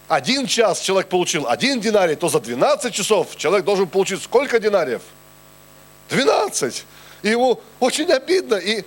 один 0.06 0.46
час 0.46 0.80
человек 0.80 1.08
получил 1.08 1.48
один 1.48 1.80
динарий, 1.80 2.14
то 2.14 2.28
за 2.28 2.38
12 2.38 2.94
часов 2.94 3.36
человек 3.36 3.64
должен 3.64 3.88
получить 3.88 4.22
сколько 4.22 4.60
динариев? 4.60 5.02
12. 6.10 6.84
И 7.22 7.28
ему 7.28 7.60
очень 7.80 8.10
обидно. 8.12 8.54
И 8.54 8.84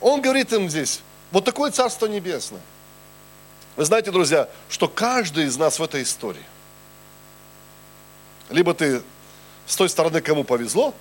он 0.00 0.20
говорит 0.20 0.52
им 0.52 0.68
здесь, 0.68 1.00
вот 1.32 1.44
такое 1.46 1.70
Царство 1.70 2.06
Небесное. 2.06 2.60
Вы 3.76 3.84
знаете, 3.86 4.10
друзья, 4.10 4.48
что 4.68 4.88
каждый 4.88 5.46
из 5.46 5.56
нас 5.56 5.78
в 5.78 5.82
этой 5.82 6.02
истории, 6.02 6.44
либо 8.50 8.74
ты 8.74 9.02
с 9.66 9.76
той 9.76 9.88
стороны, 9.88 10.20
кому 10.20 10.44
повезло, 10.44 10.94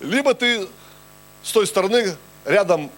либо 0.00 0.34
ты 0.34 0.68
с 1.42 1.52
той 1.52 1.66
стороны 1.66 2.16
рядом 2.44 2.90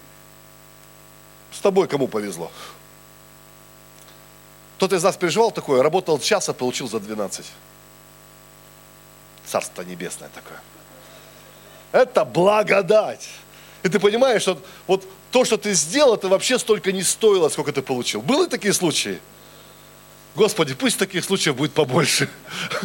с 1.51 1.59
тобой, 1.59 1.87
кому 1.87 2.07
повезло. 2.07 2.51
Кто-то 4.77 4.95
из 4.95 5.03
нас 5.03 5.15
переживал 5.15 5.51
такое, 5.51 5.83
работал 5.83 6.19
час, 6.19 6.49
а 6.49 6.53
получил 6.53 6.89
за 6.89 6.99
12. 6.99 7.45
Царство 9.45 9.81
небесное 9.83 10.29
такое. 10.33 10.59
Это 11.91 12.25
благодать. 12.25 13.27
И 13.83 13.89
ты 13.89 13.99
понимаешь, 13.99 14.41
что 14.41 14.59
вот 14.87 15.05
то, 15.31 15.45
что 15.45 15.57
ты 15.57 15.73
сделал, 15.73 16.15
это 16.15 16.27
вообще 16.29 16.57
столько 16.57 16.91
не 16.91 17.03
стоило, 17.03 17.49
сколько 17.49 17.71
ты 17.71 17.81
получил. 17.81 18.21
Были 18.21 18.47
такие 18.47 18.73
случаи? 18.73 19.19
Господи, 20.35 20.73
пусть 20.73 20.97
таких 20.97 21.25
случаев 21.25 21.55
будет 21.55 21.73
побольше. 21.73 22.29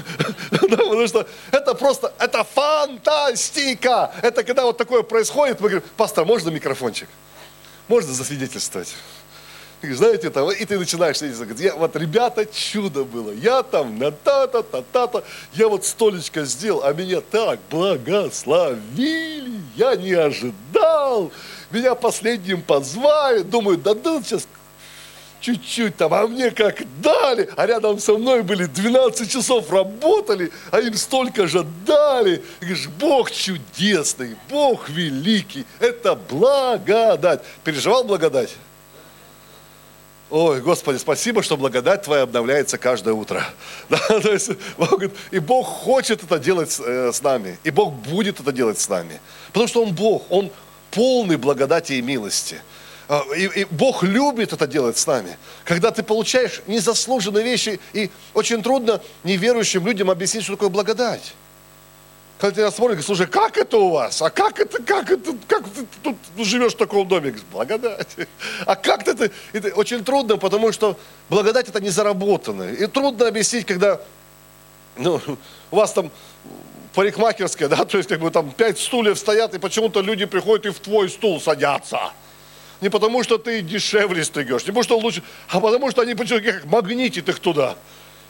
Потому 0.51 1.07
что 1.07 1.27
это 1.53 1.75
просто, 1.75 2.13
это 2.19 2.45
фантастика. 2.45 4.13
Это 4.23 4.43
когда 4.43 4.65
вот 4.65 4.77
такое 4.77 5.03
происходит, 5.03 5.61
мы 5.61 5.69
говорим, 5.69 5.89
пастор, 5.97 6.25
можно 6.25 6.51
микрофончик? 6.51 7.09
Можно 7.89 8.13
засвидетельствовать? 8.13 8.95
знаете, 9.83 10.31
там, 10.31 10.51
и 10.51 10.65
ты 10.65 10.79
начинаешь 10.79 11.21
говорить, 11.21 11.61
я, 11.61 11.75
вот, 11.75 11.95
ребята, 11.97 12.47
чудо 12.47 13.05
было, 13.05 13.31
я 13.31 13.63
там 13.63 13.99
на 13.99 14.11
та-та-та-та-та, 14.11 15.23
я 15.53 15.69
вот 15.69 15.85
столечко 15.85 16.45
сделал, 16.45 16.83
а 16.83 16.93
меня 16.93 17.21
так 17.21 17.61
благословили, 17.71 19.61
я 19.77 19.95
не 19.97 20.13
ожидал, 20.13 21.31
меня 21.71 21.95
последним 21.95 22.63
позвали, 22.63 23.43
думаю, 23.43 23.79
дадут 23.79 24.27
сейчас 24.27 24.49
чуть-чуть 25.47 25.97
там, 25.97 26.13
а 26.13 26.27
мне 26.27 26.51
как 26.51 26.83
дали, 27.01 27.49
а 27.57 27.67
рядом 27.67 28.01
со 28.01 28.17
мной 28.19 28.43
были 28.43 28.67
12 28.67 29.31
часов 29.31 29.71
работали, 29.71 30.51
а 30.73 30.81
им 30.81 30.95
столько 30.95 31.47
же 31.47 31.65
дали. 31.87 32.43
И 32.61 32.65
говоришь, 32.65 32.89
Бог 32.99 33.31
чудесный, 33.31 34.37
Бог 34.51 34.89
великий, 34.89 35.65
это 35.79 36.17
благодать. 36.17 37.43
Переживал 37.63 38.03
благодать? 38.03 38.57
Ой, 40.31 40.61
Господи, 40.61 40.99
спасибо, 40.99 41.45
что 41.45 41.57
благодать 41.57 42.03
Твоя 42.03 42.23
обновляется 42.23 42.77
каждое 42.77 43.15
утро. 43.15 43.45
Да, 43.89 43.99
то 43.99 44.33
есть, 44.33 44.51
Бог 44.77 45.01
и 45.31 45.39
Бог 45.39 45.69
хочет 45.69 46.25
это 46.25 46.41
делать 46.41 46.77
э, 46.85 47.13
с 47.13 47.23
нами, 47.23 47.57
и 47.63 47.71
Бог 47.71 47.93
будет 47.93 48.41
это 48.41 48.51
делать 48.51 48.81
с 48.81 48.89
нами. 48.89 49.21
Потому 49.53 49.69
что 49.69 49.85
Он 49.85 49.95
Бог, 49.95 50.25
Он 50.29 50.51
полный 50.91 51.37
благодати 51.37 51.93
и 51.93 52.03
милости. 52.03 52.61
А, 53.09 53.23
и, 53.37 53.47
и 53.61 53.64
Бог 53.64 54.03
любит 54.03 54.53
это 54.53 54.66
делать 54.66 54.99
с 54.99 55.07
нами. 55.07 55.37
Когда 55.64 55.90
ты 55.90 56.03
получаешь 56.03 56.62
незаслуженные 56.66 57.45
вещи, 57.45 57.79
и 57.92 58.11
очень 58.35 58.62
трудно 58.62 59.01
неверующим 59.23 59.87
людям 59.87 60.11
объяснить, 60.11 60.45
что 60.45 60.55
такое 60.55 60.69
благодать. 60.69 61.35
Когда 62.38 62.57
тебя 62.57 62.71
смотрят, 62.71 63.03
слушай, 63.03 63.27
как 63.27 63.57
это 63.57 63.79
у 63.79 63.90
вас? 63.90 64.21
А 64.21 64.29
как 64.29 64.61
это, 64.61 64.83
как 64.83 65.11
это, 65.11 65.35
как 65.49 65.64
ты 65.71 65.87
тут 66.03 66.16
живешь 66.45 66.75
в 66.75 66.77
таком 66.77 67.09
доме? 67.09 67.31
Говоришь, 67.31 67.47
благодать. 67.51 68.09
А 68.66 68.77
как 68.77 69.05
ты 69.05 69.12
это? 69.12 69.31
это? 69.55 69.69
Очень 69.75 70.05
трудно, 70.05 70.37
потому 70.37 70.71
что 70.73 70.99
благодать 71.31 71.69
это 71.69 71.81
не 71.81 71.88
заработанное. 71.88 72.75
И 72.75 72.87
трудно 72.88 73.27
объяснить, 73.27 73.64
когда 73.64 74.01
ну, 74.99 75.21
у 75.71 75.77
вас 75.77 75.92
там 75.92 76.11
парикмахерская, 76.95 77.69
да, 77.69 77.85
то 77.85 77.97
есть 77.97 78.09
как 78.09 78.21
бы 78.21 78.31
там 78.31 78.51
пять 78.51 78.79
стульев 78.79 79.19
стоят, 79.19 79.55
и 79.55 79.59
почему-то 79.59 80.01
люди 80.01 80.27
приходят 80.27 80.66
и 80.66 80.71
в 80.71 80.81
твой 80.81 81.09
стул 81.09 81.40
садятся. 81.40 82.12
Не 82.81 82.91
потому, 82.91 83.23
что 83.23 83.39
ты 83.39 83.62
дешевле 83.62 84.25
стригешь, 84.25 84.62
не 84.62 84.69
потому, 84.69 84.83
что 84.83 84.99
лучше, 84.99 85.23
а 85.49 85.61
потому, 85.61 85.91
что 85.91 86.03
они 86.03 86.15
почему-то 86.15 86.53
как 86.53 86.65
магнитит 86.67 87.29
их 87.29 87.39
туда. 87.39 87.77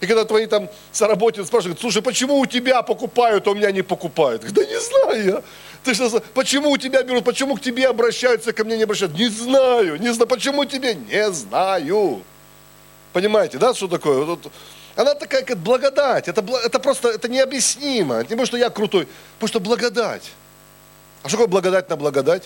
И 0.00 0.06
когда 0.06 0.24
твои 0.24 0.46
там 0.46 0.68
соработницы 0.92 1.46
спрашивают, 1.48 1.80
слушай, 1.80 2.02
почему 2.02 2.38
у 2.38 2.46
тебя 2.46 2.82
покупают, 2.82 3.46
а 3.46 3.50
у 3.50 3.54
меня 3.54 3.70
не 3.70 3.82
покупают? 3.82 4.42
Да 4.52 4.64
не 4.64 4.78
знаю 4.78 5.24
я. 5.24 5.42
Ты 5.82 5.94
что, 5.94 6.22
почему 6.34 6.70
у 6.70 6.76
тебя 6.76 7.02
берут, 7.02 7.24
почему 7.24 7.56
к 7.56 7.60
тебе 7.60 7.88
обращаются, 7.88 8.52
ко 8.52 8.64
мне 8.64 8.76
не 8.76 8.82
обращаются? 8.82 9.16
Не 9.16 9.28
знаю, 9.28 10.00
не 10.00 10.12
знаю, 10.12 10.28
почему 10.28 10.64
тебе? 10.64 10.94
Не 10.94 11.30
знаю. 11.32 12.22
Понимаете, 13.12 13.56
да, 13.56 13.72
что 13.72 13.88
такое? 13.88 14.24
Вот, 14.24 14.52
она 14.96 15.14
такая, 15.14 15.42
как 15.42 15.58
благодать. 15.58 16.28
Это, 16.28 16.44
это 16.64 16.78
просто, 16.78 17.08
это 17.08 17.28
необъяснимо. 17.28 18.18
Не 18.18 18.24
потому, 18.24 18.46
что 18.46 18.56
я 18.56 18.68
крутой, 18.68 19.08
потому 19.38 19.48
что 19.48 19.60
благодать. 19.60 20.32
А 21.22 21.28
что 21.28 21.38
такое 21.38 21.48
благодать 21.48 21.88
на 21.88 21.96
благодать? 21.96 22.44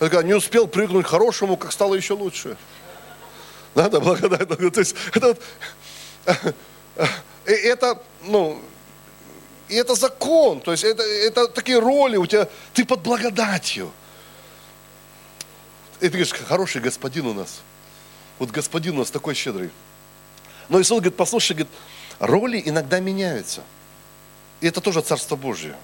Когда 0.00 0.22
не 0.22 0.32
успел 0.32 0.66
прыгнуть 0.66 1.06
хорошему, 1.06 1.58
как 1.58 1.72
стало 1.72 1.94
еще 1.94 2.14
лучше. 2.14 2.56
Надо 3.74 4.00
благодать. 4.00 4.48
То 4.48 4.80
есть 4.80 4.96
это, 5.14 5.36
вот, 6.24 6.54
это, 7.44 8.02
ну, 8.22 8.62
это 9.68 9.94
закон, 9.94 10.62
то 10.62 10.72
есть 10.72 10.84
это, 10.84 11.02
это 11.02 11.48
такие 11.48 11.78
роли 11.78 12.16
у 12.16 12.26
тебя, 12.26 12.48
ты 12.72 12.86
под 12.86 13.02
благодатью. 13.02 13.92
И 15.98 16.04
ты 16.04 16.08
говоришь, 16.08 16.32
хороший 16.32 16.80
господин 16.80 17.26
у 17.26 17.34
нас. 17.34 17.60
Вот 18.38 18.50
господин 18.50 18.96
у 18.96 19.00
нас 19.00 19.10
такой 19.10 19.34
щедрый. 19.34 19.70
Но 20.70 20.80
Иисус 20.80 20.96
говорит, 21.00 21.16
послушай, 21.16 21.52
говорит, 21.52 21.72
роли 22.18 22.62
иногда 22.64 23.00
меняются. 23.00 23.62
И 24.62 24.66
это 24.66 24.80
тоже 24.80 25.02
Царство 25.02 25.36
Божье. 25.36 25.76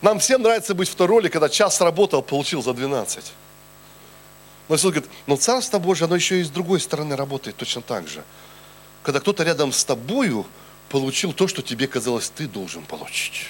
Нам 0.00 0.20
всем 0.20 0.42
нравится 0.42 0.74
быть 0.74 0.88
в 0.88 0.94
той 0.94 1.06
роли, 1.06 1.28
когда 1.28 1.48
час 1.48 1.80
работал, 1.80 2.22
получил 2.22 2.62
за 2.62 2.72
12. 2.72 3.32
Но 4.68 4.76
Иисус 4.76 4.92
говорит, 4.92 5.10
но 5.26 5.36
Царство 5.36 5.78
Божье, 5.78 6.04
оно 6.04 6.14
еще 6.14 6.40
и 6.40 6.44
с 6.44 6.50
другой 6.50 6.80
стороны 6.80 7.16
работает 7.16 7.56
точно 7.56 7.82
так 7.82 8.06
же. 8.06 8.22
Когда 9.02 9.20
кто-то 9.20 9.42
рядом 9.42 9.72
с 9.72 9.84
тобою 9.84 10.46
получил 10.88 11.32
то, 11.32 11.48
что 11.48 11.62
тебе 11.62 11.86
казалось, 11.86 12.30
ты 12.30 12.46
должен 12.46 12.84
получить. 12.84 13.46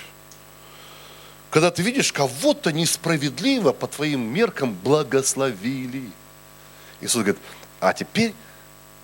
Когда 1.50 1.70
ты 1.70 1.82
видишь, 1.82 2.12
кого-то 2.12 2.72
несправедливо 2.72 3.72
по 3.72 3.86
твоим 3.86 4.20
меркам 4.20 4.74
благословили. 4.74 6.10
Иисус 7.00 7.22
говорит, 7.22 7.38
а 7.80 7.92
теперь 7.92 8.34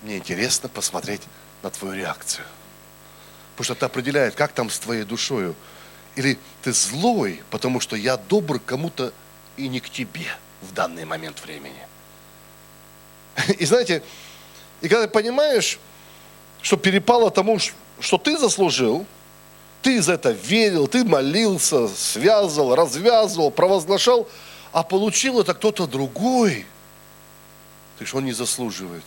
мне 0.03 0.17
интересно 0.17 0.69
посмотреть 0.69 1.21
на 1.63 1.69
твою 1.69 1.95
реакцию. 1.95 2.45
Потому 3.53 3.65
что 3.65 3.73
это 3.73 3.85
определяет, 3.87 4.35
как 4.35 4.51
там 4.51 4.69
с 4.69 4.77
твоей 4.79 5.03
душою. 5.03 5.55
Или 6.15 6.37
ты 6.63 6.71
злой, 6.71 7.41
потому 7.49 7.79
что 7.79 7.95
я 7.95 8.17
добр 8.17 8.59
кому-то 8.59 9.13
и 9.57 9.67
не 9.67 9.79
к 9.79 9.89
тебе 9.89 10.27
в 10.61 10.73
данный 10.73 11.05
момент 11.05 11.41
времени. 11.43 11.87
И 13.59 13.65
знаете, 13.65 14.01
и 14.81 14.87
когда 14.87 15.05
ты 15.05 15.11
понимаешь, 15.11 15.79
что 16.61 16.77
перепало 16.77 17.31
тому, 17.31 17.59
что 17.99 18.17
ты 18.17 18.37
заслужил, 18.37 19.05
ты 19.81 20.01
за 20.01 20.13
это 20.13 20.31
верил, 20.31 20.87
ты 20.87 21.03
молился, 21.03 21.87
связывал, 21.87 22.75
развязывал, 22.75 23.51
провозглашал, 23.51 24.27
а 24.71 24.83
получил 24.83 25.39
это 25.39 25.53
кто-то 25.53 25.87
другой, 25.87 26.65
ты 27.97 28.05
что 28.05 28.17
он 28.17 28.25
не 28.25 28.33
заслуживает. 28.33 29.03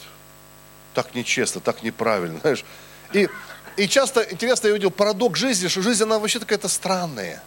Так 0.95 1.15
нечестно, 1.15 1.61
так 1.61 1.83
неправильно, 1.83 2.41
знаешь. 2.41 2.65
И, 3.13 3.29
и 3.79 3.89
часто, 3.89 4.27
интересно, 4.31 4.69
я 4.69 4.75
видел 4.75 4.91
парадокс 4.91 5.39
жизни, 5.39 5.69
что 5.69 5.83
жизнь, 5.83 6.03
она 6.03 6.19
вообще 6.19 6.41
какая-то 6.41 6.69
странная. 6.69 7.43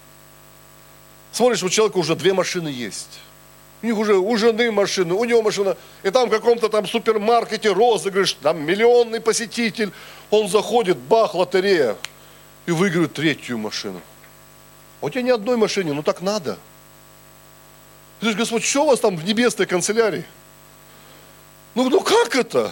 Смотришь, 1.32 1.64
у 1.64 1.70
человека 1.70 1.98
уже 1.98 2.16
две 2.16 2.34
машины 2.34 2.70
есть 2.70 3.20
у 3.82 3.86
них 3.86 3.98
уже 3.98 4.18
у 4.18 4.38
жены 4.38 4.72
машина, 4.72 5.16
у 5.16 5.26
него 5.26 5.42
машина, 5.42 5.76
и 6.04 6.10
там 6.12 6.30
в 6.30 6.32
каком-то 6.32 6.70
там 6.70 6.88
супермаркете 6.88 7.72
розыгрыш, 7.72 8.34
там 8.34 8.62
миллионный 8.64 9.20
посетитель, 9.20 9.92
он 10.30 10.48
заходит, 10.48 10.98
бах, 10.98 11.34
лотерея, 11.34 11.98
и 12.68 12.72
выигрывает 12.72 13.14
третью 13.14 13.58
машину. 13.58 14.00
А 15.02 15.08
у 15.08 15.10
тебя 15.10 15.24
ни 15.24 15.32
одной 15.32 15.58
машины, 15.58 15.94
ну 15.94 16.04
так 16.04 16.22
надо. 16.22 16.58
Ты 18.20 18.28
говоришь, 18.28 18.40
Господь, 18.40 18.64
что 18.64 18.84
у 18.84 18.88
вас 18.88 19.00
там 19.00 19.18
в 19.18 19.26
небесной 19.26 19.66
канцелярии? 19.66 20.26
Ну, 21.74 21.90
ну 21.90 22.02
как 22.02 22.36
это? 22.36 22.72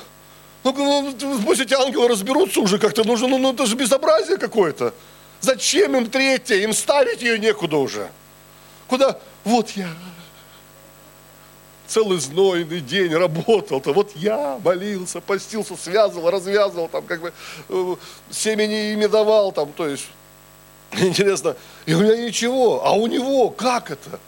Ну, 0.63 1.13
пусть 1.45 1.61
эти 1.61 1.73
ангелы 1.73 2.07
разберутся 2.07 2.59
уже 2.59 2.79
как-то, 2.79 3.03
нужно, 3.03 3.27
ну, 3.27 3.37
ну 3.37 3.53
это 3.53 3.65
же 3.65 3.75
безобразие 3.75 4.37
какое-то. 4.37 4.93
Зачем 5.41 5.95
им 5.95 6.09
третья? 6.09 6.55
Им 6.55 6.73
ставить 6.73 7.21
ее 7.21 7.39
некуда 7.39 7.77
уже. 7.77 8.09
Куда? 8.87 9.17
Вот 9.45 9.69
я, 9.71 9.87
целый 11.89 12.19
знойный 12.19 12.79
день 12.79 13.13
работал-то. 13.13 13.93
Вот 13.93 14.11
я 14.15 14.59
молился, 14.63 15.19
постился, 15.19 15.75
связывал, 15.75 16.29
развязывал, 16.29 16.87
там 16.87 17.05
как 17.05 17.21
бы 17.21 17.33
э, 17.69 17.95
семени 18.29 18.93
ими 18.93 19.07
давал, 19.07 19.51
там, 19.51 19.73
то 19.73 19.87
есть, 19.87 20.07
интересно, 20.91 21.55
и 21.85 21.93
у 21.93 22.01
меня 22.01 22.15
ничего, 22.15 22.85
а 22.85 22.93
у 22.93 23.07
него 23.07 23.49
как 23.49 23.91
это? 23.91 24.19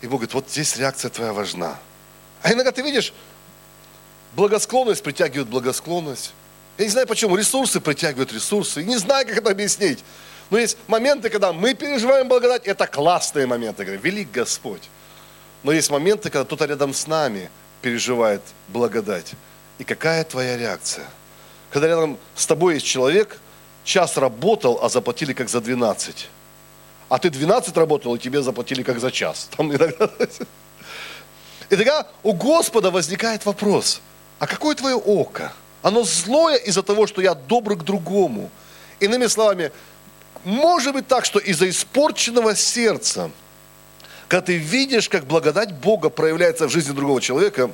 И 0.00 0.06
Бог 0.06 0.20
говорит, 0.20 0.34
вот 0.34 0.50
здесь 0.50 0.76
реакция 0.76 1.10
твоя 1.10 1.32
важна. 1.32 1.78
А 2.42 2.52
иногда 2.52 2.72
ты 2.72 2.82
видишь, 2.82 3.12
благосклонность 4.34 5.02
притягивает 5.02 5.48
благосклонность. 5.48 6.32
Я 6.78 6.84
не 6.84 6.90
знаю 6.90 7.06
почему, 7.06 7.36
ресурсы 7.36 7.80
притягивают 7.80 8.32
ресурсы. 8.32 8.82
Не 8.82 8.96
знаю, 8.96 9.26
как 9.26 9.38
это 9.38 9.50
объяснить. 9.50 10.02
Но 10.50 10.58
есть 10.58 10.76
моменты, 10.86 11.30
когда 11.30 11.52
мы 11.52 11.74
переживаем 11.74 12.28
благодать, 12.28 12.66
это 12.66 12.86
классные 12.86 13.46
моменты. 13.46 13.84
Говорю, 13.84 14.00
велик 14.02 14.30
Господь. 14.30 14.82
Но 15.62 15.72
есть 15.72 15.90
моменты, 15.90 16.30
когда 16.30 16.44
кто-то 16.44 16.64
рядом 16.64 16.92
с 16.92 17.06
нами 17.06 17.50
переживает 17.80 18.42
благодать. 18.68 19.32
И 19.78 19.84
какая 19.84 20.24
твоя 20.24 20.56
реакция? 20.56 21.06
Когда 21.70 21.88
рядом 21.88 22.18
с 22.34 22.46
тобой 22.46 22.74
есть 22.74 22.86
человек, 22.86 23.38
час 23.84 24.16
работал, 24.16 24.78
а 24.82 24.88
заплатили 24.88 25.32
как 25.32 25.48
за 25.48 25.60
12. 25.60 26.28
А 27.08 27.18
ты 27.18 27.30
12 27.30 27.76
работал, 27.76 28.14
и 28.14 28.18
тебе 28.18 28.42
заплатили 28.42 28.82
как 28.82 29.00
за 29.00 29.10
час. 29.10 29.48
Там 29.56 29.70
иногда... 29.74 30.10
И 31.70 31.76
тогда 31.76 32.06
у 32.22 32.34
Господа 32.34 32.90
возникает 32.90 33.46
вопрос, 33.46 34.02
а 34.42 34.46
какое 34.46 34.74
твое 34.74 34.96
око? 34.96 35.52
Оно 35.82 36.02
злое 36.04 36.56
из-за 36.56 36.82
того, 36.82 37.06
что 37.06 37.22
я 37.22 37.34
добр 37.34 37.76
к 37.76 37.82
другому. 37.82 38.50
Иными 39.00 39.26
словами, 39.26 39.72
может 40.44 40.94
быть 40.94 41.06
так, 41.08 41.24
что 41.24 41.38
из-за 41.38 41.68
испорченного 41.68 42.54
сердца– 42.56 43.30
когда 44.32 44.46
ты 44.46 44.56
видишь, 44.56 45.10
как 45.10 45.26
благодать 45.26 45.74
Бога 45.74 46.08
проявляется 46.08 46.66
в 46.66 46.70
жизни 46.70 46.92
другого 46.92 47.20
человека, 47.20 47.70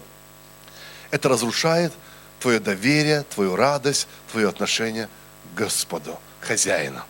это 1.13 1.29
разрушает 1.29 1.93
твое 2.41 2.59
доверие, 2.59 3.23
твою 3.23 3.55
радость, 3.55 4.09
твое 4.33 4.49
отношение 4.49 5.09
к 5.55 5.59
Господу, 5.59 6.19
хозяину. 6.41 7.01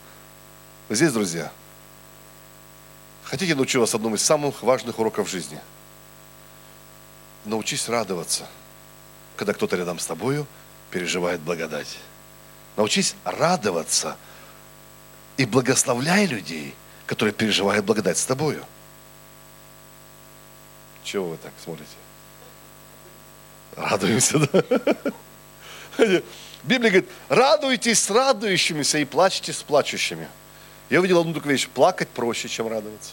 Вы 0.91 0.97
здесь, 0.97 1.13
друзья? 1.15 1.51
Хотите 3.25 3.55
научить 3.55 3.77
вас 3.77 3.95
одному 3.95 4.17
из 4.17 4.23
самых 4.23 4.63
важных 4.63 4.99
уроков 4.99 5.31
жизни? 5.31 5.59
Научись 7.47 7.89
радоваться, 7.89 8.45
когда 9.39 9.55
кто-то 9.55 9.77
рядом 9.77 9.99
с 9.99 10.07
тобою 10.07 10.47
переживает 10.91 11.41
благодать. 11.41 11.97
Научись 12.77 13.15
радоваться 13.25 14.17
и 15.37 15.47
благословляй 15.47 16.27
людей, 16.27 16.75
которые 17.07 17.33
переживают 17.33 17.87
благодать 17.87 18.19
с 18.19 18.27
тобою. 18.27 18.65
Чего 21.05 21.31
вы 21.31 21.37
так 21.39 21.53
смотрите? 21.65 21.91
Радуемся, 23.77 24.39
да? 24.39 24.63
Библия 26.65 26.91
говорит, 26.91 27.09
радуйтесь 27.29 28.03
с 28.03 28.11
радующимися 28.11 28.99
и 28.99 29.05
плачьте 29.05 29.53
с 29.53 29.63
плачущими. 29.63 30.29
Я 30.91 30.99
увидел 30.99 31.21
одну 31.21 31.33
такую 31.33 31.53
вещь, 31.53 31.69
плакать 31.69 32.09
проще, 32.09 32.49
чем 32.49 32.67
радоваться. 32.67 33.13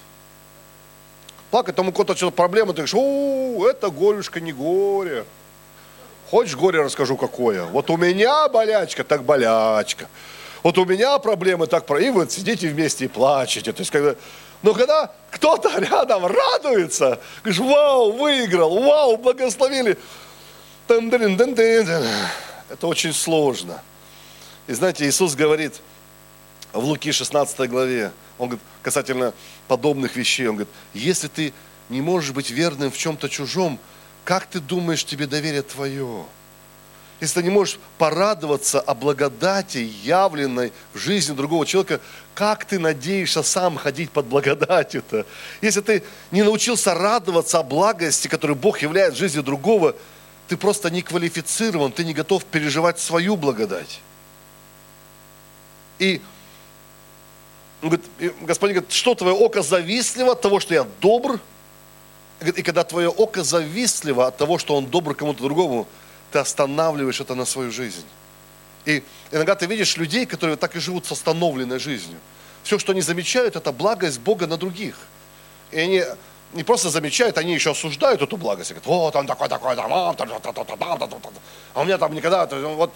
Плакать, 1.52 1.76
там 1.76 1.90
у 1.90 1.92
кого-то 1.92 2.16
что-то 2.16 2.36
проблема, 2.36 2.74
ты 2.74 2.78
говоришь, 2.78 2.96
о, 2.96 3.68
это 3.68 3.90
горюшка 3.92 4.40
не 4.40 4.52
горе. 4.52 5.26
Хочешь 6.30 6.56
горе 6.56 6.82
расскажу 6.82 7.18
какое? 7.18 7.66
Вот 7.66 7.90
у 7.90 7.98
меня 7.98 8.50
болячка, 8.50 9.04
так 9.04 9.24
болячка. 9.24 10.08
Вот 10.64 10.78
у 10.78 10.86
меня 10.86 11.20
проблемы, 11.20 11.68
так 11.68 11.86
про. 11.86 12.00
И 12.00 12.10
вот 12.10 12.32
сидите 12.32 12.70
вместе 12.70 13.06
и 13.06 13.08
плачете. 13.08 13.72
То 13.72 13.82
есть, 13.82 13.92
когда 13.92 14.16
но 14.66 14.74
когда 14.74 15.14
кто-то 15.30 15.70
рядом 15.80 16.26
радуется, 16.26 17.20
говоришь, 17.44 17.60
вау, 17.60 18.14
выиграл, 18.14 18.82
вау, 18.82 19.18
благословили. 19.18 19.96
Это 20.88 22.88
очень 22.88 23.14
сложно. 23.14 23.80
И 24.66 24.74
знаете, 24.74 25.08
Иисус 25.08 25.36
говорит 25.36 25.80
в 26.74 26.84
Луки 26.84 27.12
16 27.12 27.70
главе, 27.70 28.12
он 28.40 28.50
говорит, 28.50 28.66
касательно 28.82 29.36
подобных 29.68 30.16
вещей, 30.16 30.48
он 30.48 30.56
говорит, 30.56 30.74
если 30.96 31.28
ты 31.28 31.54
не 31.90 32.02
можешь 32.02 32.32
быть 32.32 32.50
верным 32.50 32.90
в 32.90 32.98
чем-то 32.98 33.30
чужом, 33.30 33.78
как 34.26 34.48
ты 34.48 34.60
думаешь, 34.60 35.06
тебе 35.06 35.28
доверие 35.28 35.62
твое? 35.62 36.26
если 37.22 37.40
ты 37.40 37.44
не 37.44 37.50
можешь 37.50 37.80
порадоваться 37.98 38.82
о 38.82 38.94
благодати, 38.94 39.90
явленной 40.04 40.74
в 40.94 40.98
жизни 40.98 41.34
другого 41.34 41.66
человека, 41.66 42.02
как 42.34 42.66
ты 42.66 42.78
надеешься 42.78 43.42
сам 43.42 43.78
ходить 43.78 44.12
под 44.12 44.26
благодатью-то? 44.26 45.26
Если 45.62 45.82
ты 45.82 46.04
не 46.32 46.44
научился 46.44 46.94
радоваться 46.94 47.60
о 47.60 47.64
благости, 47.64 48.28
которую 48.28 48.58
Бог 48.58 48.80
являет 48.80 49.14
в 49.14 49.18
жизни 49.18 49.40
другого, 49.40 49.96
ты 50.50 50.58
просто 50.58 50.90
не 50.90 51.02
квалифицирован, 51.02 51.92
ты 51.92 52.04
не 52.04 52.14
готов 52.14 52.44
переживать 52.46 53.00
свою 53.00 53.38
благодать. 53.38 54.02
И 56.00 56.22
Господин 58.42 58.78
говорит, 58.78 58.92
что 58.92 59.16
твое 59.16 59.36
око 59.36 59.62
завистливо 59.62 60.32
от 60.32 60.42
того, 60.42 60.60
что 60.60 60.74
я 60.74 60.86
добр? 61.02 61.40
И 62.52 62.62
когда 62.62 62.84
твое 62.84 63.10
око 63.10 63.44
завистливо 63.44 64.28
от 64.28 64.38
того, 64.38 64.58
что 64.58 64.76
он 64.76 64.86
добр 64.86 65.16
кому-то 65.16 65.44
другому, 65.44 65.88
ты 66.32 66.40
останавливаешь 66.40 67.22
это 67.22 67.36
на 67.36 67.46
свою 67.46 67.72
жизнь. 67.72 68.06
И 68.86 69.04
иногда 69.32 69.56
ты 69.56 69.66
видишь 69.66 69.98
людей, 69.98 70.26
которые 70.26 70.58
так 70.58 70.76
и 70.76 70.80
живут 70.80 71.06
с 71.06 71.12
остановленной 71.12 71.80
жизнью. 71.80 72.20
Все, 72.64 72.78
что 72.80 72.92
они 72.92 73.02
замечают, 73.02 73.56
это 73.56 73.72
благость 73.72 74.20
Бога 74.20 74.48
на 74.48 74.58
других. 74.58 74.98
И 75.72 75.80
они 75.80 76.04
не 76.54 76.64
просто 76.64 76.90
замечают, 76.90 77.38
они 77.38 77.54
еще 77.54 77.72
осуждают 77.72 78.22
эту 78.22 78.38
благость. 78.38 78.72
Говорят, 78.72 78.86
вот 78.88 79.16
он 79.16 79.28
такой, 79.28 79.50
такой, 79.50 79.76
там, 79.76 79.92
а 79.92 80.16
у 81.76 81.84
меня 81.84 81.98
там 81.98 82.14
никогда, 82.14 82.46
вот, 82.46 82.94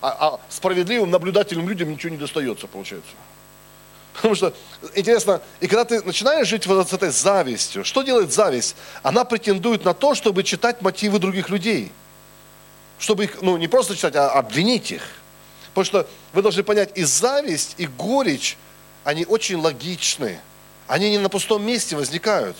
а, 0.00 0.16
а 0.20 0.40
справедливым 0.48 1.10
наблюдательным 1.10 1.68
людям 1.68 1.90
ничего 1.90 2.10
не 2.10 2.18
достается, 2.18 2.66
получается. 2.66 3.10
Потому 4.14 4.34
что, 4.34 4.54
интересно, 4.94 5.40
и 5.60 5.66
когда 5.66 5.84
ты 5.84 6.02
начинаешь 6.02 6.48
жить 6.48 6.66
вот 6.66 6.88
с 6.88 6.92
этой 6.92 7.10
завистью, 7.10 7.84
что 7.84 8.02
делает 8.02 8.32
зависть? 8.32 8.76
Она 9.02 9.24
претендует 9.24 9.84
на 9.84 9.94
то, 9.94 10.14
чтобы 10.14 10.42
читать 10.42 10.82
мотивы 10.82 11.18
других 11.18 11.48
людей– 11.48 11.92
чтобы 13.00 13.24
их, 13.24 13.42
ну, 13.42 13.56
не 13.56 13.66
просто 13.66 13.96
читать, 13.96 14.14
а 14.14 14.30
обвинить 14.30 14.92
их. 14.92 15.02
Потому 15.68 15.84
что 15.84 16.08
вы 16.32 16.42
должны 16.42 16.62
понять, 16.62 16.90
и 16.94 17.02
зависть, 17.02 17.74
и 17.78 17.86
горечь, 17.86 18.56
они 19.02 19.24
очень 19.24 19.56
логичны. 19.56 20.38
они 20.86 21.10
не 21.10 21.18
на 21.18 21.28
пустом 21.28 21.64
месте 21.64 21.96
возникают. 21.96 22.56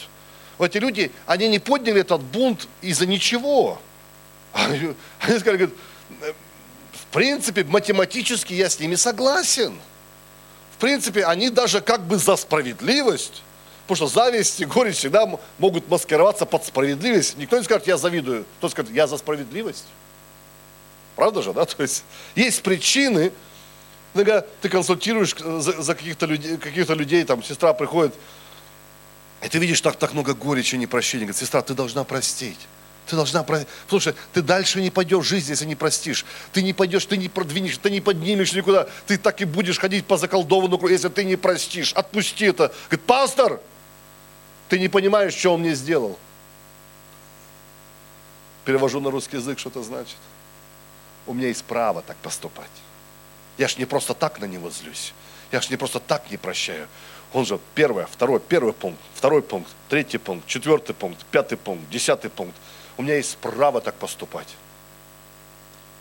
Вот 0.57 0.70
эти 0.70 0.78
люди, 0.78 1.12
они 1.26 1.48
не 1.48 1.59
подняли 1.59 2.01
этот 2.01 2.22
бунт 2.22 2.68
из-за 2.80 3.07
ничего. 3.07 3.80
Они, 4.53 4.94
они 5.20 5.38
сказали, 5.38 5.57
говорят, 5.59 5.76
в 6.92 7.07
принципе, 7.12 7.64
математически 7.64 8.55
я 8.55 8.70
с 8.70 8.80
ними 8.80 8.94
согласен. 8.94 9.78
Принципе, 10.81 11.26
они 11.26 11.51
даже 11.51 11.81
как 11.81 12.01
бы 12.03 12.16
за 12.16 12.37
справедливость. 12.37 13.43
Потому 13.87 14.09
что 14.09 14.20
зависть 14.20 14.61
и 14.61 14.64
горечь 14.64 14.97
всегда 14.97 15.28
могут 15.59 15.89
маскироваться 15.89 16.47
под 16.47 16.64
справедливость. 16.64 17.37
Никто 17.37 17.59
не 17.59 17.64
скажет, 17.64 17.87
я 17.87 17.97
завидую. 17.97 18.47
Кто 18.59 18.68
скажет, 18.68 18.91
я 18.93 19.07
за 19.07 19.18
справедливость. 19.18 19.85
Правда 21.16 21.43
же, 21.43 21.53
да? 21.53 21.64
То 21.66 21.83
есть 21.83 22.05
есть 22.35 22.62
причины, 22.62 23.31
когда 24.14 24.45
ты 24.62 24.68
консультируешь 24.68 25.35
за, 25.37 25.83
за 25.83 25.95
каких-то 25.95 26.26
людей, 26.26 26.57
каких 26.57 26.89
людей, 26.89 27.24
там 27.24 27.43
сестра 27.43 27.74
приходит, 27.74 28.14
и 29.43 29.49
ты 29.49 29.59
видишь 29.59 29.81
так, 29.81 29.97
так 29.97 30.12
много 30.14 30.35
горечи 30.35 30.76
и 30.76 30.78
непрощения. 30.78 31.26
Говорит, 31.26 31.41
сестра, 31.41 31.61
ты 31.61 31.74
должна 31.74 32.05
простить. 32.05 32.59
Ты 33.11 33.16
должна. 33.16 33.44
Слушай, 33.88 34.14
ты 34.32 34.40
дальше 34.40 34.80
не 34.80 34.90
пойдешь 34.90 35.24
в 35.24 35.28
жизнь, 35.28 35.50
если 35.50 35.64
не 35.64 35.74
простишь. 35.74 36.24
Ты 36.52 36.62
не 36.62 36.72
пойдешь, 36.72 37.04
ты 37.06 37.16
не 37.16 37.28
продвинешь, 37.28 37.76
ты 37.76 37.90
не 37.90 38.00
поднимешь 38.00 38.52
никуда. 38.52 38.86
Ты 39.06 39.18
так 39.18 39.40
и 39.40 39.44
будешь 39.44 39.80
ходить 39.80 40.06
по 40.06 40.16
заколдованному 40.16 40.86
если 40.86 41.08
ты 41.08 41.24
не 41.24 41.34
простишь. 41.34 41.92
Отпусти 41.92 42.46
это. 42.46 42.72
Говорит, 42.88 43.06
пастор, 43.06 43.61
ты 44.68 44.78
не 44.78 44.88
понимаешь, 44.88 45.34
что 45.34 45.54
он 45.54 45.61
мне 45.62 45.74
сделал. 45.74 46.18
Перевожу 48.64 49.00
на 49.00 49.11
русский 49.11 49.38
язык, 49.38 49.58
что 49.58 49.70
это 49.70 49.82
значит. 49.82 50.16
У 51.26 51.34
меня 51.34 51.48
есть 51.48 51.64
право 51.64 52.02
так 52.02 52.16
поступать. 52.18 52.70
Я 53.58 53.66
ж 53.66 53.76
не 53.76 53.86
просто 53.86 54.14
так 54.14 54.38
на 54.38 54.44
него 54.44 54.70
злюсь. 54.70 55.12
Я 55.50 55.61
ж 55.61 55.68
не 55.68 55.76
просто 55.76 55.98
так 55.98 56.30
не 56.30 56.36
прощаю. 56.36 56.86
Он 57.32 57.44
же 57.44 57.58
первое, 57.74 58.06
второй, 58.06 58.40
первый 58.40 58.72
пункт, 58.72 59.00
второй 59.14 59.42
пункт, 59.42 59.70
третий 59.88 60.18
пункт, 60.18 60.46
четвертый 60.46 60.94
пункт, 60.94 61.24
пятый 61.30 61.56
пункт, 61.56 61.88
десятый 61.90 62.30
пункт. 62.30 62.56
У 62.97 63.03
меня 63.03 63.16
есть 63.16 63.36
право 63.38 63.80
так 63.80 63.95
поступать. 63.95 64.49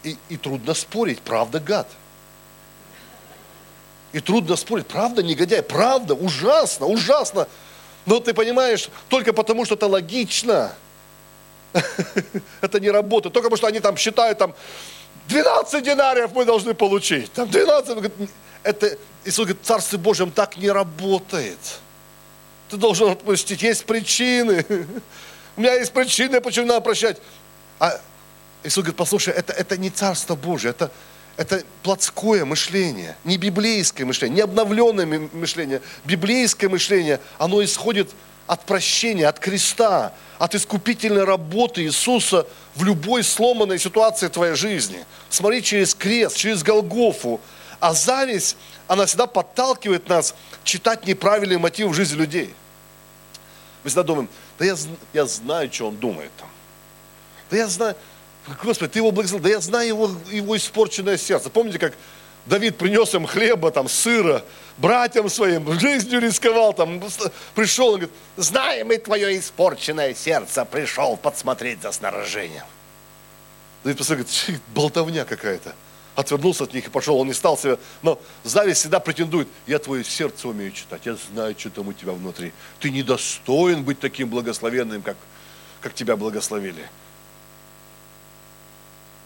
И, 0.04 0.18
и 0.30 0.38
трудно 0.38 0.74
спорить, 0.74 1.22
правда, 1.22 1.60
гад. 1.60 1.88
И 4.12 4.20
трудно 4.20 4.56
спорить, 4.56 4.88
правда, 4.88 5.22
негодяй, 5.22 5.62
правда, 5.62 6.16
ужасно, 6.16 6.88
ужасно. 6.88 7.48
Но 8.06 8.20
ты 8.20 8.34
понимаешь, 8.34 8.90
только 9.08 9.34
потому, 9.34 9.66
что 9.66 9.76
это 9.76 9.88
логично. 9.88 10.74
Это 12.62 12.80
не 12.80 12.90
работает. 12.90 13.32
Только 13.32 13.50
потому, 13.50 13.58
что 13.58 13.68
они 13.68 13.80
там 13.80 13.96
считают, 13.96 14.40
там, 14.40 14.56
12 15.28 15.84
динариев 15.84 16.32
мы 16.34 16.44
должны 16.46 16.74
получить. 16.74 17.32
Там 17.34 17.48
12. 17.48 18.12
Это, 18.64 18.98
Иисус 19.24 19.46
говорит, 19.46 19.60
Царстве 19.64 20.00
Божьем 20.00 20.32
так 20.32 20.58
не 20.58 20.72
работает. 20.72 21.60
Ты 22.70 22.78
должен 22.78 23.10
отпустить. 23.10 23.62
Есть 23.62 23.86
причины. 23.86 24.66
У 25.60 25.62
меня 25.62 25.74
есть 25.74 25.92
причины, 25.92 26.40
почему 26.40 26.68
надо 26.68 26.80
прощать. 26.80 27.18
А 27.82 28.00
Иисус 28.64 28.82
говорит, 28.82 28.96
послушай, 28.96 29.34
это, 29.34 29.52
это 29.52 29.76
не 29.76 29.90
Царство 29.90 30.36
Божье, 30.36 30.70
это, 30.70 30.90
это 31.36 31.64
плотское 31.84 32.46
мышление, 32.46 33.18
не 33.26 33.36
библейское 33.36 34.08
мышление, 34.08 34.36
не 34.38 34.42
обновленное 34.42 35.06
мышление. 35.06 35.82
Библейское 36.06 36.70
мышление, 36.70 37.20
оно 37.38 37.62
исходит 37.62 38.10
от 38.48 38.64
прощения, 38.64 39.28
от 39.28 39.40
креста, 39.40 40.14
от 40.38 40.56
искупительной 40.56 41.26
работы 41.26 41.84
Иисуса 41.84 42.48
в 42.76 42.86
любой 42.86 43.22
сломанной 43.22 43.80
ситуации 43.80 44.30
твоей 44.30 44.56
жизни. 44.56 45.04
Смотри 45.30 45.62
через 45.62 45.94
крест, 45.94 46.38
через 46.38 46.64
Голгофу. 46.64 47.42
А 47.82 47.94
зависть, 47.94 48.56
она 48.88 49.06
всегда 49.08 49.28
подталкивает 49.28 50.08
нас 50.08 50.36
читать 50.64 51.06
неправильные 51.06 51.60
мотивы 51.60 51.90
в 51.90 51.96
жизни 51.96 52.16
людей. 52.16 52.54
Мы 53.84 53.90
всегда 53.90 54.04
думаем, 54.04 54.30
да 54.60 54.66
я, 54.66 54.76
я 55.14 55.26
знаю, 55.26 55.72
что 55.72 55.88
он 55.88 55.96
думает 55.98 56.32
там. 56.38 56.50
Да 57.50 57.58
я 57.58 57.68
знаю, 57.68 57.96
Господи, 58.62 58.92
ты 58.92 59.00
его 59.00 59.12
благословил, 59.12 59.44
да 59.44 59.50
я 59.50 59.60
знаю 59.60 59.88
его, 59.88 60.12
его 60.30 60.58
испорченное 60.58 61.18
сердце. 61.18 61.50
Помните, 61.50 61.80
как 61.80 61.94
Давид 62.46 62.78
принес 62.78 63.14
им 63.14 63.26
хлеба, 63.26 63.72
там, 63.72 63.88
сыра, 63.88 64.44
братьям 64.78 65.30
своим, 65.30 65.80
жизнью 65.80 66.20
рисковал, 66.20 66.74
там, 66.74 67.02
пришел, 67.56 67.96
и 67.96 68.00
говорит, 68.00 68.12
знаем 68.38 68.92
и 68.92 68.98
твое 68.98 69.40
испорченное 69.40 70.14
сердце, 70.14 70.66
пришел 70.66 71.16
подсмотреть 71.16 71.82
за 71.82 71.92
снаряжением. 71.92 72.66
Давид 73.84 73.98
посмотрел, 73.98 74.26
говорит, 74.26 74.62
болтовня 74.74 75.26
какая-то. 75.26 75.74
Отвернулся 76.20 76.66
от 76.66 76.74
них 76.74 76.88
и 76.88 76.90
пошел, 76.90 77.18
он 77.18 77.28
не 77.28 77.34
стал 77.34 77.58
себя, 77.58 77.78
но 78.02 78.20
зависть 78.44 78.82
всегда 78.82 79.00
претендует, 79.00 79.48
я 79.68 79.80
твое 79.80 80.04
сердце 80.04 80.48
умею 80.50 80.72
читать, 80.72 81.06
я 81.06 81.16
знаю, 81.32 81.56
что 81.58 81.70
там 81.70 81.88
у 81.88 81.94
тебя 81.94 82.12
внутри. 82.12 82.52
Ты 82.80 82.90
недостоин 82.90 83.84
быть 83.84 84.00
таким 84.00 84.30
благословенным, 84.30 85.02
как, 85.02 85.16
как 85.80 85.94
тебя 85.94 86.18
благословили. 86.18 86.86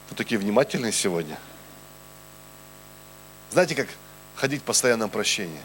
Вы 0.09 0.15
такие 0.15 0.39
внимательные 0.39 0.91
сегодня– 0.91 1.39
знаете, 3.53 3.75
как 3.75 3.87
ходить 4.35 4.61
в 4.61 4.63
постоянном 4.63 5.11
прощении? 5.11 5.61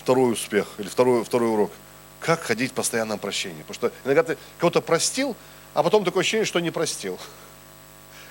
Второй 0.00 0.32
успех 0.32 0.68
или 0.78 0.86
второй, 0.86 1.24
второй 1.24 1.50
урок. 1.50 1.72
Как 2.20 2.40
ходить 2.40 2.70
в 2.70 2.74
постоянном 2.74 3.18
прощении? 3.18 3.62
Потому 3.62 3.74
что 3.74 3.92
иногда 4.04 4.22
ты 4.22 4.38
кого-то 4.58 4.80
простил, 4.80 5.34
а 5.74 5.82
потом 5.82 6.04
такое 6.04 6.20
ощущение, 6.20 6.44
что 6.44 6.60
не 6.60 6.70
простил. 6.70 7.18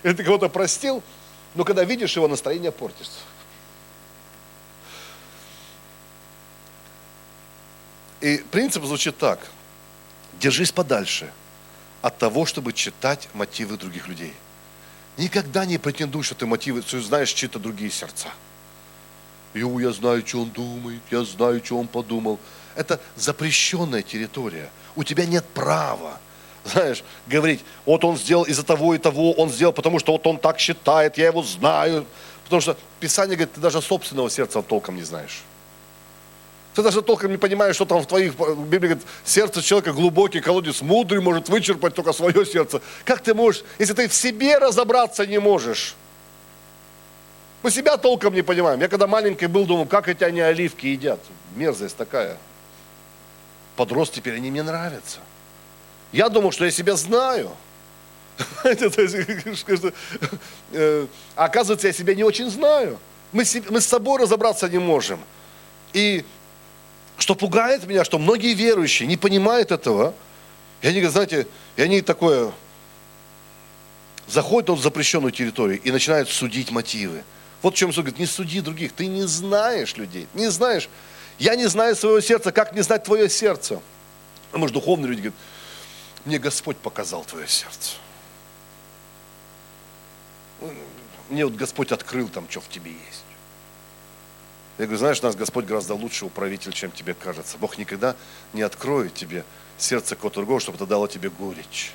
Или 0.04 0.14
ты 0.14 0.24
кого-то 0.24 0.50
простил, 0.50 1.04
но 1.56 1.64
когда 1.64 1.84
видишь 1.84 2.16
его, 2.16 2.28
настроение 2.28 2.72
портится. 2.72 3.20
И 8.22 8.44
принцип 8.52 8.84
звучит 8.84 9.18
так. 9.18 9.40
Держись 10.40 10.72
подальше 10.72 11.32
от 12.02 12.18
того, 12.18 12.46
чтобы 12.46 12.74
читать 12.74 13.30
мотивы 13.34 13.78
других 13.78 14.08
людей– 14.08 14.34
Никогда 15.18 15.66
не 15.66 15.80
претендуй, 15.80 16.22
что 16.22 16.36
ты 16.36 16.46
мотивы, 16.46 16.84
что 16.84 17.02
знаешь 17.02 17.32
чьи-то 17.32 17.58
другие 17.58 17.90
сердца. 17.90 18.28
Ю, 19.56 19.80
я 19.80 19.92
знаю, 19.92 20.26
что 20.26 20.42
он 20.42 20.52
думает, 20.52 21.02
я 21.10 21.24
знаю, 21.24 21.62
что 21.66 21.80
он 21.80 21.88
подумал. 21.88 22.40
Это 22.76 23.02
запрещенная 23.16 24.04
территория. 24.04 24.70
У 24.96 25.04
тебя 25.04 25.26
нет 25.26 25.44
права, 25.56 26.20
знаешь, 26.68 27.04
говорить, 27.28 27.64
вот 27.86 28.04
он 28.04 28.18
сделал 28.18 28.44
из-за 28.44 28.64
того 28.64 28.94
и 28.96 28.98
того, 28.98 29.32
он 29.34 29.50
сделал, 29.50 29.74
потому 29.74 30.00
что 30.00 30.12
вот 30.12 30.26
он 30.28 30.38
так 30.38 30.60
считает, 30.60 31.18
я 31.18 31.28
его 31.28 31.44
знаю. 31.44 32.06
Потому 32.44 32.62
что 32.62 32.78
Писание 33.00 33.36
говорит, 33.36 33.54
ты 33.54 33.62
даже 33.62 33.82
собственного 33.82 34.30
сердца 34.30 34.62
толком 34.62 34.96
не 34.96 35.04
знаешь. 35.04 35.44
Ты 36.74 36.84
даже 36.84 37.02
толком 37.02 37.32
не 37.32 37.38
понимаешь, 37.38 37.76
что 37.76 37.86
там 37.86 38.02
в 38.02 38.06
твоих, 38.06 38.36
Библии 38.36 38.90
говорит, 38.90 39.08
сердце 39.26 39.64
человека 39.64 39.94
глубокий 39.94 40.42
колодец, 40.42 40.82
мудрый 40.82 41.20
может 41.20 41.50
вычерпать 41.50 41.96
только 41.96 42.14
свое 42.14 42.46
сердце. 42.46 42.82
Как 43.04 43.22
ты 43.22 43.34
можешь, 43.34 43.64
если 43.80 43.94
ты 43.94 44.08
в 44.08 44.14
себе 44.14 44.60
разобраться 44.60 45.26
не 45.26 45.40
можешь? 45.40 45.96
Мы 47.64 47.72
себя 47.72 47.98
толком 47.98 48.34
не 48.36 48.44
понимаем. 48.44 48.80
Я 48.80 48.88
когда 48.88 49.08
маленький 49.08 49.48
был, 49.48 49.66
думал, 49.66 49.88
как 49.88 50.08
эти 50.08 50.24
они 50.24 50.40
оливки 50.40 50.86
едят. 50.86 51.20
Мерзость 51.56 51.98
такая. 51.98 52.38
Подрос 53.76 54.12
теперь, 54.12 54.36
они 54.36 54.52
мне 54.52 54.64
нравятся. 54.64 55.20
Я 56.12 56.30
думал, 56.30 56.52
что 56.52 56.66
я 56.66 56.72
себя 56.72 56.96
знаю. 56.96 57.52
Э, 60.74 61.08
оказывается, 61.36 61.88
я 61.88 61.94
себя 61.94 62.14
не 62.14 62.26
очень 62.26 62.50
знаю. 62.50 63.00
Мы, 63.32 63.46
с 63.46 63.86
собой 63.86 64.22
разобраться 64.22 64.68
не 64.68 64.80
можем. 64.80 65.20
И 65.94 66.26
что 67.18 67.36
пугает 67.36 67.88
меня, 67.88 68.04
что 68.04 68.20
многие 68.20 68.54
верующие 68.54 69.08
не 69.08 69.18
понимают 69.18 69.72
этого. 69.72 70.14
И 70.82 70.88
они, 70.88 71.04
знаете, 71.06 71.48
и 71.76 71.82
они 71.82 72.02
такое, 72.02 72.52
заходят 74.28 74.70
в 74.70 74.82
запрещенную 74.82 75.32
территорию 75.32 75.82
и 75.82 75.92
начинают 75.92 76.30
судить 76.30 76.72
мотивы. 76.72 77.24
Вот 77.62 77.74
в 77.74 77.78
чем 77.78 77.90
Иисус 77.90 78.04
говорит, 78.04 78.20
не 78.20 78.26
суди 78.26 78.62
других, 78.62 78.92
ты 78.92 79.08
не 79.08 79.24
знаешь 79.24 79.96
людей, 79.98 80.28
не 80.34 80.52
знаешь. 80.52 80.90
Я 81.40 81.56
не 81.56 81.68
знаю 81.68 81.96
своего 81.96 82.20
сердца, 82.22 82.52
как 82.52 82.74
не 82.74 82.82
знать 82.82 83.04
твое 83.04 83.30
сердце? 83.30 83.80
А 84.52 84.58
может, 84.58 84.74
духовные 84.74 85.10
люди 85.10 85.20
говорят, 85.22 85.40
мне 86.26 86.40
Господь 86.40 86.78
показал 86.78 87.24
твое 87.24 87.48
сердце. 87.48 87.96
Мне 91.30 91.46
вот 91.46 91.56
Господь 91.56 91.92
открыл 91.92 92.30
там, 92.30 92.50
что 92.50 92.62
в 92.62 92.70
тебе 92.70 92.92
есть. 92.92 93.24
Я 94.78 94.86
говорю, 94.86 95.00
знаешь, 95.00 95.22
нас 95.22 95.36
Господь 95.36 95.66
гораздо 95.66 95.96
лучше 95.96 96.26
управитель, 96.26 96.72
чем 96.72 96.92
тебе 96.92 97.14
кажется. 97.14 97.58
Бог 97.58 97.78
никогда 97.78 98.16
не 98.54 98.62
откроет 98.62 99.14
тебе 99.14 99.44
сердце 99.78 100.16
кого-то 100.16 100.36
другого, 100.36 100.60
чтобы 100.60 100.78
это 100.78 100.86
дало 100.86 101.08
тебе 101.08 101.30
горечь 101.30 101.92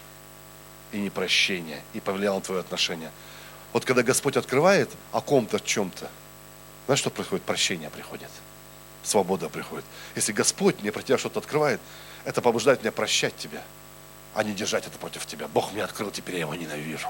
и 0.91 0.99
непрощение, 0.99 1.81
и 1.95 2.01
повлияло 2.01 2.37
на 2.37 2.41
твое 2.41 2.61
отношение. 2.61 3.11
Вот 3.73 3.85
когда 3.85 4.03
Господь 4.03 4.37
открывает 4.37 4.91
о 5.13 5.21
ком-то, 5.21 5.59
чем-то, 5.61 6.11
знаешь, 6.87 6.99
что 6.99 7.11
происходит? 7.11 7.45
Прощение 7.45 7.89
приходит, 7.89 8.29
свобода 9.03 9.49
приходит. 9.49 9.85
Если 10.15 10.33
Господь 10.33 10.81
мне 10.83 10.93
про 10.93 11.03
тебя 11.03 11.19
что-то 11.19 11.39
открывает, 11.39 11.81
это 12.25 12.43
побуждает 12.43 12.81
меня 12.83 12.93
прощать 12.93 13.37
тебя, 13.37 13.63
а 14.35 14.43
не 14.43 14.53
держать 14.53 14.87
это 14.87 14.99
против 14.99 15.27
тебя. 15.27 15.49
Бог 15.49 15.73
мне 15.73 15.83
открыл, 15.85 16.11
теперь 16.11 16.37
я 16.37 16.41
его 16.43 16.55
ненавижу. 16.55 17.09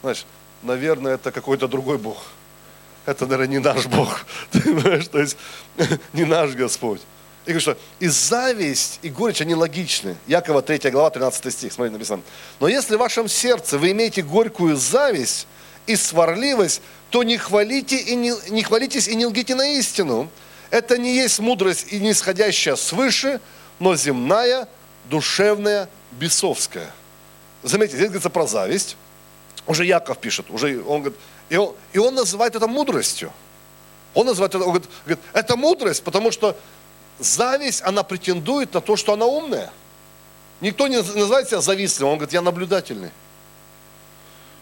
Знаешь, 0.00 0.26
наверное, 0.62 1.14
это 1.14 1.32
какой-то 1.32 1.68
другой 1.68 1.98
Бог– 1.98 2.18
это, 3.06 3.26
наверное, 3.26 3.48
не 3.48 3.58
наш 3.58 3.86
Бог. 3.86 4.24
Ты 4.52 4.60
понимаешь, 4.60 5.08
то 5.08 5.18
есть 5.18 5.36
не 6.12 6.24
наш 6.24 6.52
Господь. 6.52 7.00
И 7.44 7.50
говорю, 7.50 7.60
что 7.60 7.76
и 7.98 8.06
зависть, 8.06 9.00
и 9.02 9.08
горечь, 9.08 9.40
они 9.40 9.56
логичны. 9.56 10.16
Якова 10.28 10.62
3 10.62 10.90
глава, 10.90 11.10
13 11.10 11.52
стих, 11.52 11.72
смотрите, 11.72 11.94
написано. 11.94 12.22
Но 12.60 12.68
если 12.68 12.94
в 12.94 13.00
вашем 13.00 13.28
сердце 13.28 13.78
вы 13.78 13.90
имеете 13.90 14.22
горькую 14.22 14.76
зависть 14.76 15.48
и 15.86 15.96
сварливость, 15.96 16.82
то 17.10 17.24
не, 17.24 17.36
хвалите 17.38 17.96
и 17.96 18.14
не, 18.14 18.32
не 18.50 18.62
хвалитесь 18.62 19.08
и 19.08 19.16
не 19.16 19.26
лгите 19.26 19.56
на 19.56 19.72
истину. 19.72 20.30
Это 20.70 20.96
не 20.96 21.16
есть 21.16 21.40
мудрость 21.40 21.86
и 21.90 21.98
не 21.98 22.12
исходящая 22.12 22.76
свыше, 22.76 23.40
но 23.82 23.96
земная, 23.96 24.68
душевная, 25.10 25.88
бесовская. 26.12 26.88
Заметьте, 27.64 27.96
здесь 27.96 28.06
говорится 28.10 28.30
про 28.30 28.46
зависть. 28.46 28.96
Уже 29.66 29.84
Яков 29.84 30.18
пишет, 30.18 30.50
уже 30.50 30.80
он 30.84 31.02
говорит, 31.02 31.18
и 31.48 31.56
он, 31.56 31.74
и 31.92 31.98
он 31.98 32.14
называет 32.14 32.54
это 32.54 32.68
мудростью. 32.68 33.32
Он 34.14 34.26
называет 34.26 34.54
это, 34.54 34.62
он 34.62 34.70
говорит, 34.70 35.18
это 35.32 35.56
мудрость, 35.56 36.04
потому 36.04 36.30
что 36.30 36.56
зависть, 37.18 37.82
она 37.82 38.04
претендует 38.04 38.72
на 38.72 38.80
то, 38.80 38.94
что 38.94 39.14
она 39.14 39.26
умная. 39.26 39.72
Никто 40.60 40.86
не 40.86 40.98
называет 40.98 41.48
себя 41.48 41.60
завистливым, 41.60 42.12
он 42.12 42.18
говорит, 42.18 42.32
я 42.32 42.40
наблюдательный. 42.40 43.10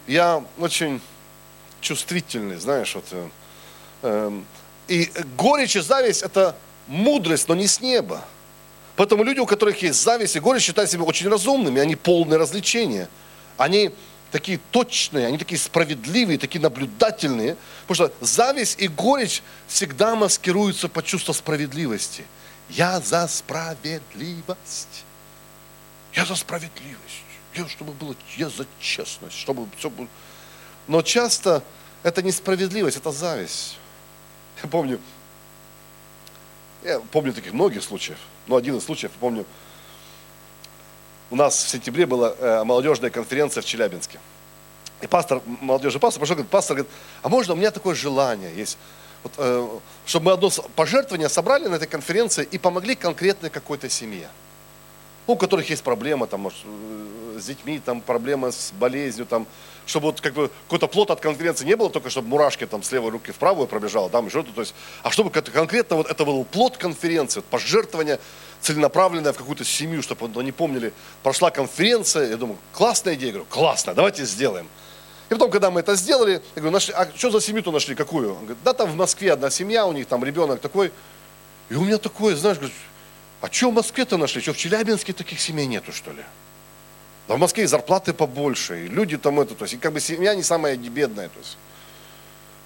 Я 0.06 0.42
очень 0.58 0.98
чувствительный, 1.82 2.56
знаешь, 2.56 2.94
вот. 2.94 3.04
Э, 4.02 4.40
и 4.88 5.12
горечь 5.36 5.76
и 5.76 5.80
зависть– 5.80 6.22
это 6.22 6.56
мудрость, 6.86 7.48
но 7.48 7.54
не 7.54 7.66
с 7.66 7.82
неба. 7.82 8.24
Поэтому 9.00 9.24
люди, 9.24 9.38
у 9.38 9.46
которых 9.46 9.80
есть 9.80 10.02
зависть 10.02 10.36
и 10.36 10.40
горечь, 10.40 10.64
считают 10.64 10.90
себя 10.90 11.04
очень 11.04 11.28
разумными, 11.28 11.80
они 11.80 11.96
полные 11.96 12.38
развлечения. 12.38 13.08
Они 13.56 13.92
такие 14.30 14.60
точные, 14.70 15.26
они 15.26 15.38
такие 15.38 15.58
справедливые, 15.58 16.38
такие 16.38 16.60
наблюдательные. 16.60 17.56
Потому 17.86 18.10
что 18.10 18.24
зависть 18.24 18.78
и 18.78 18.88
горечь 18.88 19.42
всегда 19.68 20.14
маскируются 20.16 20.88
под 20.88 21.06
чувство 21.06 21.32
справедливости– 21.32 22.24
я 22.70 23.00
за 23.00 23.26
справедливость. 23.26 25.04
Я 26.12 26.24
за 26.24 26.36
справедливость. 26.36 27.24
Я, 27.54 27.66
чтобы 27.68 27.92
было, 27.92 28.14
я 28.36 28.48
за 28.48 28.66
честность, 28.80 29.36
чтобы 29.36 29.66
все 29.76 29.90
было. 29.90 30.08
Но 30.86 31.02
часто 31.02 31.62
это 32.02 32.22
не 32.22 32.32
справедливость, 32.32 32.96
это 32.96 33.10
зависть. 33.10 33.78
Я 34.62 34.68
помню, 34.68 35.00
я 36.82 37.00
помню 37.12 37.32
таких 37.32 37.52
многих 37.52 37.82
случаев, 37.82 38.18
но 38.46 38.56
один 38.56 38.76
из 38.76 38.84
случаев, 38.84 39.12
помню, 39.20 39.44
у 41.30 41.36
нас 41.36 41.62
в 41.62 41.68
сентябре 41.68 42.06
была 42.06 42.34
э, 42.38 42.64
молодежная 42.64 43.10
конференция 43.10 43.62
в 43.62 43.64
Челябинске. 43.64 44.18
И 45.00 45.06
пастор, 45.06 45.40
молодежный 45.46 46.00
пастор, 46.00 46.20
пошел, 46.20 46.36
говорит, 46.36 46.50
пастор 46.50 46.76
говорит, 46.76 46.92
а 47.22 47.28
можно, 47.28 47.54
у 47.54 47.56
меня 47.56 47.70
такое 47.70 47.94
желание 47.94 48.54
есть 48.54 48.76
вот, 49.22 49.32
э, 49.36 49.68
чтобы 50.06 50.26
мы 50.26 50.32
одно 50.32 50.50
пожертвование 50.76 51.28
собрали 51.28 51.68
на 51.68 51.74
этой 51.74 51.88
конференции 51.88 52.46
и 52.50 52.58
помогли 52.58 52.94
конкретной 52.94 53.50
какой-то 53.50 53.88
семье. 53.88 54.28
У 55.26 55.36
которых 55.36 55.68
есть 55.70 55.82
проблема 55.82 56.26
там, 56.26 56.40
может, 56.40 56.58
с 57.40 57.46
детьми, 57.46 57.80
там, 57.84 58.00
проблема 58.00 58.52
с 58.52 58.72
болезнью, 58.78 59.26
там, 59.26 59.46
чтобы 59.86 60.06
вот 60.06 60.20
как 60.20 60.34
бы 60.34 60.50
какой-то 60.64 60.86
плод 60.86 61.10
от 61.10 61.20
конференции 61.20 61.64
не 61.64 61.76
было, 61.76 61.90
только 61.90 62.10
чтобы 62.10 62.28
мурашки 62.28 62.66
там 62.66 62.82
с 62.82 62.92
левой 62.92 63.10
руки 63.10 63.32
в 63.32 63.36
правую 63.36 63.66
пробежало, 63.66 64.08
там 64.08 64.26
еще 64.26 64.42
то, 64.42 64.52
то 64.52 64.60
есть, 64.60 64.74
а 65.02 65.10
чтобы 65.10 65.30
конкретно 65.30 65.96
вот 65.96 66.10
это 66.10 66.24
был 66.24 66.44
плод 66.44 66.76
конференции, 66.76 67.40
пожертвование 67.40 68.20
целенаправленное 68.60 69.32
в 69.32 69.36
какую-то 69.36 69.64
семью, 69.64 70.02
чтобы 70.02 70.30
они 70.40 70.52
помнили, 70.52 70.92
прошла 71.22 71.50
конференция, 71.50 72.28
я 72.28 72.36
думаю, 72.36 72.58
классная 72.72 73.14
идея, 73.14 73.28
я 73.28 73.32
говорю, 73.32 73.48
классно, 73.50 73.94
давайте 73.94 74.24
сделаем. 74.24 74.68
И 75.28 75.32
потом, 75.34 75.50
когда 75.50 75.70
мы 75.70 75.80
это 75.80 75.94
сделали, 75.94 76.32
я 76.32 76.40
говорю, 76.56 76.72
нашли, 76.72 76.92
а 76.92 77.08
что 77.14 77.30
за 77.30 77.40
семью-то 77.40 77.70
нашли, 77.70 77.94
какую? 77.94 78.32
Он 78.32 78.40
говорит, 78.40 78.58
да 78.64 78.72
там 78.72 78.90
в 78.90 78.96
Москве 78.96 79.32
одна 79.32 79.48
семья, 79.48 79.86
у 79.86 79.92
них 79.92 80.06
там 80.06 80.24
ребенок 80.24 80.60
такой. 80.60 80.92
И 81.68 81.74
у 81.74 81.82
меня 81.82 81.98
такое, 81.98 82.34
знаешь, 82.34 82.58
говорит, 82.58 82.76
а 83.40 83.50
что 83.50 83.70
в 83.70 83.74
Москве-то 83.74 84.16
нашли? 84.16 84.42
Что 84.42 84.52
в 84.52 84.58
Челябинске 84.58 85.12
таких 85.12 85.40
семей 85.40 85.66
нету, 85.66 85.92
что 85.92 86.10
ли? 86.10 86.22
Да 87.30 87.36
в 87.36 87.38
Москве 87.38 87.68
зарплаты 87.68 88.12
побольше, 88.12 88.86
и 88.86 88.88
люди 88.88 89.16
там 89.16 89.38
это, 89.38 89.54
то 89.54 89.62
есть, 89.62 89.74
и 89.74 89.76
как 89.76 89.92
бы 89.92 90.00
семья 90.00 90.34
не 90.34 90.42
самая 90.42 90.76
бедная, 90.76 91.28
то 91.28 91.38
есть. 91.38 91.58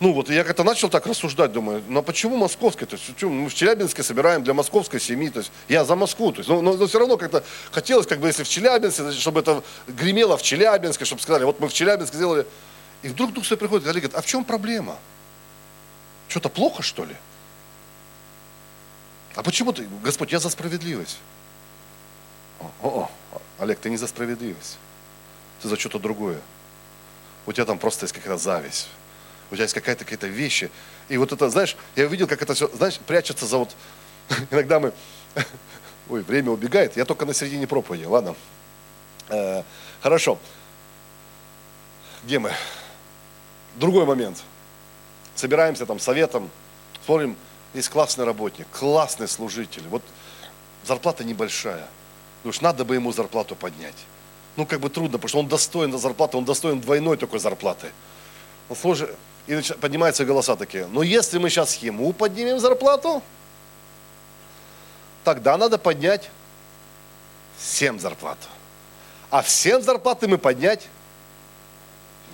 Ну 0.00 0.14
вот, 0.14 0.30
я 0.30 0.42
как-то 0.42 0.64
начал 0.64 0.88
так 0.88 1.06
рассуждать, 1.06 1.52
думаю, 1.52 1.82
ну 1.86 2.00
а 2.00 2.02
почему 2.02 2.38
московская? 2.38 2.86
То 2.86 2.96
есть, 2.96 3.22
мы 3.22 3.50
в 3.50 3.54
Челябинске 3.54 4.02
собираем 4.02 4.42
для 4.42 4.54
московской 4.54 5.00
семьи, 5.00 5.28
то 5.28 5.40
есть 5.40 5.52
я 5.68 5.84
за 5.84 5.96
Москву, 5.96 6.32
то 6.32 6.38
есть, 6.38 6.48
но, 6.48 6.62
но, 6.62 6.78
но 6.78 6.86
все 6.86 6.98
равно 6.98 7.18
как-то 7.18 7.44
хотелось, 7.72 8.06
как 8.06 8.20
бы, 8.20 8.28
если 8.28 8.42
в 8.42 8.48
Челябинске, 8.48 9.12
чтобы 9.12 9.40
это 9.40 9.62
гремело 9.86 10.38
в 10.38 10.42
Челябинске, 10.42 11.04
чтобы 11.04 11.20
сказали, 11.20 11.44
вот 11.44 11.60
мы 11.60 11.68
в 11.68 11.74
Челябинске 11.74 12.16
сделали. 12.16 12.46
И 13.02 13.08
вдруг 13.08 13.34
Дух 13.34 13.44
Святой 13.44 13.68
приходит, 13.68 13.86
и 13.86 13.90
говорит, 13.90 14.14
а 14.14 14.22
в 14.22 14.26
чем 14.26 14.46
проблема? 14.46 14.96
Что-то 16.28 16.48
плохо, 16.48 16.82
что 16.82 17.04
ли? 17.04 17.14
А 19.34 19.42
почему 19.42 19.74
ты, 19.74 19.86
Господь, 20.02 20.32
я 20.32 20.38
за 20.38 20.48
справедливость. 20.48 21.18
О, 22.60 22.70
о, 22.80 22.88
о, 22.88 23.10
Олег, 23.58 23.78
ты 23.78 23.90
не 23.90 23.96
за 23.96 24.06
справедливость. 24.06 24.78
Ты 25.62 25.68
за 25.68 25.78
что-то 25.78 25.98
другое. 25.98 26.40
У 27.46 27.52
тебя 27.52 27.64
там 27.64 27.78
просто 27.78 28.04
есть 28.04 28.14
какая-то 28.14 28.38
зависть 28.38 28.88
у 29.50 29.54
тебя 29.54 29.64
есть 29.64 29.74
какая-то 29.74 30.04
какие-то 30.04 30.26
вещи. 30.26 30.70
И 31.08 31.16
вот 31.16 31.32
это, 31.32 31.48
знаешь, 31.50 31.76
я 31.96 32.06
увидел, 32.06 32.26
как 32.26 32.42
это 32.42 32.54
все, 32.54 32.68
знаешь, 32.68 32.98
прячется 32.98 33.46
за 33.46 33.58
вот, 33.58 33.74
иногда 34.50 34.80
мы, 34.80 34.92
ой, 36.08 36.22
время 36.22 36.50
убегает, 36.50 36.96
я 36.96 37.04
только 37.04 37.26
на 37.26 37.34
середине 37.34 37.66
проповеди, 37.66 38.04
ладно. 38.04 38.34
Э, 39.28 39.62
хорошо. 40.02 40.38
Где 42.24 42.38
мы? 42.38 42.52
Другой 43.76 44.06
момент. 44.06 44.42
Собираемся 45.34 45.84
там 45.84 45.98
советом, 45.98 46.50
смотрим, 47.04 47.36
есть 47.74 47.88
классный 47.88 48.24
работник, 48.24 48.66
классный 48.72 49.28
служитель. 49.28 49.82
Вот 49.88 50.02
зарплата 50.84 51.24
небольшая. 51.24 51.86
Думаешь, 52.44 52.60
надо 52.60 52.84
бы 52.84 52.94
ему 52.94 53.10
зарплату 53.10 53.56
поднять. 53.56 53.96
Ну, 54.56 54.66
как 54.66 54.78
бы 54.78 54.90
трудно, 54.90 55.18
потому 55.18 55.28
что 55.28 55.38
он 55.40 55.48
достоин 55.48 55.98
зарплаты, 55.98 56.36
он 56.36 56.44
достоин 56.44 56.80
двойной 56.80 57.16
такой 57.16 57.40
зарплаты. 57.40 57.90
Он 58.68 58.76
служит, 58.76 59.10
и 59.46 59.60
поднимаются 59.80 60.24
голоса 60.24 60.54
такие, 60.56 60.86
ну 60.86 61.02
если 61.02 61.38
мы 61.38 61.50
сейчас 61.50 61.76
ему 61.76 62.12
поднимем 62.12 62.58
зарплату, 62.58 63.22
тогда 65.22 65.56
надо 65.56 65.76
поднять 65.76 66.30
всем 67.58 67.98
зарплату. 67.98 68.46
А 69.30 69.42
всем 69.42 69.82
зарплаты 69.82 70.28
мы 70.28 70.38
поднять 70.38 70.86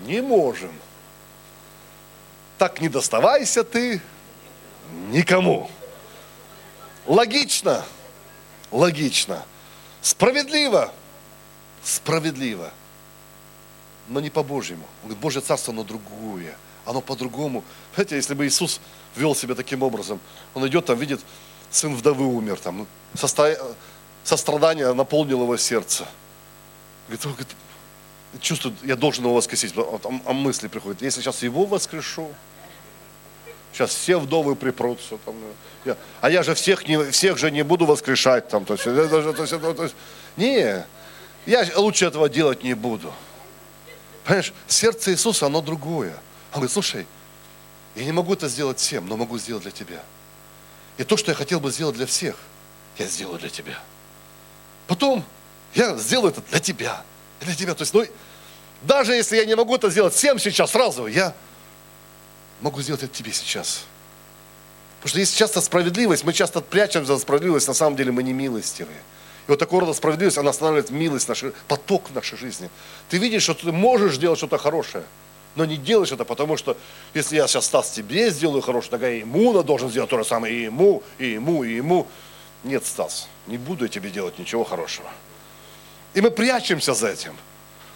не 0.02 0.20
можем. 0.20 0.72
Так 2.58 2.80
не 2.80 2.88
доставайся 2.88 3.64
ты 3.64 4.02
никому. 5.10 5.70
Логично, 7.06 7.84
логично, 8.70 9.44
справедливо, 10.02 10.92
справедливо, 11.82 12.70
но 14.08 14.20
не 14.20 14.30
по-божьему. 14.30 14.84
Он 15.02 15.08
говорит, 15.08 15.22
Божье 15.22 15.40
царство, 15.40 15.72
оно 15.72 15.84
другое 15.84 16.56
оно 16.84 17.00
по-другому. 17.00 17.64
Знаете, 17.94 18.16
если 18.16 18.34
бы 18.34 18.46
Иисус 18.46 18.80
вел 19.16 19.34
себя 19.34 19.54
таким 19.54 19.82
образом, 19.82 20.20
он 20.54 20.66
идет 20.66 20.86
там, 20.86 20.98
видит, 20.98 21.20
сын 21.70 21.94
вдовы 21.94 22.26
умер, 22.26 22.58
там, 22.58 22.86
состо... 23.14 23.56
сострадание 24.24 24.92
наполнило 24.92 25.42
его 25.42 25.56
сердце. 25.56 26.06
Говорит, 27.06 27.26
он 27.26 27.32
говорит, 27.32 27.56
чувствует, 28.40 28.74
я 28.82 28.96
должен 28.96 29.24
его 29.24 29.34
воскресить. 29.34 29.72
А, 29.76 30.00
а 30.26 30.32
мысли 30.32 30.68
приходят, 30.68 31.02
если 31.02 31.20
сейчас 31.20 31.42
его 31.42 31.64
воскрешу, 31.64 32.28
сейчас 33.80 33.94
все 33.94 34.18
вдовы 34.18 34.54
припрутся. 34.56 35.16
Там, 35.24 35.34
я, 35.84 35.96
а 36.20 36.30
я 36.30 36.42
же 36.42 36.54
всех, 36.54 36.86
не, 36.86 37.10
всех 37.10 37.38
же 37.38 37.50
не 37.50 37.62
буду 37.62 37.86
воскрешать. 37.86 38.48
Там, 38.48 38.64
то 38.64 38.74
есть, 38.74 38.84
то 38.84 39.42
есть, 39.42 39.60
то 39.60 39.82
есть, 39.82 39.94
не, 40.36 40.84
я 41.46 41.66
лучше 41.76 42.06
этого 42.06 42.28
делать 42.28 42.62
не 42.62 42.74
буду. 42.74 43.12
Понимаешь, 44.24 44.52
сердце 44.68 45.12
Иисуса, 45.12 45.46
оно 45.46 45.62
другое. 45.62 46.12
Он 46.52 46.56
говорит, 46.56 46.72
слушай, 46.72 47.06
я 47.96 48.04
не 48.04 48.12
могу 48.12 48.34
это 48.34 48.48
сделать 48.48 48.78
всем, 48.78 49.08
но 49.08 49.16
могу 49.16 49.38
сделать 49.38 49.62
для 49.62 49.72
тебя. 49.72 50.02
И 50.98 51.04
то, 51.04 51.16
что 51.16 51.30
я 51.30 51.34
хотел 51.34 51.60
бы 51.60 51.70
сделать 51.70 51.96
для 51.96 52.06
всех, 52.06 52.36
я 52.98 53.06
сделаю 53.06 53.38
для 53.38 53.48
тебя. 53.48 53.78
Потом 54.86 55.24
я 55.74 55.96
сделаю 55.96 56.32
это 56.32 56.42
для 56.50 56.60
тебя. 56.60 57.02
Для 57.40 57.54
тебя. 57.54 57.74
То 57.74 57.82
есть, 57.82 57.94
ну, 57.94 58.04
даже 58.82 59.14
если 59.14 59.36
я 59.36 59.46
не 59.46 59.56
могу 59.56 59.74
это 59.74 59.88
сделать 59.88 60.12
всем 60.12 60.38
сейчас 60.38 60.72
сразу, 60.72 61.06
я 61.06 61.34
могу 62.60 62.80
сделать 62.82 63.02
это 63.02 63.14
тебе 63.14 63.32
сейчас. 63.32 63.84
Потому 64.98 65.10
что 65.10 65.18
есть 65.20 65.36
часто 65.36 65.60
справедливость, 65.60 66.24
мы 66.24 66.32
часто 66.32 66.60
прячемся 66.60 67.14
за 67.14 67.20
справедливость, 67.20 67.68
на 67.68 67.74
самом 67.74 67.96
деле 67.96 68.12
мы 68.12 68.22
не 68.22 68.32
милостивые. 68.32 68.98
И 69.46 69.50
вот 69.50 69.58
такого 69.58 69.82
рода 69.82 69.94
справедливость, 69.94 70.38
она 70.38 70.50
останавливает 70.50 70.90
милость, 70.90 71.28
нашей, 71.28 71.52
поток 71.68 72.10
нашей 72.14 72.36
жизни. 72.36 72.68
Ты 73.08 73.18
видишь, 73.18 73.42
что 73.42 73.54
ты 73.54 73.72
можешь 73.72 74.16
сделать 74.16 74.38
что-то 74.38 74.58
хорошее– 74.58 75.04
но 75.56 75.64
не 75.64 75.76
делаешь 75.76 76.12
это, 76.12 76.24
потому 76.24 76.56
что 76.56 76.76
если 77.12 77.36
я 77.36 77.48
сейчас 77.48 77.66
Стас 77.66 77.90
тебе 77.90 78.30
сделаю 78.30 78.62
хорошее, 78.62 78.92
тогда 78.92 79.10
и 79.10 79.20
ему 79.20 79.62
должен 79.62 79.90
сделать 79.90 80.10
то 80.10 80.18
же 80.18 80.24
самое, 80.24 80.54
и 80.54 80.62
ему, 80.62 81.02
и 81.18 81.30
ему, 81.30 81.64
и 81.64 81.74
ему. 81.74 82.06
Нет, 82.62 82.86
Стас, 82.86 83.28
не 83.46 83.58
буду 83.58 83.84
я 83.84 83.88
тебе 83.88 84.10
делать 84.10 84.38
ничего 84.38 84.64
хорошего. 84.64 85.10
И 86.14 86.20
мы 86.20 86.30
прячемся 86.30 86.94
за 86.94 87.08
этим. 87.08 87.36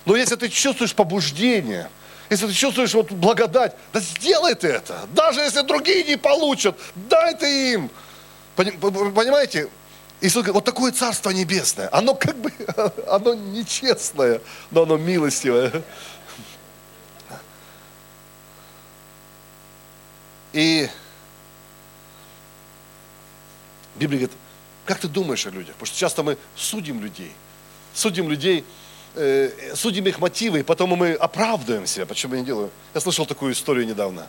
Но 0.05 0.17
если 0.17 0.37
ты 0.37 0.49
чувствуешь 0.49 0.95
побуждение, 0.95 1.89
если 2.35 2.49
ты 2.49 2.53
чувствуешь 2.53 2.93
вот 2.95 3.12
благодать, 3.12 3.76
да 3.93 4.01
сделай 4.01 4.55
ты 4.55 4.68
это. 4.68 5.07
Даже 5.12 5.41
если 5.41 5.62
другие 5.62 6.03
не 6.03 6.16
получат, 6.16 6.76
дай 6.95 7.35
ты 7.37 7.74
им. 7.74 7.91
Понимаете? 8.57 9.68
Иисус 10.20 10.43
говорит, 10.43 10.55
вот 10.55 10.64
такое 10.64 10.91
Царство 10.91 11.30
Небесное, 11.30 11.89
оно 11.93 12.14
как 12.14 12.37
бы, 12.37 12.53
оно 13.09 13.35
нечестное, 13.35 14.41
но 14.70 14.82
оно 14.82 14.97
милостивое. 14.97 15.82
И 20.53 20.89
Библия 23.95 24.20
говорит, 24.20 24.39
как 24.87 24.99
ты 24.99 25.09
думаешь 25.09 25.47
о 25.47 25.51
людях? 25.51 25.74
Потому 25.74 25.87
что 25.87 25.99
часто 25.99 26.22
мы 26.22 26.37
судим 26.57 27.01
людей, 27.01 27.32
судим 27.93 28.28
людей, 28.28 28.64
э, 29.15 29.75
судим 29.75 30.07
их 30.07 30.19
мотивы, 30.19 30.61
и 30.61 30.62
потом 30.62 30.91
мы 30.91 31.12
оправдываем 31.15 31.87
себя, 31.87 32.07
почему 32.07 32.35
я 32.35 32.41
не 32.41 32.47
делаю. 32.47 32.71
Я 32.95 33.01
слышал 33.01 33.27
такую 33.27 33.53
историю 33.53 33.87
недавно. 33.87 34.27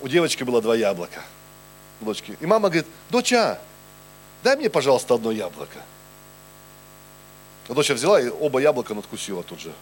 У 0.00 0.08
девочки 0.08 0.42
было 0.42 0.60
два 0.60 0.76
яблока, 0.76 1.22
дочки. 2.00 2.36
И 2.40 2.46
мама 2.46 2.68
говорит, 2.68 2.86
доча, 3.10 3.58
дай 4.42 4.56
мне, 4.56 4.68
пожалуйста, 4.68 5.14
одно 5.14 5.32
яблоко. 5.32 5.78
А 7.68 7.74
дочь 7.74 7.90
взяла 7.90 8.20
и 8.20 8.28
оба 8.28 8.60
яблока 8.60 8.94
надкусила 8.94 9.42
тут 9.42 9.60
же. 9.60 9.72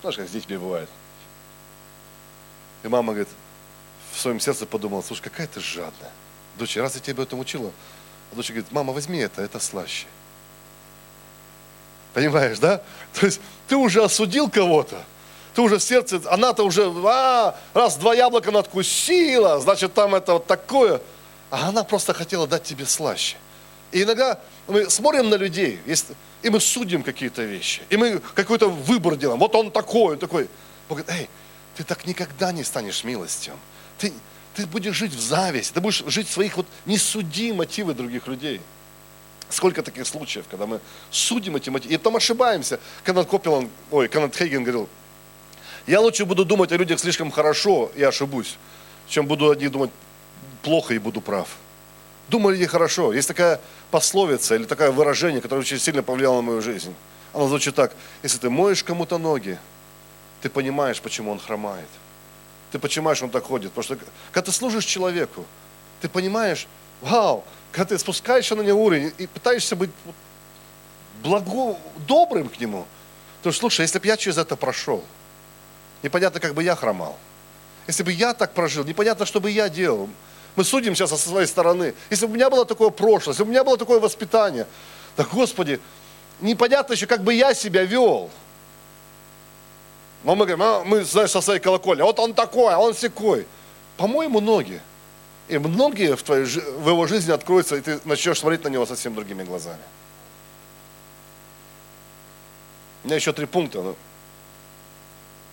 Знаешь, 0.00 0.16
как 0.16 0.28
с 0.28 0.32
детьми 0.32 0.56
бывает. 0.56 0.88
И 2.82 2.88
мама 2.88 3.12
говорит, 3.12 3.28
в 4.12 4.18
своем 4.18 4.40
сердце 4.40 4.66
подумала, 4.66 5.02
слушай, 5.02 5.22
какая 5.22 5.46
ты 5.46 5.60
жадная. 5.60 6.10
Дочь, 6.58 6.76
раз 6.76 6.94
я 6.94 7.00
тебя 7.00 7.22
этому 7.22 7.42
учила? 7.42 7.70
А 8.32 8.36
дочь 8.36 8.48
говорит, 8.48 8.70
мама, 8.72 8.92
возьми 8.92 9.18
это, 9.18 9.42
это 9.42 9.58
слаще. 9.58 10.06
Понимаешь, 12.14 12.58
да? 12.58 12.82
То 13.18 13.26
есть 13.26 13.40
ты 13.68 13.76
уже 13.76 14.02
осудил 14.02 14.48
кого-то, 14.48 15.02
ты 15.54 15.62
уже 15.62 15.78
в 15.78 15.82
сердце, 15.82 16.20
она-то 16.30 16.64
уже, 16.64 16.92
а, 17.04 17.56
раз 17.74 17.96
два 17.96 18.14
яблока 18.14 18.50
надкусила, 18.50 19.60
значит 19.60 19.94
там 19.94 20.14
это 20.14 20.34
вот 20.34 20.46
такое. 20.46 21.00
А 21.50 21.68
она 21.68 21.82
просто 21.82 22.14
хотела 22.14 22.46
дать 22.46 22.62
тебе 22.62 22.86
слаще. 22.86 23.36
И 23.90 24.02
иногда 24.02 24.38
мы 24.68 24.88
смотрим 24.88 25.28
на 25.28 25.34
людей, 25.34 25.80
и 26.42 26.50
мы 26.50 26.60
судим 26.60 27.02
какие-то 27.02 27.42
вещи, 27.42 27.82
и 27.90 27.96
мы 27.96 28.20
какой-то 28.34 28.68
выбор 28.68 29.16
делаем. 29.16 29.40
Вот 29.40 29.54
он 29.56 29.72
такой, 29.72 30.14
он 30.14 30.18
такой. 30.18 30.48
Бог 30.88 30.98
говорит, 30.98 31.22
эй, 31.22 31.28
ты 31.76 31.82
так 31.82 32.06
никогда 32.06 32.52
не 32.52 32.62
станешь 32.62 33.02
милостью. 33.02 33.54
Ты, 33.98 34.12
ты 34.54 34.66
будешь 34.66 34.94
жить 34.94 35.12
в 35.12 35.20
зависти, 35.20 35.72
ты 35.72 35.80
будешь 35.80 36.04
жить 36.06 36.28
в 36.28 36.32
своих, 36.32 36.56
вот 36.56 36.66
не 36.86 36.98
суди 36.98 37.52
мотивы 37.52 37.94
других 37.94 38.28
людей. 38.28 38.60
Сколько 39.50 39.82
таких 39.82 40.06
случаев, 40.06 40.46
когда 40.48 40.66
мы 40.66 40.80
судим 41.10 41.56
эти 41.56 41.70
мотивы, 41.70 41.94
и 41.94 41.96
потом 41.96 42.16
ошибаемся. 42.16 42.78
Канат 43.04 43.28
Копилан, 43.28 43.68
ой, 43.90 44.08
Канат 44.08 44.34
Хейген 44.36 44.62
говорил, 44.62 44.88
я 45.86 46.00
лучше 46.00 46.24
буду 46.24 46.44
думать 46.44 46.70
о 46.72 46.76
людях 46.76 47.00
слишком 47.00 47.30
хорошо 47.30 47.90
и 47.96 48.02
ошибусь, 48.02 48.56
чем 49.08 49.26
буду 49.26 49.50
о 49.50 49.54
них 49.56 49.70
думать 49.72 49.90
плохо 50.62 50.94
и 50.94 50.98
буду 50.98 51.20
прав. 51.20 51.48
Думали 52.28 52.56
ли 52.56 52.66
хорошо? 52.66 53.12
Есть 53.12 53.26
такая 53.26 53.60
пословица 53.90 54.54
или 54.54 54.64
такое 54.64 54.92
выражение, 54.92 55.40
которое 55.40 55.62
очень 55.62 55.80
сильно 55.80 56.02
повлияло 56.02 56.36
на 56.36 56.42
мою 56.42 56.62
жизнь. 56.62 56.94
Оно 57.32 57.48
звучит 57.48 57.74
так. 57.74 57.92
Если 58.22 58.38
ты 58.38 58.50
моешь 58.50 58.84
кому-то 58.84 59.18
ноги, 59.18 59.58
ты 60.42 60.48
понимаешь, 60.48 61.00
почему 61.00 61.32
он 61.32 61.40
хромает. 61.40 61.88
Ты 62.70 62.78
понимаешь, 62.78 63.20
он 63.20 63.30
так 63.30 63.44
ходит. 63.44 63.72
Потому 63.72 63.96
что 63.96 64.06
когда 64.30 64.46
ты 64.46 64.52
служишь 64.52 64.84
человеку, 64.84 65.44
ты 66.00 66.08
понимаешь, 66.08 66.68
вау, 67.00 67.44
когда 67.72 67.84
ты 67.86 67.98
спускаешься 67.98 68.54
на 68.54 68.62
него 68.62 68.84
уровень 68.84 69.12
и 69.18 69.26
пытаешься 69.26 69.76
быть 69.76 69.90
благо, 71.22 71.76
добрым 72.06 72.48
к 72.48 72.58
нему, 72.58 72.86
то 73.42 73.52
слушай, 73.52 73.82
если 73.82 73.98
бы 73.98 74.06
я 74.06 74.16
через 74.16 74.38
это 74.38 74.56
прошел, 74.56 75.04
непонятно, 76.02 76.40
как 76.40 76.54
бы 76.54 76.62
я 76.62 76.74
хромал. 76.74 77.16
Если 77.86 78.02
бы 78.02 78.12
я 78.12 78.34
так 78.34 78.52
прожил, 78.52 78.84
непонятно, 78.84 79.26
что 79.26 79.40
бы 79.40 79.50
я 79.50 79.68
делал. 79.68 80.08
Мы 80.56 80.64
судим 80.64 80.94
сейчас 80.94 81.10
со 81.10 81.16
своей 81.16 81.46
стороны. 81.46 81.94
Если 82.10 82.26
бы 82.26 82.32
у 82.32 82.34
меня 82.34 82.50
было 82.50 82.64
такое 82.64 82.90
прошлое, 82.90 83.32
если 83.32 83.44
бы 83.44 83.48
у 83.48 83.52
меня 83.52 83.64
было 83.64 83.78
такое 83.78 84.00
воспитание, 84.00 84.66
так, 85.16 85.28
Господи, 85.30 85.80
непонятно 86.40 86.94
еще, 86.94 87.06
как 87.06 87.22
бы 87.22 87.34
я 87.34 87.54
себя 87.54 87.84
вел. 87.84 88.30
Но 90.24 90.34
мы 90.34 90.44
говорим, 90.44 90.62
а, 90.62 90.84
мы, 90.84 91.04
знаешь, 91.04 91.30
со 91.30 91.40
своей 91.40 91.60
колокольни, 91.60 92.02
вот 92.02 92.18
он 92.18 92.34
такой, 92.34 92.74
а 92.74 92.78
он 92.78 92.94
секой. 92.94 93.46
По-моему, 93.96 94.40
ноги. 94.40 94.80
И 95.50 95.58
многие 95.58 96.14
в, 96.14 96.22
твоей, 96.22 96.44
в 96.44 96.88
его 96.88 97.06
жизни 97.08 97.32
откроются, 97.32 97.74
и 97.74 97.80
ты 97.80 98.00
начнешь 98.04 98.38
смотреть 98.38 98.62
на 98.62 98.68
него 98.68 98.86
совсем 98.86 99.16
другими 99.16 99.42
глазами. 99.42 99.82
У 103.02 103.08
меня 103.08 103.16
еще 103.16 103.32
три 103.32 103.46
пункта, 103.46 103.82
но 103.82 103.96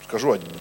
скажу 0.08 0.32
один. 0.32 0.52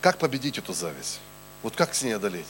Как 0.00 0.18
победить 0.18 0.58
эту 0.58 0.72
зависть? 0.72 1.18
Вот 1.64 1.74
как 1.74 1.92
с 1.92 2.02
ней 2.02 2.12
одолеть? 2.12 2.46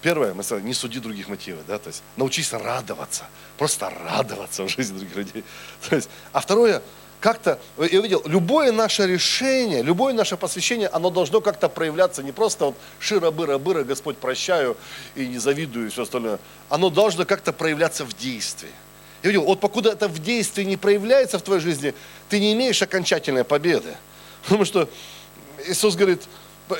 Первое, 0.00 0.32
мы 0.32 0.42
сказали, 0.42 0.64
не 0.64 0.72
суди 0.72 1.00
других 1.00 1.28
мотивов, 1.28 1.66
да, 1.66 1.78
то 1.78 1.88
есть 1.88 2.02
научись 2.16 2.52
радоваться, 2.52 3.24
просто 3.58 3.90
радоваться 3.90 4.62
в 4.64 4.68
жизни 4.68 4.98
других 4.98 5.16
людей. 5.16 5.44
То 5.88 5.96
есть, 5.96 6.08
а 6.32 6.40
второе, 6.40 6.82
как-то, 7.24 7.58
я 7.78 8.00
увидел, 8.00 8.20
любое 8.26 8.70
наше 8.70 9.06
решение, 9.06 9.82
любое 9.82 10.12
наше 10.12 10.36
посвящение, 10.36 10.88
оно 10.88 11.08
должно 11.08 11.40
как-то 11.40 11.70
проявляться 11.70 12.22
не 12.22 12.32
просто 12.32 12.66
вот 12.66 12.74
широ-быро-быро, 13.00 13.82
Господь 13.82 14.18
прощаю 14.18 14.76
и 15.14 15.26
не 15.26 15.38
завидую 15.38 15.86
и 15.86 15.88
все 15.88 16.02
остальное. 16.02 16.38
Оно 16.68 16.90
должно 16.90 17.24
как-то 17.24 17.54
проявляться 17.54 18.04
в 18.04 18.12
действии. 18.12 18.68
Я 19.22 19.30
видел, 19.30 19.44
вот 19.44 19.58
покуда 19.60 19.92
это 19.92 20.06
в 20.06 20.18
действии 20.18 20.64
не 20.64 20.76
проявляется 20.76 21.38
в 21.38 21.42
твоей 21.42 21.62
жизни, 21.62 21.94
ты 22.28 22.38
не 22.38 22.52
имеешь 22.52 22.82
окончательной 22.82 23.44
победы. 23.44 23.96
Потому 24.44 24.66
что 24.66 24.86
Иисус 25.66 25.96
говорит, 25.96 26.24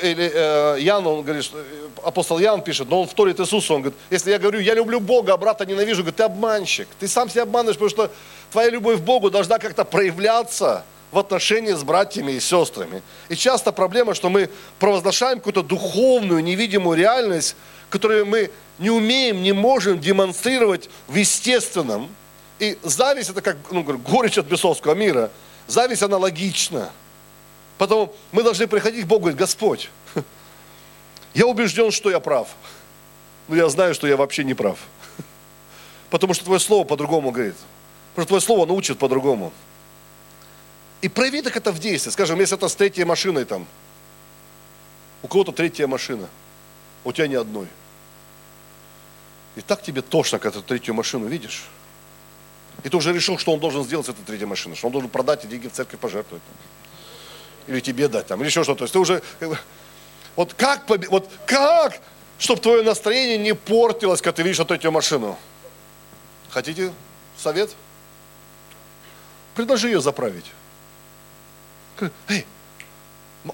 или 0.03 0.31
э, 0.35 0.77
Ян, 0.81 1.07
он 1.07 1.23
говорит, 1.23 1.51
э, 1.53 1.65
апостол 2.05 2.39
Ян 2.39 2.63
пишет, 2.63 2.89
но 2.89 3.03
он 3.03 3.09
вторит 3.09 3.39
Иисусу, 3.41 3.75
он 3.75 3.83
говорит, 3.83 3.99
если 4.11 4.31
я 4.31 4.39
говорю, 4.39 4.61
я 4.61 4.75
люблю 4.75 5.01
Бога, 5.01 5.35
а 5.35 5.37
брата 5.37 5.67
ненавижу, 5.67 6.03
говорит, 6.03 6.17
ты 6.17 6.23
обманщик, 6.23 6.89
ты 6.99 7.07
сам 7.07 7.29
себя 7.29 7.43
обманываешь, 7.43 7.77
потому 7.77 7.91
что 7.91 8.11
твоя 8.51 8.71
любовь 8.71 9.01
к 9.01 9.03
Богу 9.03 9.31
должна 9.31 9.59
как-то 9.59 9.85
проявляться 9.85 10.85
в 11.13 11.19
отношении 11.19 11.73
с 11.73 11.83
братьями 11.83 12.33
и 12.33 12.41
сестрами. 12.41 13.03
И 13.29 13.37
часто 13.37 13.73
проблема, 13.73 14.15
что 14.15 14.31
мы 14.31 14.51
провозглашаем 14.79 15.39
какую-то 15.39 15.63
духовную, 15.63 16.43
невидимую 16.43 16.99
реальность, 16.99 17.55
которую 17.89 18.27
мы 18.27 18.51
не 18.79 18.91
умеем, 18.91 19.43
не 19.43 19.53
можем 19.53 20.01
демонстрировать 20.01 20.91
в 21.07 21.15
естественном. 21.15 22.09
И 22.59 22.77
зависть 22.83 23.31
это 23.31 23.43
как 23.43 23.57
ну, 23.71 23.83
горечь 23.83 24.39
от 24.39 24.47
бесовского 24.47 24.95
мира. 24.95 25.31
Зависть 25.69 26.03
аналогична. 26.03 26.91
Поэтому 27.79 28.15
мы 28.33 28.43
должны 28.43 28.67
приходить 28.67 29.05
к 29.05 29.09
Богу 29.09 29.29
и 29.29 29.33
говорить, 29.33 29.39
Господь, 29.39 29.91
я 31.35 31.47
убежден, 31.47 31.91
что 31.91 32.11
я 32.11 32.21
прав. 32.21 32.49
Но 33.49 33.57
я 33.57 33.69
знаю, 33.69 33.95
что 33.95 34.07
я 34.07 34.17
вообще 34.17 34.45
не 34.45 34.55
прав. 34.55 34.79
Потому 36.11 36.35
что 36.35 36.45
Твое 36.45 36.61
Слово 36.61 36.85
по-другому 36.85 37.31
говорит. 37.31 37.57
Потому 38.15 38.23
что 38.23 38.29
Твое 38.29 38.41
Слово 38.41 38.67
научит 38.67 38.99
по-другому. 38.99 39.53
И 41.03 41.09
прояви 41.09 41.43
так 41.43 41.57
это 41.57 41.73
в 41.73 41.79
действии. 41.79 42.11
Скажем, 42.11 42.39
если 42.41 42.57
это 42.57 42.69
с 42.69 42.75
третьей 42.75 43.05
машиной 43.05 43.45
там, 43.45 43.67
у 45.23 45.29
кого-то 45.29 45.53
третья 45.53 45.87
машина, 45.87 46.29
у 47.05 47.13
тебя 47.13 47.27
ни 47.27 47.35
одной. 47.35 47.67
И 49.57 49.61
так 49.61 49.83
тебе 49.83 50.01
тошно, 50.01 50.39
когда 50.39 50.61
ты 50.61 50.67
третью 50.67 50.95
машину 50.95 51.27
видишь. 51.27 51.65
И 52.83 52.89
ты 52.89 52.97
уже 52.97 53.13
решил, 53.13 53.39
что 53.39 53.53
он 53.53 53.61
должен 53.61 53.85
сделать 53.85 54.07
с 54.07 54.09
этой 54.09 54.25
третьей 54.25 54.47
машиной, 54.47 54.77
что 54.77 54.87
он 54.87 54.93
должен 54.93 55.11
продать 55.11 55.45
и 55.45 55.49
деньги 55.49 55.69
в 55.69 55.73
церковь 55.73 56.01
пожертвовать 56.01 56.43
или 57.67 57.81
тебе 57.81 58.09
дать 58.09 58.27
там, 58.27 58.41
или 58.41 58.49
еще 58.49 58.63
что-то. 58.63 58.79
То 58.79 58.85
есть 58.85 58.93
ты 58.93 58.99
уже, 58.99 59.23
вот 60.37 60.55
как, 60.55 60.89
вот 60.89 61.31
как, 61.47 62.01
чтобы 62.39 62.61
твое 62.61 62.83
настроение 62.83 63.39
не 63.39 63.55
портилось, 63.55 64.21
когда 64.21 64.37
ты 64.37 64.43
видишь 64.43 64.59
вот 64.59 64.71
эту 64.71 64.91
машину? 64.91 65.39
Хотите 66.51 66.93
совет? 67.37 67.75
Предложи 69.55 69.89
ее 69.89 70.01
заправить. 70.01 70.47
Эй, 72.29 72.45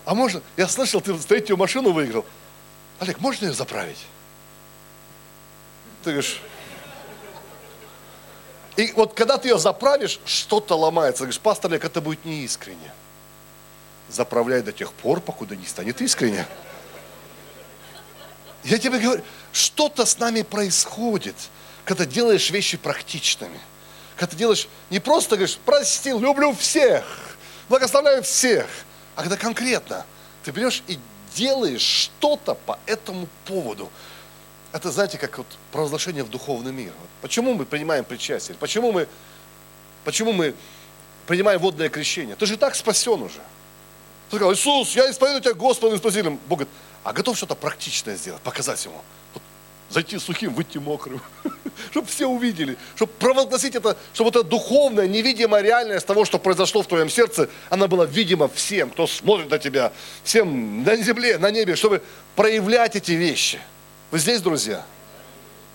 а 0.04 0.14
можно, 0.14 0.42
я 0.56 0.66
слышал, 0.66 1.00
ты 1.00 1.14
третью 1.14 1.56
машину 1.56 1.92
выиграл. 1.92 2.24
Олег, 2.98 3.20
можно 3.20 3.46
ее 3.46 3.52
заправить? 3.52 3.98
Ты 6.02 6.10
говоришь, 6.10 6.40
и 8.76 8.92
вот 8.92 9.12
когда 9.12 9.36
ты 9.36 9.48
ее 9.48 9.58
заправишь, 9.58 10.20
что-то 10.24 10.74
ломается. 10.74 11.24
Говоришь, 11.24 11.40
пастор 11.40 11.70
Олег, 11.70 11.84
это 11.84 12.00
будет 12.00 12.24
неискренне 12.24 12.92
заправляй 14.10 14.62
до 14.62 14.72
тех 14.72 14.92
пор, 14.92 15.20
покуда 15.20 15.56
не 15.56 15.66
станет 15.66 16.00
искренне. 16.00 16.46
Я 18.64 18.78
тебе 18.78 18.98
говорю, 18.98 19.22
что-то 19.52 20.04
с 20.04 20.18
нами 20.18 20.42
происходит, 20.42 21.36
когда 21.84 22.04
делаешь 22.04 22.50
вещи 22.50 22.76
практичными. 22.76 23.58
Когда 24.16 24.32
ты 24.32 24.36
делаешь, 24.36 24.68
не 24.90 25.00
просто 25.00 25.36
говоришь, 25.36 25.56
простил, 25.64 26.20
люблю 26.20 26.52
всех, 26.52 27.04
благословляю 27.68 28.22
всех, 28.22 28.66
а 29.16 29.22
когда 29.22 29.36
конкретно 29.36 30.04
ты 30.44 30.50
берешь 30.50 30.82
и 30.88 30.98
делаешь 31.34 31.80
что-то 31.80 32.54
по 32.54 32.78
этому 32.86 33.28
поводу. 33.46 33.90
Это, 34.72 34.90
знаете, 34.90 35.18
как 35.18 35.38
вот 35.38 35.46
провозглашение 35.72 36.22
в 36.22 36.30
духовный 36.30 36.72
мир. 36.72 36.92
Почему 37.22 37.54
мы 37.54 37.64
принимаем 37.64 38.04
причастие? 38.04 38.56
Почему 38.56 38.92
мы, 38.92 39.08
почему 40.04 40.32
мы 40.32 40.54
принимай 41.26 41.58
водное 41.58 41.88
крещение. 41.88 42.36
Ты 42.36 42.46
же 42.46 42.56
так 42.56 42.74
спасен 42.74 43.22
уже. 43.22 43.40
Сказал, 44.30 44.52
Иисус, 44.54 44.94
я 44.94 45.10
исповедую 45.10 45.42
тебя 45.42 45.54
Господом 45.54 45.96
и 45.96 45.98
Спасителем. 45.98 46.38
Бог 46.46 46.60
говорит, 46.60 46.74
а 47.02 47.12
готов 47.12 47.36
что-то 47.36 47.54
практичное 47.54 48.16
сделать, 48.16 48.40
показать 48.42 48.84
ему. 48.84 49.00
Вот 49.34 49.42
зайти 49.90 50.18
сухим, 50.18 50.54
выйти 50.54 50.78
мокрым. 50.78 51.20
чтобы 51.90 52.06
все 52.06 52.26
увидели. 52.26 52.76
Чтобы 52.96 53.12
провозгласить 53.18 53.74
это, 53.74 53.96
чтобы 54.12 54.30
это 54.30 54.42
духовная, 54.42 55.08
невидимая 55.08 55.62
реальность 55.62 56.06
того, 56.06 56.24
что 56.24 56.38
произошло 56.38 56.82
в 56.82 56.86
твоем 56.86 57.08
сердце, 57.08 57.48
она 57.68 57.88
была 57.88 58.06
видима 58.06 58.48
всем, 58.48 58.90
кто 58.90 59.06
смотрит 59.06 59.50
на 59.50 59.58
тебя, 59.58 59.92
всем 60.22 60.84
на 60.84 60.96
земле, 60.96 61.38
на 61.38 61.50
небе, 61.50 61.76
чтобы 61.76 62.02
проявлять 62.36 62.96
эти 62.96 63.12
вещи. 63.12 63.58
Вы 64.10 64.18
здесь, 64.18 64.40
друзья? 64.40 64.84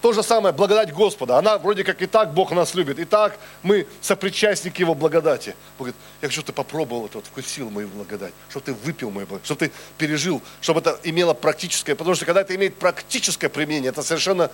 То 0.05 0.13
же 0.13 0.21
самое, 0.21 0.53
благодать 0.53 0.93
Господа. 0.93 1.39
Она 1.39 1.57
вроде 1.57 1.83
как 1.83 1.99
и 1.99 2.05
так 2.05 2.31
Бог 2.31 2.51
нас 2.51 2.75
любит, 2.75 2.99
и 2.99 3.05
так 3.05 3.39
мы 3.63 3.87
сопричастники 4.01 4.81
Его 4.81 4.93
благодати. 4.93 5.55
Бог 5.79 5.87
говорит, 5.87 5.95
я 6.21 6.27
хочу, 6.27 6.41
чтобы 6.41 6.45
ты 6.45 6.53
попробовал 6.53 7.05
это, 7.07 7.17
вот, 7.17 7.25
вкусил 7.25 7.71
мою 7.71 7.87
благодать, 7.87 8.31
чтобы 8.51 8.65
ты 8.67 8.73
выпил 8.73 9.09
мою 9.09 9.25
благодать, 9.25 9.47
чтобы 9.47 9.61
ты 9.61 9.71
пережил, 9.97 10.43
чтобы 10.61 10.81
это 10.81 10.99
имело 11.01 11.33
практическое, 11.33 11.95
потому 11.95 12.13
что 12.13 12.23
когда 12.27 12.41
это 12.41 12.53
имеет 12.55 12.75
практическое 12.75 13.49
применение, 13.49 13.89
это 13.89 14.03
совершенно 14.03 14.51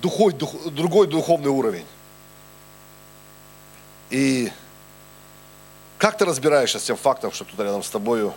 духой, 0.00 0.32
дух, 0.32 0.54
другой 0.70 1.08
духовный 1.08 1.50
уровень. 1.50 1.86
И 4.10 4.52
как 5.98 6.16
ты 6.18 6.24
разбираешься 6.24 6.78
с 6.78 6.84
тем 6.84 6.96
фактом, 6.96 7.32
что 7.32 7.44
кто-то 7.44 7.64
рядом 7.64 7.82
с 7.82 7.90
тобою 7.90 8.32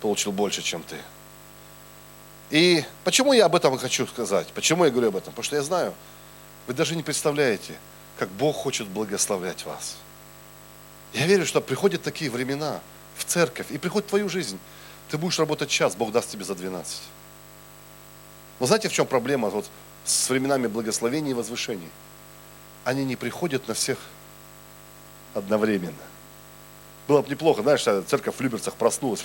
получил 0.00 0.30
больше, 0.30 0.62
чем 0.62 0.84
ты? 0.84 0.98
И 2.50 2.84
почему 3.04 3.32
я 3.32 3.46
об 3.46 3.54
этом 3.54 3.76
хочу 3.78 4.06
сказать? 4.06 4.48
Почему 4.54 4.84
я 4.84 4.90
говорю 4.90 5.08
об 5.08 5.16
этом? 5.16 5.32
Потому 5.32 5.44
что 5.44 5.56
я 5.56 5.62
знаю, 5.62 5.92
вы 6.66 6.74
даже 6.74 6.96
не 6.96 7.02
представляете, 7.02 7.74
как 8.18 8.28
Бог 8.30 8.56
хочет 8.56 8.86
благословлять 8.88 9.64
вас. 9.66 9.96
Я 11.12 11.26
верю, 11.26 11.46
что 11.46 11.60
приходят 11.60 12.02
такие 12.02 12.30
времена 12.30 12.80
в 13.16 13.24
церковь 13.24 13.70
и 13.70 13.78
приходит 13.78 14.06
в 14.06 14.10
твою 14.10 14.28
жизнь. 14.28 14.58
Ты 15.10 15.18
будешь 15.18 15.38
работать 15.38 15.70
час, 15.70 15.94
Бог 15.94 16.12
даст 16.12 16.30
тебе 16.30 16.44
за 16.44 16.54
12. 16.54 17.00
Но 18.60 18.66
знаете, 18.66 18.88
в 18.88 18.92
чем 18.92 19.06
проблема 19.06 19.48
вот 19.50 19.66
с 20.04 20.28
временами 20.30 20.66
благословений 20.66 21.30
и 21.30 21.34
возвышений? 21.34 21.88
Они 22.84 23.04
не 23.04 23.16
приходят 23.16 23.68
на 23.68 23.74
всех 23.74 23.98
одновременно. 25.34 25.94
Было 27.06 27.22
бы 27.22 27.30
неплохо, 27.30 27.62
знаешь, 27.62 27.82
церковь 27.82 28.36
в 28.36 28.40
Люберцах 28.40 28.74
проснулась, 28.74 29.22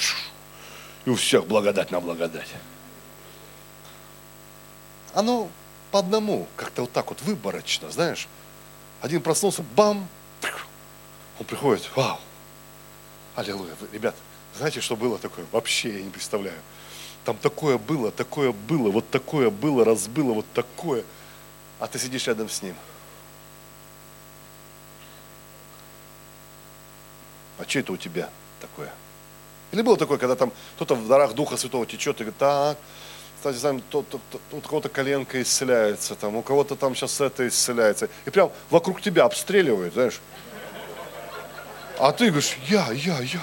и 1.06 1.10
у 1.10 1.16
всех 1.16 1.48
благодать 1.48 1.92
на 1.92 2.00
благодать 2.00 2.48
оно 5.14 5.50
по 5.92 6.00
одному, 6.00 6.48
как-то 6.56 6.82
вот 6.82 6.92
так 6.92 7.10
вот 7.10 7.22
выборочно, 7.22 7.90
знаешь. 7.92 8.28
Один 9.02 9.22
проснулся, 9.22 9.64
бам, 9.76 10.08
он 11.40 11.46
приходит, 11.46 11.90
вау, 11.96 12.20
аллилуйя. 13.36 13.74
Ребят, 13.92 14.16
знаете, 14.56 14.82
что 14.82 14.96
было 14.96 15.18
такое? 15.18 15.46
Вообще 15.52 15.98
я 15.98 16.02
не 16.02 16.10
представляю. 16.10 16.58
Там 17.26 17.38
такое 17.38 17.78
было, 17.78 18.12
такое 18.12 18.52
было, 18.52 18.92
вот 18.92 19.10
такое 19.10 19.50
было, 19.50 19.86
раз 19.86 20.08
было, 20.08 20.34
вот 20.34 20.46
такое. 20.54 21.04
А 21.80 21.88
ты 21.88 21.98
сидишь 22.00 22.28
рядом 22.28 22.50
с 22.50 22.62
ним. 22.62 22.76
А 27.60 27.70
что 27.70 27.80
это 27.80 27.94
у 27.94 27.98
тебя 27.98 28.30
такое? 28.62 28.92
Или 29.72 29.82
было 29.82 29.98
такое, 29.98 30.18
когда 30.18 30.36
там 30.36 30.52
кто-то 30.76 30.96
в 30.96 31.08
дарах 31.08 31.34
Духа 31.34 31.58
Святого 31.58 31.86
течет 31.86 32.18
и 32.18 32.24
говорит, 32.24 32.38
так, 32.38 32.78
кстати, 33.44 33.58
знаем, 33.58 33.84
у 34.54 34.62
кого-то 34.62 34.88
коленка 34.88 35.42
исцеляется, 35.42 36.16
там, 36.16 36.38
у 36.38 36.42
кого-то 36.42 36.78
там 36.78 36.96
сейчас 36.96 37.20
это 37.20 37.46
исцеляется. 37.46 38.08
И 38.24 38.30
прям 38.30 38.50
вокруг 38.70 39.02
тебя 39.02 39.26
обстреливают, 39.26 39.96
знаешь. 39.96 40.22
А 42.00 42.14
ты 42.14 42.28
говоришь, 42.28 42.58
я, 42.70 42.90
я, 42.94 43.20
я. 43.20 43.42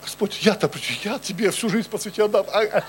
Господь, 0.00 0.40
я-то, 0.42 0.70
я 1.02 1.18
тебе 1.18 1.50
всю 1.50 1.68
жизнь 1.68 1.88
посвятил 1.90 2.26
отдам. 2.26 2.46
А, 2.52 2.60
а. 2.60 2.84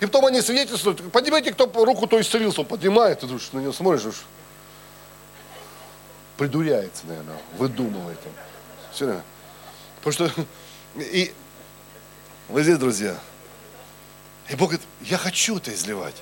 И 0.00 0.06
потом 0.06 0.24
они 0.24 0.40
свидетельствуют, 0.40 1.12
поднимайте, 1.12 1.52
кто 1.52 1.66
руку 1.84 2.06
то 2.06 2.18
исцелился, 2.18 2.62
он 2.62 2.66
поднимает, 2.66 3.20
ты 3.20 3.26
думаешь, 3.26 3.52
на 3.52 3.58
него 3.58 3.74
смотришь, 3.74 4.22
придуряется, 6.38 7.06
наверное, 7.06 7.36
выдумывает. 7.58 8.18
Он. 8.24 8.32
Все 8.94 9.22
Потому 10.02 10.30
что, 10.30 10.46
и 10.96 11.34
вы 12.48 12.62
здесь, 12.62 12.78
друзья, 12.78 13.18
и 14.50 14.56
Бог 14.56 14.70
говорит, 14.70 14.86
я 15.02 15.16
хочу 15.16 15.58
это 15.58 15.72
изливать. 15.72 16.16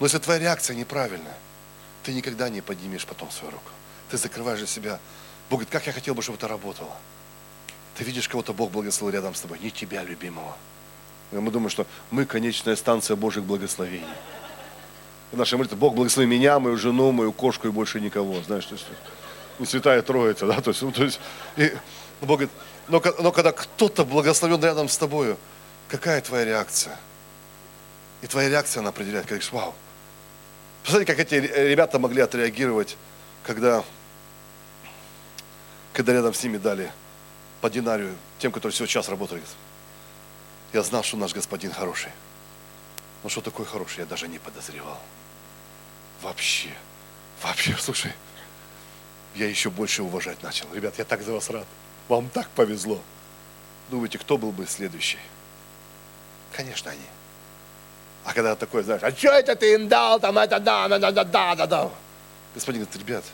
Но 0.00 0.06
если 0.06 0.18
твоя 0.18 0.40
реакция 0.40 0.74
неправильная, 0.74 1.36
ты 2.02 2.12
никогда 2.12 2.48
не 2.48 2.60
поднимешь 2.60 3.06
потом 3.06 3.30
свою 3.30 3.52
руку. 3.52 3.70
Ты 4.10 4.16
закрываешь 4.16 4.58
для 4.58 4.66
себя. 4.66 4.98
Бог 5.48 5.60
говорит, 5.60 5.70
как 5.70 5.86
я 5.86 5.92
хотел 5.92 6.14
бы, 6.14 6.22
чтобы 6.22 6.38
это 6.38 6.48
работало. 6.48 6.96
Ты 7.96 8.02
видишь 8.02 8.28
кого-то 8.28 8.52
Бог 8.52 8.72
благословил 8.72 9.14
рядом 9.14 9.34
с 9.34 9.40
тобой, 9.40 9.60
не 9.60 9.70
тебя, 9.70 10.02
любимого. 10.02 10.56
Мы 11.30 11.50
думаем, 11.52 11.70
что 11.70 11.86
мы 12.10 12.26
конечная 12.26 12.74
станция 12.74 13.16
Божьих 13.16 13.44
благословений. 13.44 14.06
Наша 15.30 15.56
молитва, 15.56 15.76
Бог 15.76 15.94
благослови 15.94 16.26
меня, 16.26 16.58
мою 16.58 16.76
жену, 16.76 17.12
мою 17.12 17.32
кошку 17.32 17.68
и 17.68 17.70
больше 17.70 18.00
никого. 18.00 18.42
Знаешь, 18.42 18.66
то 18.66 18.74
есть, 18.74 18.86
не 19.60 19.66
святая 19.66 20.02
троица, 20.02 20.46
да, 20.46 20.60
то 20.60 20.70
есть, 20.70 20.82
ну, 20.82 20.90
то 20.90 21.04
есть 21.04 21.20
и 21.56 21.72
Бог 22.20 22.40
говорит, 22.40 22.50
но, 22.88 23.00
но 23.20 23.30
когда 23.30 23.52
кто-то 23.52 24.04
благословен 24.04 24.62
рядом 24.62 24.88
с 24.88 24.98
тобою, 24.98 25.38
какая 25.88 26.20
твоя 26.20 26.44
реакция? 26.44 26.98
И 28.22 28.26
твоя 28.28 28.48
реакция, 28.48 28.80
она 28.80 28.90
определяет, 28.90 29.26
говоришь, 29.26 29.52
вау. 29.52 29.74
Посмотрите, 30.84 31.12
как 31.12 31.24
эти 31.24 31.34
ребята 31.34 31.98
могли 31.98 32.22
отреагировать, 32.22 32.96
когда, 33.44 33.84
когда 35.92 36.12
рядом 36.12 36.32
с 36.32 36.42
ними 36.42 36.56
дали 36.56 36.90
по 37.60 37.68
динарию 37.68 38.14
тем, 38.38 38.52
которые 38.52 38.72
всего 38.72 38.86
час 38.86 39.08
работали. 39.08 39.42
Я 40.72 40.82
знал, 40.82 41.02
что 41.02 41.16
наш 41.16 41.34
господин 41.34 41.72
хороший. 41.72 42.10
Но 43.22 43.28
что 43.28 43.40
такое 43.40 43.66
хороший, 43.66 44.00
я 44.00 44.06
даже 44.06 44.26
не 44.26 44.38
подозревал. 44.38 44.98
Вообще. 46.22 46.70
Вообще, 47.42 47.76
слушай, 47.78 48.12
я 49.34 49.48
еще 49.48 49.70
больше 49.70 50.02
уважать 50.02 50.42
начал. 50.42 50.66
Ребят, 50.72 50.94
я 50.98 51.04
так 51.04 51.22
за 51.22 51.32
вас 51.32 51.50
рад. 51.50 51.66
Вам 52.08 52.28
так 52.28 52.48
повезло. 52.50 53.00
Думаете, 53.90 54.18
кто 54.18 54.38
был 54.38 54.52
бы 54.52 54.66
следующий? 54.66 55.18
Конечно, 56.52 56.90
они. 56.90 57.00
А 58.24 58.32
когда 58.32 58.54
такой, 58.54 58.82
знаешь, 58.82 59.02
а 59.02 59.10
что 59.10 59.28
это 59.28 59.56
ты 59.56 59.74
им 59.74 59.88
дал, 59.88 60.20
там 60.20 60.38
это 60.38 60.60
да, 60.60 60.88
да, 60.88 60.98
да, 60.98 61.10
да, 61.10 61.24
да, 61.24 61.54
да, 61.54 61.66
да. 61.66 61.90
Господин 62.54 62.82
говорит, 62.82 63.00
ребят, 63.00 63.24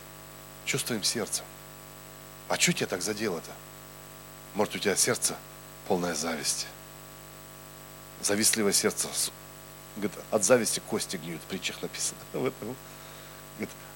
твоим 0.64 1.02
сердцем? 1.02 1.44
А 2.48 2.58
что 2.58 2.72
тебя 2.72 2.86
так 2.86 3.02
задело-то? 3.02 3.50
Может, 4.54 4.76
у 4.76 4.78
тебя 4.78 4.96
сердце 4.96 5.36
полное 5.86 6.14
зависти. 6.14 6.66
Завистливое 8.22 8.72
сердце. 8.72 9.08
Говорит, 9.96 10.18
от 10.30 10.44
зависти 10.44 10.80
кости 10.80 11.16
гниют, 11.16 11.42
в 11.42 11.46
притчах 11.46 11.82
написано. 11.82 12.18
Говорит, 12.32 12.54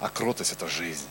а 0.01 0.09
кротость– 0.09 0.53
это 0.53 0.68
жизнь. 0.68 1.09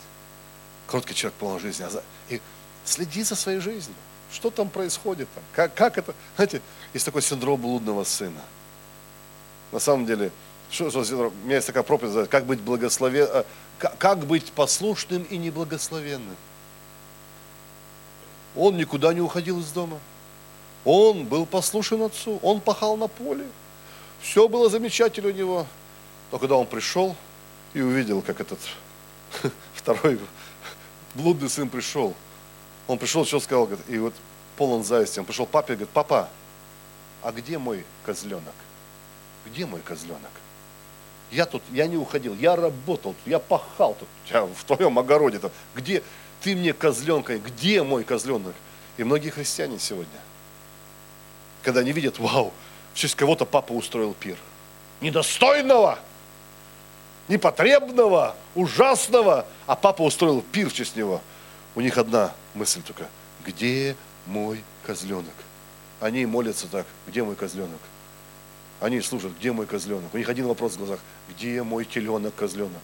Кроткий 0.85 1.15
человек 1.15 1.39
полон 1.39 1.59
жизни. 1.59 1.85
А 1.85 2.03
и 2.29 2.39
следи 2.85 3.23
за 3.23 3.35
своей 3.35 3.59
жизнью. 3.59 3.95
Что 4.31 4.51
там 4.51 4.69
происходит? 4.69 5.27
Там? 5.33 5.43
Как, 5.53 5.73
как 5.73 5.97
это? 5.97 6.13
Знаете, 6.35 6.61
есть 6.93 7.05
такой 7.05 7.21
синдром 7.23 7.59
блудного 7.59 8.03
сына– 8.03 8.41
на 9.71 9.79
самом 9.79 10.05
деле, 10.05 10.31
что, 10.69 10.87
у 10.87 11.45
меня 11.45 11.55
есть 11.55 11.67
такая 11.67 11.83
проповедь, 11.83 12.29
как 12.29 12.45
быть 12.45 12.59
благословен, 12.61 13.27
э, 13.31 13.43
как 13.77 14.19
быть 14.19 14.51
послушным 14.51 15.23
и 15.23 15.37
неблагословенным. 15.37 16.35
Он 18.55 18.77
никуда 18.77 19.13
не 19.13 19.21
уходил 19.21 19.59
из 19.59 19.71
дома. 19.71 19.99
Он 20.83 21.25
был 21.25 21.45
послушен 21.45 22.01
отцу, 22.03 22.39
он 22.41 22.59
пахал 22.59 22.97
на 22.97 23.07
поле. 23.07 23.45
Все 24.21 24.47
было 24.47 24.69
замечательно 24.69 25.29
у 25.29 25.31
него. 25.31 25.67
Но 26.31 26.39
когда 26.39 26.55
он 26.55 26.65
пришел 26.65 27.15
и 27.73 27.81
увидел, 27.81 28.21
как 28.21 28.41
этот 28.41 28.59
второй 29.73 30.19
блудный 31.15 31.49
сын 31.49 31.69
пришел, 31.69 32.13
он 32.87 32.97
пришел, 32.97 33.25
что 33.25 33.39
сказал, 33.39 33.69
и 33.87 33.97
вот 33.97 34.13
полон 34.57 34.83
зависти. 34.83 35.19
Он 35.19 35.25
пришел 35.25 35.45
папе 35.45 35.73
и 35.73 35.75
говорит, 35.75 35.93
папа, 35.93 36.29
а 37.21 37.31
где 37.31 37.57
мой 37.57 37.85
козленок? 38.05 38.53
Где 39.45 39.65
мой 39.65 39.81
козленок? 39.81 40.31
Я 41.31 41.45
тут, 41.45 41.63
я 41.71 41.87
не 41.87 41.97
уходил, 41.97 42.35
я 42.35 42.55
работал, 42.55 43.15
я 43.25 43.39
пахал 43.39 43.95
тут, 43.97 44.07
я 44.29 44.45
в 44.45 44.63
твоем 44.65 44.99
огороде. 44.99 45.39
Там. 45.39 45.51
Где 45.75 46.03
ты 46.41 46.55
мне 46.55 46.73
козленка, 46.73 47.37
где 47.37 47.83
мой 47.83 48.03
козленок? 48.03 48.53
И 48.97 49.03
многие 49.03 49.29
христиане 49.29 49.79
сегодня, 49.79 50.19
когда 51.63 51.79
они 51.79 51.93
видят, 51.93 52.19
вау, 52.19 52.51
в 52.93 52.97
честь 52.97 53.15
кого-то 53.15 53.45
папа 53.45 53.71
устроил 53.71 54.13
пир. 54.13 54.37
Недостойного, 54.99 55.97
непотребного, 57.29 58.35
ужасного, 58.53 59.45
а 59.65 59.75
папа 59.75 60.01
устроил 60.01 60.41
пир 60.41 60.69
в 60.69 60.73
честь 60.73 60.97
него. 60.97 61.21
У 61.75 61.81
них 61.81 61.97
одна 61.97 62.33
мысль 62.53 62.81
только, 62.81 63.07
где 63.45 63.95
мой 64.25 64.63
козленок? 64.85 65.33
Они 66.01 66.25
молятся 66.25 66.67
так, 66.67 66.85
где 67.07 67.23
мой 67.23 67.35
козленок? 67.35 67.79
Они 68.81 68.99
слушают, 68.99 69.37
где 69.37 69.51
мой 69.51 69.67
козленок? 69.67 70.11
У 70.13 70.17
них 70.17 70.27
один 70.27 70.47
вопрос 70.47 70.73
в 70.73 70.77
глазах, 70.79 70.99
где 71.29 71.61
мой 71.61 71.85
теленок, 71.85 72.33
козленок? 72.33 72.81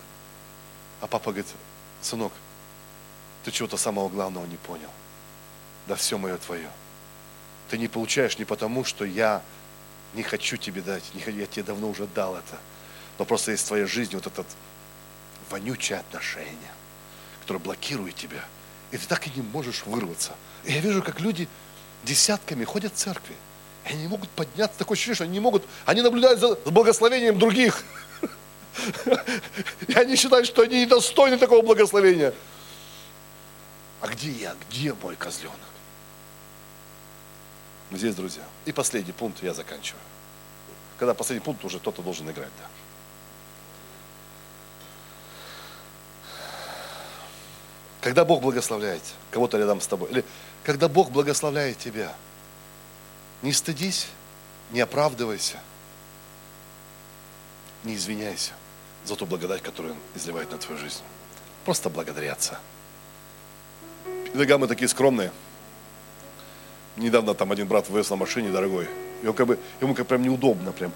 А 1.01 1.07
папа 1.07 1.31
говорит, 1.31 1.47
сынок, 2.01 2.31
ты 3.43 3.51
чего-то 3.51 3.77
самого 3.77 4.07
главного 4.07 4.45
не 4.45 4.57
понял. 4.57 4.89
Да 5.87 5.95
все 5.95 6.19
мое 6.19 6.37
твое. 6.37 6.69
Ты 7.69 7.79
не 7.79 7.87
получаешь 7.87 8.37
не 8.37 8.45
потому, 8.45 8.83
что 8.83 9.05
я 9.05 9.41
не 10.13 10.21
хочу 10.21 10.55
тебе 10.57 10.81
дать, 10.81 11.03
не 11.15 11.21
хочу, 11.21 11.37
я 11.37 11.47
тебе 11.47 11.63
давно 11.63 11.89
уже 11.89 12.05
дал 12.05 12.35
это. 12.35 12.59
Но 13.17 13.25
просто 13.25 13.51
есть 13.51 13.63
в 13.63 13.67
твоей 13.67 13.85
жизни 13.85 14.15
вот 14.15 14.27
это 14.27 14.45
вонючее 15.49 15.99
отношение, 15.99 16.73
которое 17.41 17.59
блокирует 17.59 18.15
тебя. 18.15 18.45
И 18.91 18.97
ты 18.97 19.07
так 19.07 19.25
и 19.25 19.31
не 19.35 19.41
можешь 19.41 19.83
вырваться. 19.85 20.35
И 20.63 20.73
я 20.73 20.79
вижу, 20.79 21.01
как 21.01 21.19
люди 21.19 21.47
десятками 22.03 22.63
ходят 22.65 22.93
в 22.93 22.97
церкви. 22.97 23.35
И 23.87 23.93
они 23.93 24.07
могут 24.07 24.29
подняться, 24.29 24.77
такое 24.77 24.95
ощущение, 24.95 25.15
что 25.15 25.23
они 25.23 25.33
не 25.33 25.39
могут, 25.39 25.63
они 25.85 26.01
наблюдают 26.01 26.39
за 26.39 26.55
благословением 26.69 27.39
других. 27.39 27.83
И 29.87 29.93
они 29.93 30.15
считают, 30.15 30.45
что 30.45 30.63
они 30.63 30.81
недостойны 30.81 31.37
такого 31.37 31.61
благословения. 31.61 32.33
А 34.01 34.07
где 34.07 34.29
я? 34.31 34.55
Где 34.69 34.93
мой 34.93 35.15
козленок? 35.15 35.57
Здесь, 37.91 38.15
друзья. 38.15 38.43
И 38.65 38.71
последний 38.71 39.13
пункт 39.13 39.41
я 39.41 39.53
заканчиваю. 39.53 40.01
Когда 40.99 41.13
последний 41.13 41.43
пункт, 41.43 41.63
уже 41.63 41.79
кто-то 41.79 42.01
должен 42.01 42.29
играть, 42.29 42.51
да. 42.59 42.65
Когда 48.01 48.25
Бог 48.25 48.41
благословляет 48.41 49.01
кого-то 49.31 49.57
рядом 49.57 49.81
с 49.81 49.87
тобой, 49.87 50.09
или 50.11 50.25
когда 50.63 50.87
Бог 50.87 51.11
благословляет 51.11 51.77
тебя, 51.77 52.13
не 53.41 53.53
стыдись, 53.53 54.07
не 54.71 54.81
оправдывайся, 54.81 55.57
не 57.83 57.95
извиняйся 57.95 58.53
за 59.05 59.15
ту 59.15 59.25
благодать, 59.25 59.61
которую 59.61 59.93
Он 59.93 59.99
изливает 60.15 60.51
на 60.51 60.57
твою 60.57 60.79
жизнь. 60.79 61.01
Просто 61.65 61.89
благодарятся. 61.89 62.59
Иногда 64.33 64.57
мы 64.57 64.67
такие 64.67 64.87
скромные. 64.87 65.31
Недавно 66.97 67.33
там 67.33 67.51
один 67.51 67.67
брат 67.67 67.89
вывез 67.89 68.09
на 68.09 68.15
машине 68.15 68.49
дорогой. 68.49 68.87
И 69.21 69.27
он 69.27 69.33
как 69.33 69.47
бы, 69.47 69.59
ему 69.81 69.93
как 69.95 70.07
прям 70.07 70.21
неудобно 70.21 70.71
прям. 70.71 70.91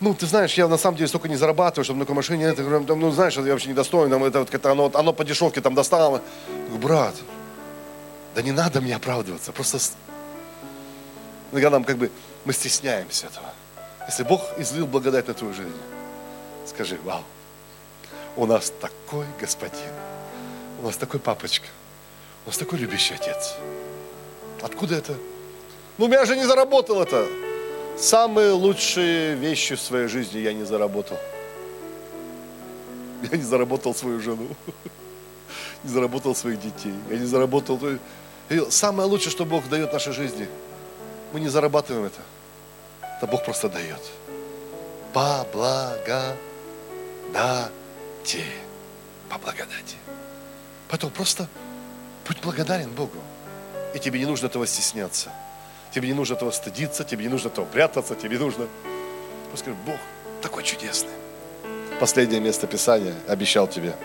Ну, 0.00 0.14
ты 0.14 0.26
знаешь, 0.26 0.54
я 0.54 0.68
на 0.68 0.78
самом 0.78 0.96
деле 0.96 1.08
столько 1.08 1.28
не 1.28 1.36
зарабатываю, 1.36 1.84
чтобы 1.84 1.98
на 1.98 2.04
такой 2.04 2.14
машине, 2.14 2.44
это, 2.44 2.62
ну, 2.62 3.10
знаешь, 3.10 3.36
я 3.36 3.42
вообще 3.42 3.70
недостоин, 3.70 4.10
там, 4.10 4.22
это, 4.22 4.46
это, 4.48 4.70
оно, 4.70 4.90
оно 4.94 5.12
по 5.12 5.24
дешевке 5.24 5.60
там 5.60 5.74
достало. 5.74 6.22
говорю, 6.68 6.78
брат, 6.78 7.14
да 8.34 8.42
не 8.42 8.52
надо 8.52 8.80
мне 8.80 8.94
оправдываться, 8.94 9.50
просто 9.50 9.80
иногда 11.52 11.70
нам 11.70 11.84
как 11.84 11.96
бы, 11.96 12.10
мы 12.44 12.52
стесняемся 12.52 13.26
этого. 13.26 13.52
Если 14.06 14.22
Бог 14.22 14.42
излил 14.58 14.86
благодать 14.86 15.28
на 15.28 15.34
твою 15.34 15.54
жизнь, 15.54 15.76
скажи, 16.66 16.98
вау, 17.04 17.22
у 18.36 18.46
нас 18.46 18.72
такой 18.80 19.26
господин, 19.40 19.92
у 20.80 20.86
нас 20.86 20.96
такой 20.96 21.20
папочка, 21.20 21.66
у 22.44 22.48
нас 22.48 22.58
такой 22.58 22.78
любящий 22.78 23.14
отец. 23.14 23.54
Откуда 24.62 24.96
это? 24.96 25.14
Ну, 25.98 26.08
я 26.08 26.24
же 26.24 26.36
не 26.36 26.46
заработал 26.46 27.02
это. 27.02 27.26
Самые 27.98 28.52
лучшие 28.52 29.34
вещи 29.34 29.74
в 29.74 29.80
своей 29.80 30.06
жизни 30.06 30.38
я 30.38 30.52
не 30.52 30.64
заработал. 30.64 31.18
Я 33.30 33.36
не 33.36 33.42
заработал 33.42 33.94
свою 33.94 34.20
жену, 34.20 34.48
не 35.84 35.90
заработал 35.90 36.36
своих 36.36 36.60
детей, 36.60 36.94
я 37.10 37.16
не 37.18 37.26
заработал... 37.26 37.80
самое 38.70 39.08
лучшее, 39.08 39.32
что 39.32 39.44
Бог 39.44 39.68
дает 39.68 39.92
нашей 39.92 40.12
жизни, 40.12 40.46
мы 41.32 41.40
не 41.40 41.48
зарабатываем 41.48 42.06
это. 42.06 42.20
Это 43.16 43.26
Бог 43.26 43.44
просто 43.44 43.68
дает. 43.68 44.00
По 45.12 45.46
благодати. 45.52 46.38
По 49.28 49.38
благодати. 49.38 49.96
Поэтому 50.88 51.12
просто 51.12 51.48
будь 52.26 52.40
благодарен 52.40 52.90
Богу. 52.90 53.18
И 53.94 53.98
тебе 53.98 54.18
не 54.18 54.26
нужно 54.26 54.46
этого 54.46 54.66
стесняться. 54.66 55.30
Тебе 55.92 56.08
не 56.08 56.14
нужно 56.14 56.34
этого 56.34 56.50
стыдиться, 56.50 57.04
тебе 57.04 57.24
не 57.24 57.30
нужно 57.30 57.48
этого 57.48 57.64
прятаться, 57.64 58.14
тебе 58.14 58.38
нужно... 58.38 58.66
Просто 59.48 59.64
скажи, 59.64 59.76
Бог 59.86 59.98
такой 60.42 60.62
чудесный. 60.62 61.10
Последнее 61.98 62.40
место 62.40 62.66
Писания 62.66 63.14
обещал 63.26 63.66
тебе. 63.66 63.96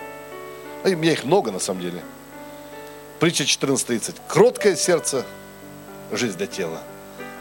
А 0.84 0.88
у 0.88 0.96
меня 0.96 1.12
их 1.12 1.24
много 1.24 1.52
на 1.52 1.58
самом 1.58 1.82
деле. 1.82 2.02
Притча 3.20 3.44
14.30. 3.44 4.16
Кроткое 4.26 4.76
сердце– 4.76 5.24
жизнь 6.12 6.36
для 6.36 6.46
тела, 6.46 6.80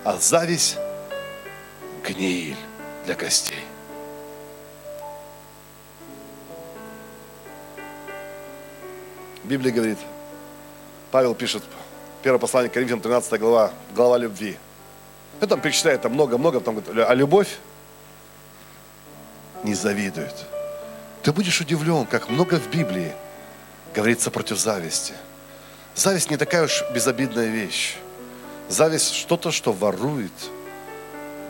а 0.04 0.18
зависть– 0.18 0.78
гниль 2.04 2.56
для 3.06 3.16
костей. 3.16 3.64
Библия 9.44 9.74
говорит, 9.74 10.00
Павел 11.12 11.36
пишет, 11.36 11.64
Первое 12.24 12.40
послание 12.40 12.70
к 12.70 12.74
Коринфянам, 12.74 13.02
13 13.02 13.38
глава, 13.38 13.74
глава 13.94 14.18
любви. 14.18 14.58
И 15.42 15.46
там 15.46 15.60
перечисляет 15.60 16.04
там 16.04 16.14
много-много, 16.14 16.62
там 16.62 16.80
говорит, 16.80 17.06
а 17.06 17.14
любовь 17.14 17.58
не 19.64 19.74
завидует. 19.74 20.34
Ты 21.22 21.34
будешь 21.34 21.60
удивлен, 21.60 22.06
как 22.06 22.30
много 22.30 22.56
в 22.60 22.70
Библии 22.70 23.12
говорится 23.94 24.32
против 24.32 24.58
зависти. 24.58 25.14
Зависть 25.96 26.32
не 26.32 26.38
такая 26.38 26.64
уж 26.64 26.82
безобидная 26.94 27.48
вещь. 27.48 27.98
Зависть 28.70 29.14
что-то, 29.14 29.52
что 29.52 29.72
ворует 29.72 30.32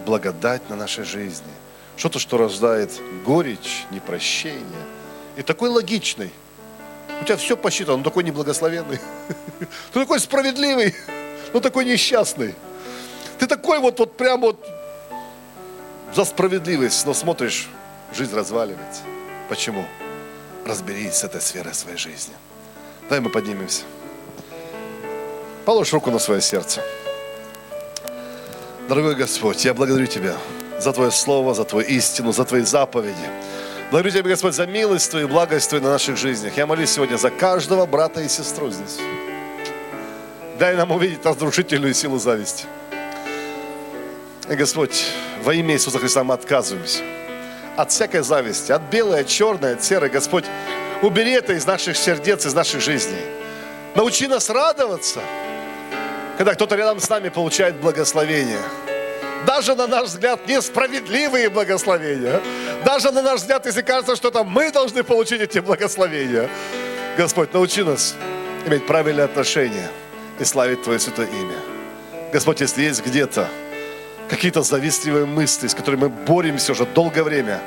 благодать 0.06 0.70
на 0.70 0.76
нашей 0.76 1.04
жизни. 1.04 1.52
Что-то, 1.96 2.20
что 2.20 2.38
рождает 2.38 2.92
горечь, 3.26 3.86
непрощение. 3.92 4.84
И 5.38 5.42
такой 5.42 5.70
логичный– 5.70 6.32
у 7.24 7.26
тебя 7.26 7.38
все 7.38 7.56
посчитано, 7.56 7.98
но 7.98 8.04
такой 8.04 8.26
неблагословенный. 8.26 9.00
Ты 9.94 10.00
такой 10.02 10.20
справедливый, 10.20 10.94
но 11.54 11.62
такой 11.62 11.86
несчастный. 11.86 12.54
Ты 13.40 13.48
такой 13.48 13.80
вот, 13.80 13.98
вот 14.00 14.18
прям 14.18 14.42
вот 14.42 14.66
за 16.14 16.26
справедливость, 16.26 17.06
но 17.06 17.14
смотришь, 17.14 17.70
жизнь 18.14 18.36
разваливается. 18.36 19.04
Почему? 19.48 19.86
Разберись 20.66 21.14
с 21.14 21.24
этой 21.24 21.40
сферой 21.40 21.74
своей 21.74 21.98
жизни. 21.98 22.34
Дай 23.10 23.22
мы 23.22 23.30
поднимемся. 23.30 23.84
Положь 25.64 25.94
руку 25.94 26.12
на 26.12 26.20
свое 26.20 26.42
сердце. 26.42 26.82
Дорогой 28.88 29.16
Господь, 29.16 29.64
я 29.64 29.74
благодарю 29.74 30.08
Тебя 30.08 30.36
за 30.80 30.92
Твое 30.92 31.12
Слово, 31.12 31.54
за 31.54 31.64
Твою 31.64 31.88
истину, 31.88 32.34
за 32.34 32.44
Твои 32.44 32.64
заповеди. 32.64 33.16
Благодарю 33.92 34.20
Тебя, 34.20 34.30
Господь, 34.32 34.54
за 34.54 34.66
милость 34.66 35.10
Твою 35.10 35.28
и 35.28 35.30
благость 35.30 35.70
Твою 35.70 35.84
на 35.84 35.92
наших 35.92 36.18
жизнях. 36.18 36.58
Я 36.58 36.66
молюсь 36.66 36.92
сегодня 36.92 37.16
за 37.16 37.30
каждого 37.30 37.86
брата 37.86 38.22
и 38.22 38.28
сестру 38.28 38.70
здесь. 38.70 39.00
Дай 40.60 40.76
нам 40.76 40.92
увидеть 40.92 41.26
разрушительную 41.26 41.94
силу 41.94 42.20
зависти. 42.20 42.66
И, 44.50 44.56
Господь, 44.56 45.06
во 45.44 45.54
имя 45.54 45.76
Иисуса 45.76 46.00
Христа 46.00 46.24
мы 46.24 46.34
отказываемся 46.34 47.04
от 47.78 47.92
всякой 47.92 48.22
зависти, 48.22 48.72
от 48.72 48.82
белой, 48.84 49.22
от 49.22 49.28
черной, 49.28 49.74
от 49.74 49.84
серой. 49.84 50.10
Господь, 50.10 50.46
убери 51.02 51.32
это 51.32 51.54
из 51.54 51.66
наших 51.66 51.98
сердец, 51.98 52.46
из 52.46 52.54
наших 52.54 52.82
жизней. 52.82 53.24
Научи 53.96 54.28
нас 54.28 54.50
радоваться, 54.50 55.22
когда 56.44 56.56
кто-то 56.56 56.76
рядом 56.76 57.00
с 57.00 57.08
нами 57.08 57.30
получает 57.30 57.78
благословение– 57.78 58.60
даже 59.48 59.76
на 59.76 59.88
наш 59.88 60.08
взгляд 60.08 60.46
несправедливые 60.48 61.50
благословения. 61.50 62.42
Даже 62.86 63.12
на 63.12 63.22
наш 63.22 63.42
взгляд, 63.42 63.66
если 63.66 63.82
кажется, 63.82 64.16
что 64.16 64.30
это 64.30 64.44
мы 64.44 64.72
должны 64.72 65.04
получить 65.04 65.42
эти 65.42 65.60
благословения. 65.60 66.50
Господь, 67.18 67.54
научи 67.54 67.84
нас 67.84 68.16
иметь 68.66 68.86
правильное 68.86 69.26
отношение 69.26 69.90
и 70.40 70.46
славить 70.46 70.82
Твое 70.84 71.00
святое 71.00 71.28
имя. 71.28 71.56
Господь, 72.32 72.62
если 72.62 72.84
есть 72.84 73.06
где-то 73.06 73.48
какие-то 74.30 74.64
завистливые 74.64 75.26
мысли, 75.26 75.68
с 75.68 75.76
которыми 75.76 76.04
мы 76.04 76.10
боремся 76.10 76.72
уже 76.72 76.86
долгое 76.86 77.24
время, 77.24 77.62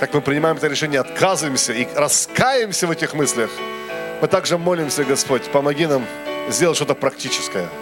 как 0.00 0.14
мы 0.14 0.20
принимаем 0.20 0.56
это 0.56 0.68
решение, 0.68 1.00
отказываемся 1.00 1.72
и 1.72 1.86
раскаемся 1.94 2.86
в 2.86 2.90
этих 2.92 3.14
мыслях, 3.14 3.50
мы 4.20 4.28
также 4.28 4.58
молимся, 4.58 5.04
Господь, 5.04 5.42
помоги 5.50 5.86
нам 5.86 6.04
сделать 6.48 6.76
что-то 6.76 6.94
практическое– 6.94 7.68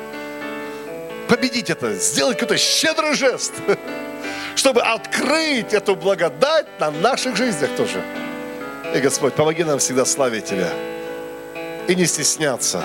победить 1.33 1.71
это, 1.71 1.95
сделать 1.95 2.39
какой-то 2.39 2.63
щедрый 2.63 3.15
жест, 3.15 3.55
чтобы 4.55 4.83
открыть 4.83 5.73
эту 5.73 5.97
благодать 5.97 6.67
на 6.79 6.91
наших 6.91 7.37
жизнях 7.37 7.71
тоже. 7.75 8.03
И, 8.95 8.99
Господь, 8.99 9.33
помоги 9.33 9.65
нам 9.65 9.79
всегда 9.79 10.05
славить 10.05 10.45
Тебя 10.45 10.69
и 11.89 11.95
не 11.95 12.05
стесняться 12.05 12.83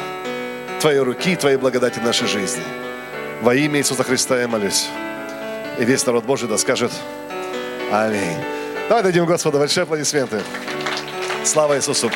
Твоей 0.79 0.99
руки 0.99 1.33
и 1.33 1.35
Твоей 1.35 1.57
благодати 1.57 1.99
в 1.99 2.03
нашей 2.03 2.27
жизни. 2.29 2.63
Во 3.41 3.53
имя 3.53 3.79
Иисуса 3.79 4.03
Христа 4.03 4.39
я 4.39 4.47
молюсь. 4.47 4.87
И 5.77 5.83
весь 5.83 6.05
народ 6.05 6.23
Божий 6.23 6.47
да 6.47 6.57
скажет 6.57 6.93
Аминь. 7.91 8.37
Давай 8.87 9.03
дадим 9.03 9.25
Господу 9.25 9.59
большие 9.59 9.83
аплодисменты. 9.83 10.41
Слава 11.43 11.75
Иисусу. 11.75 12.09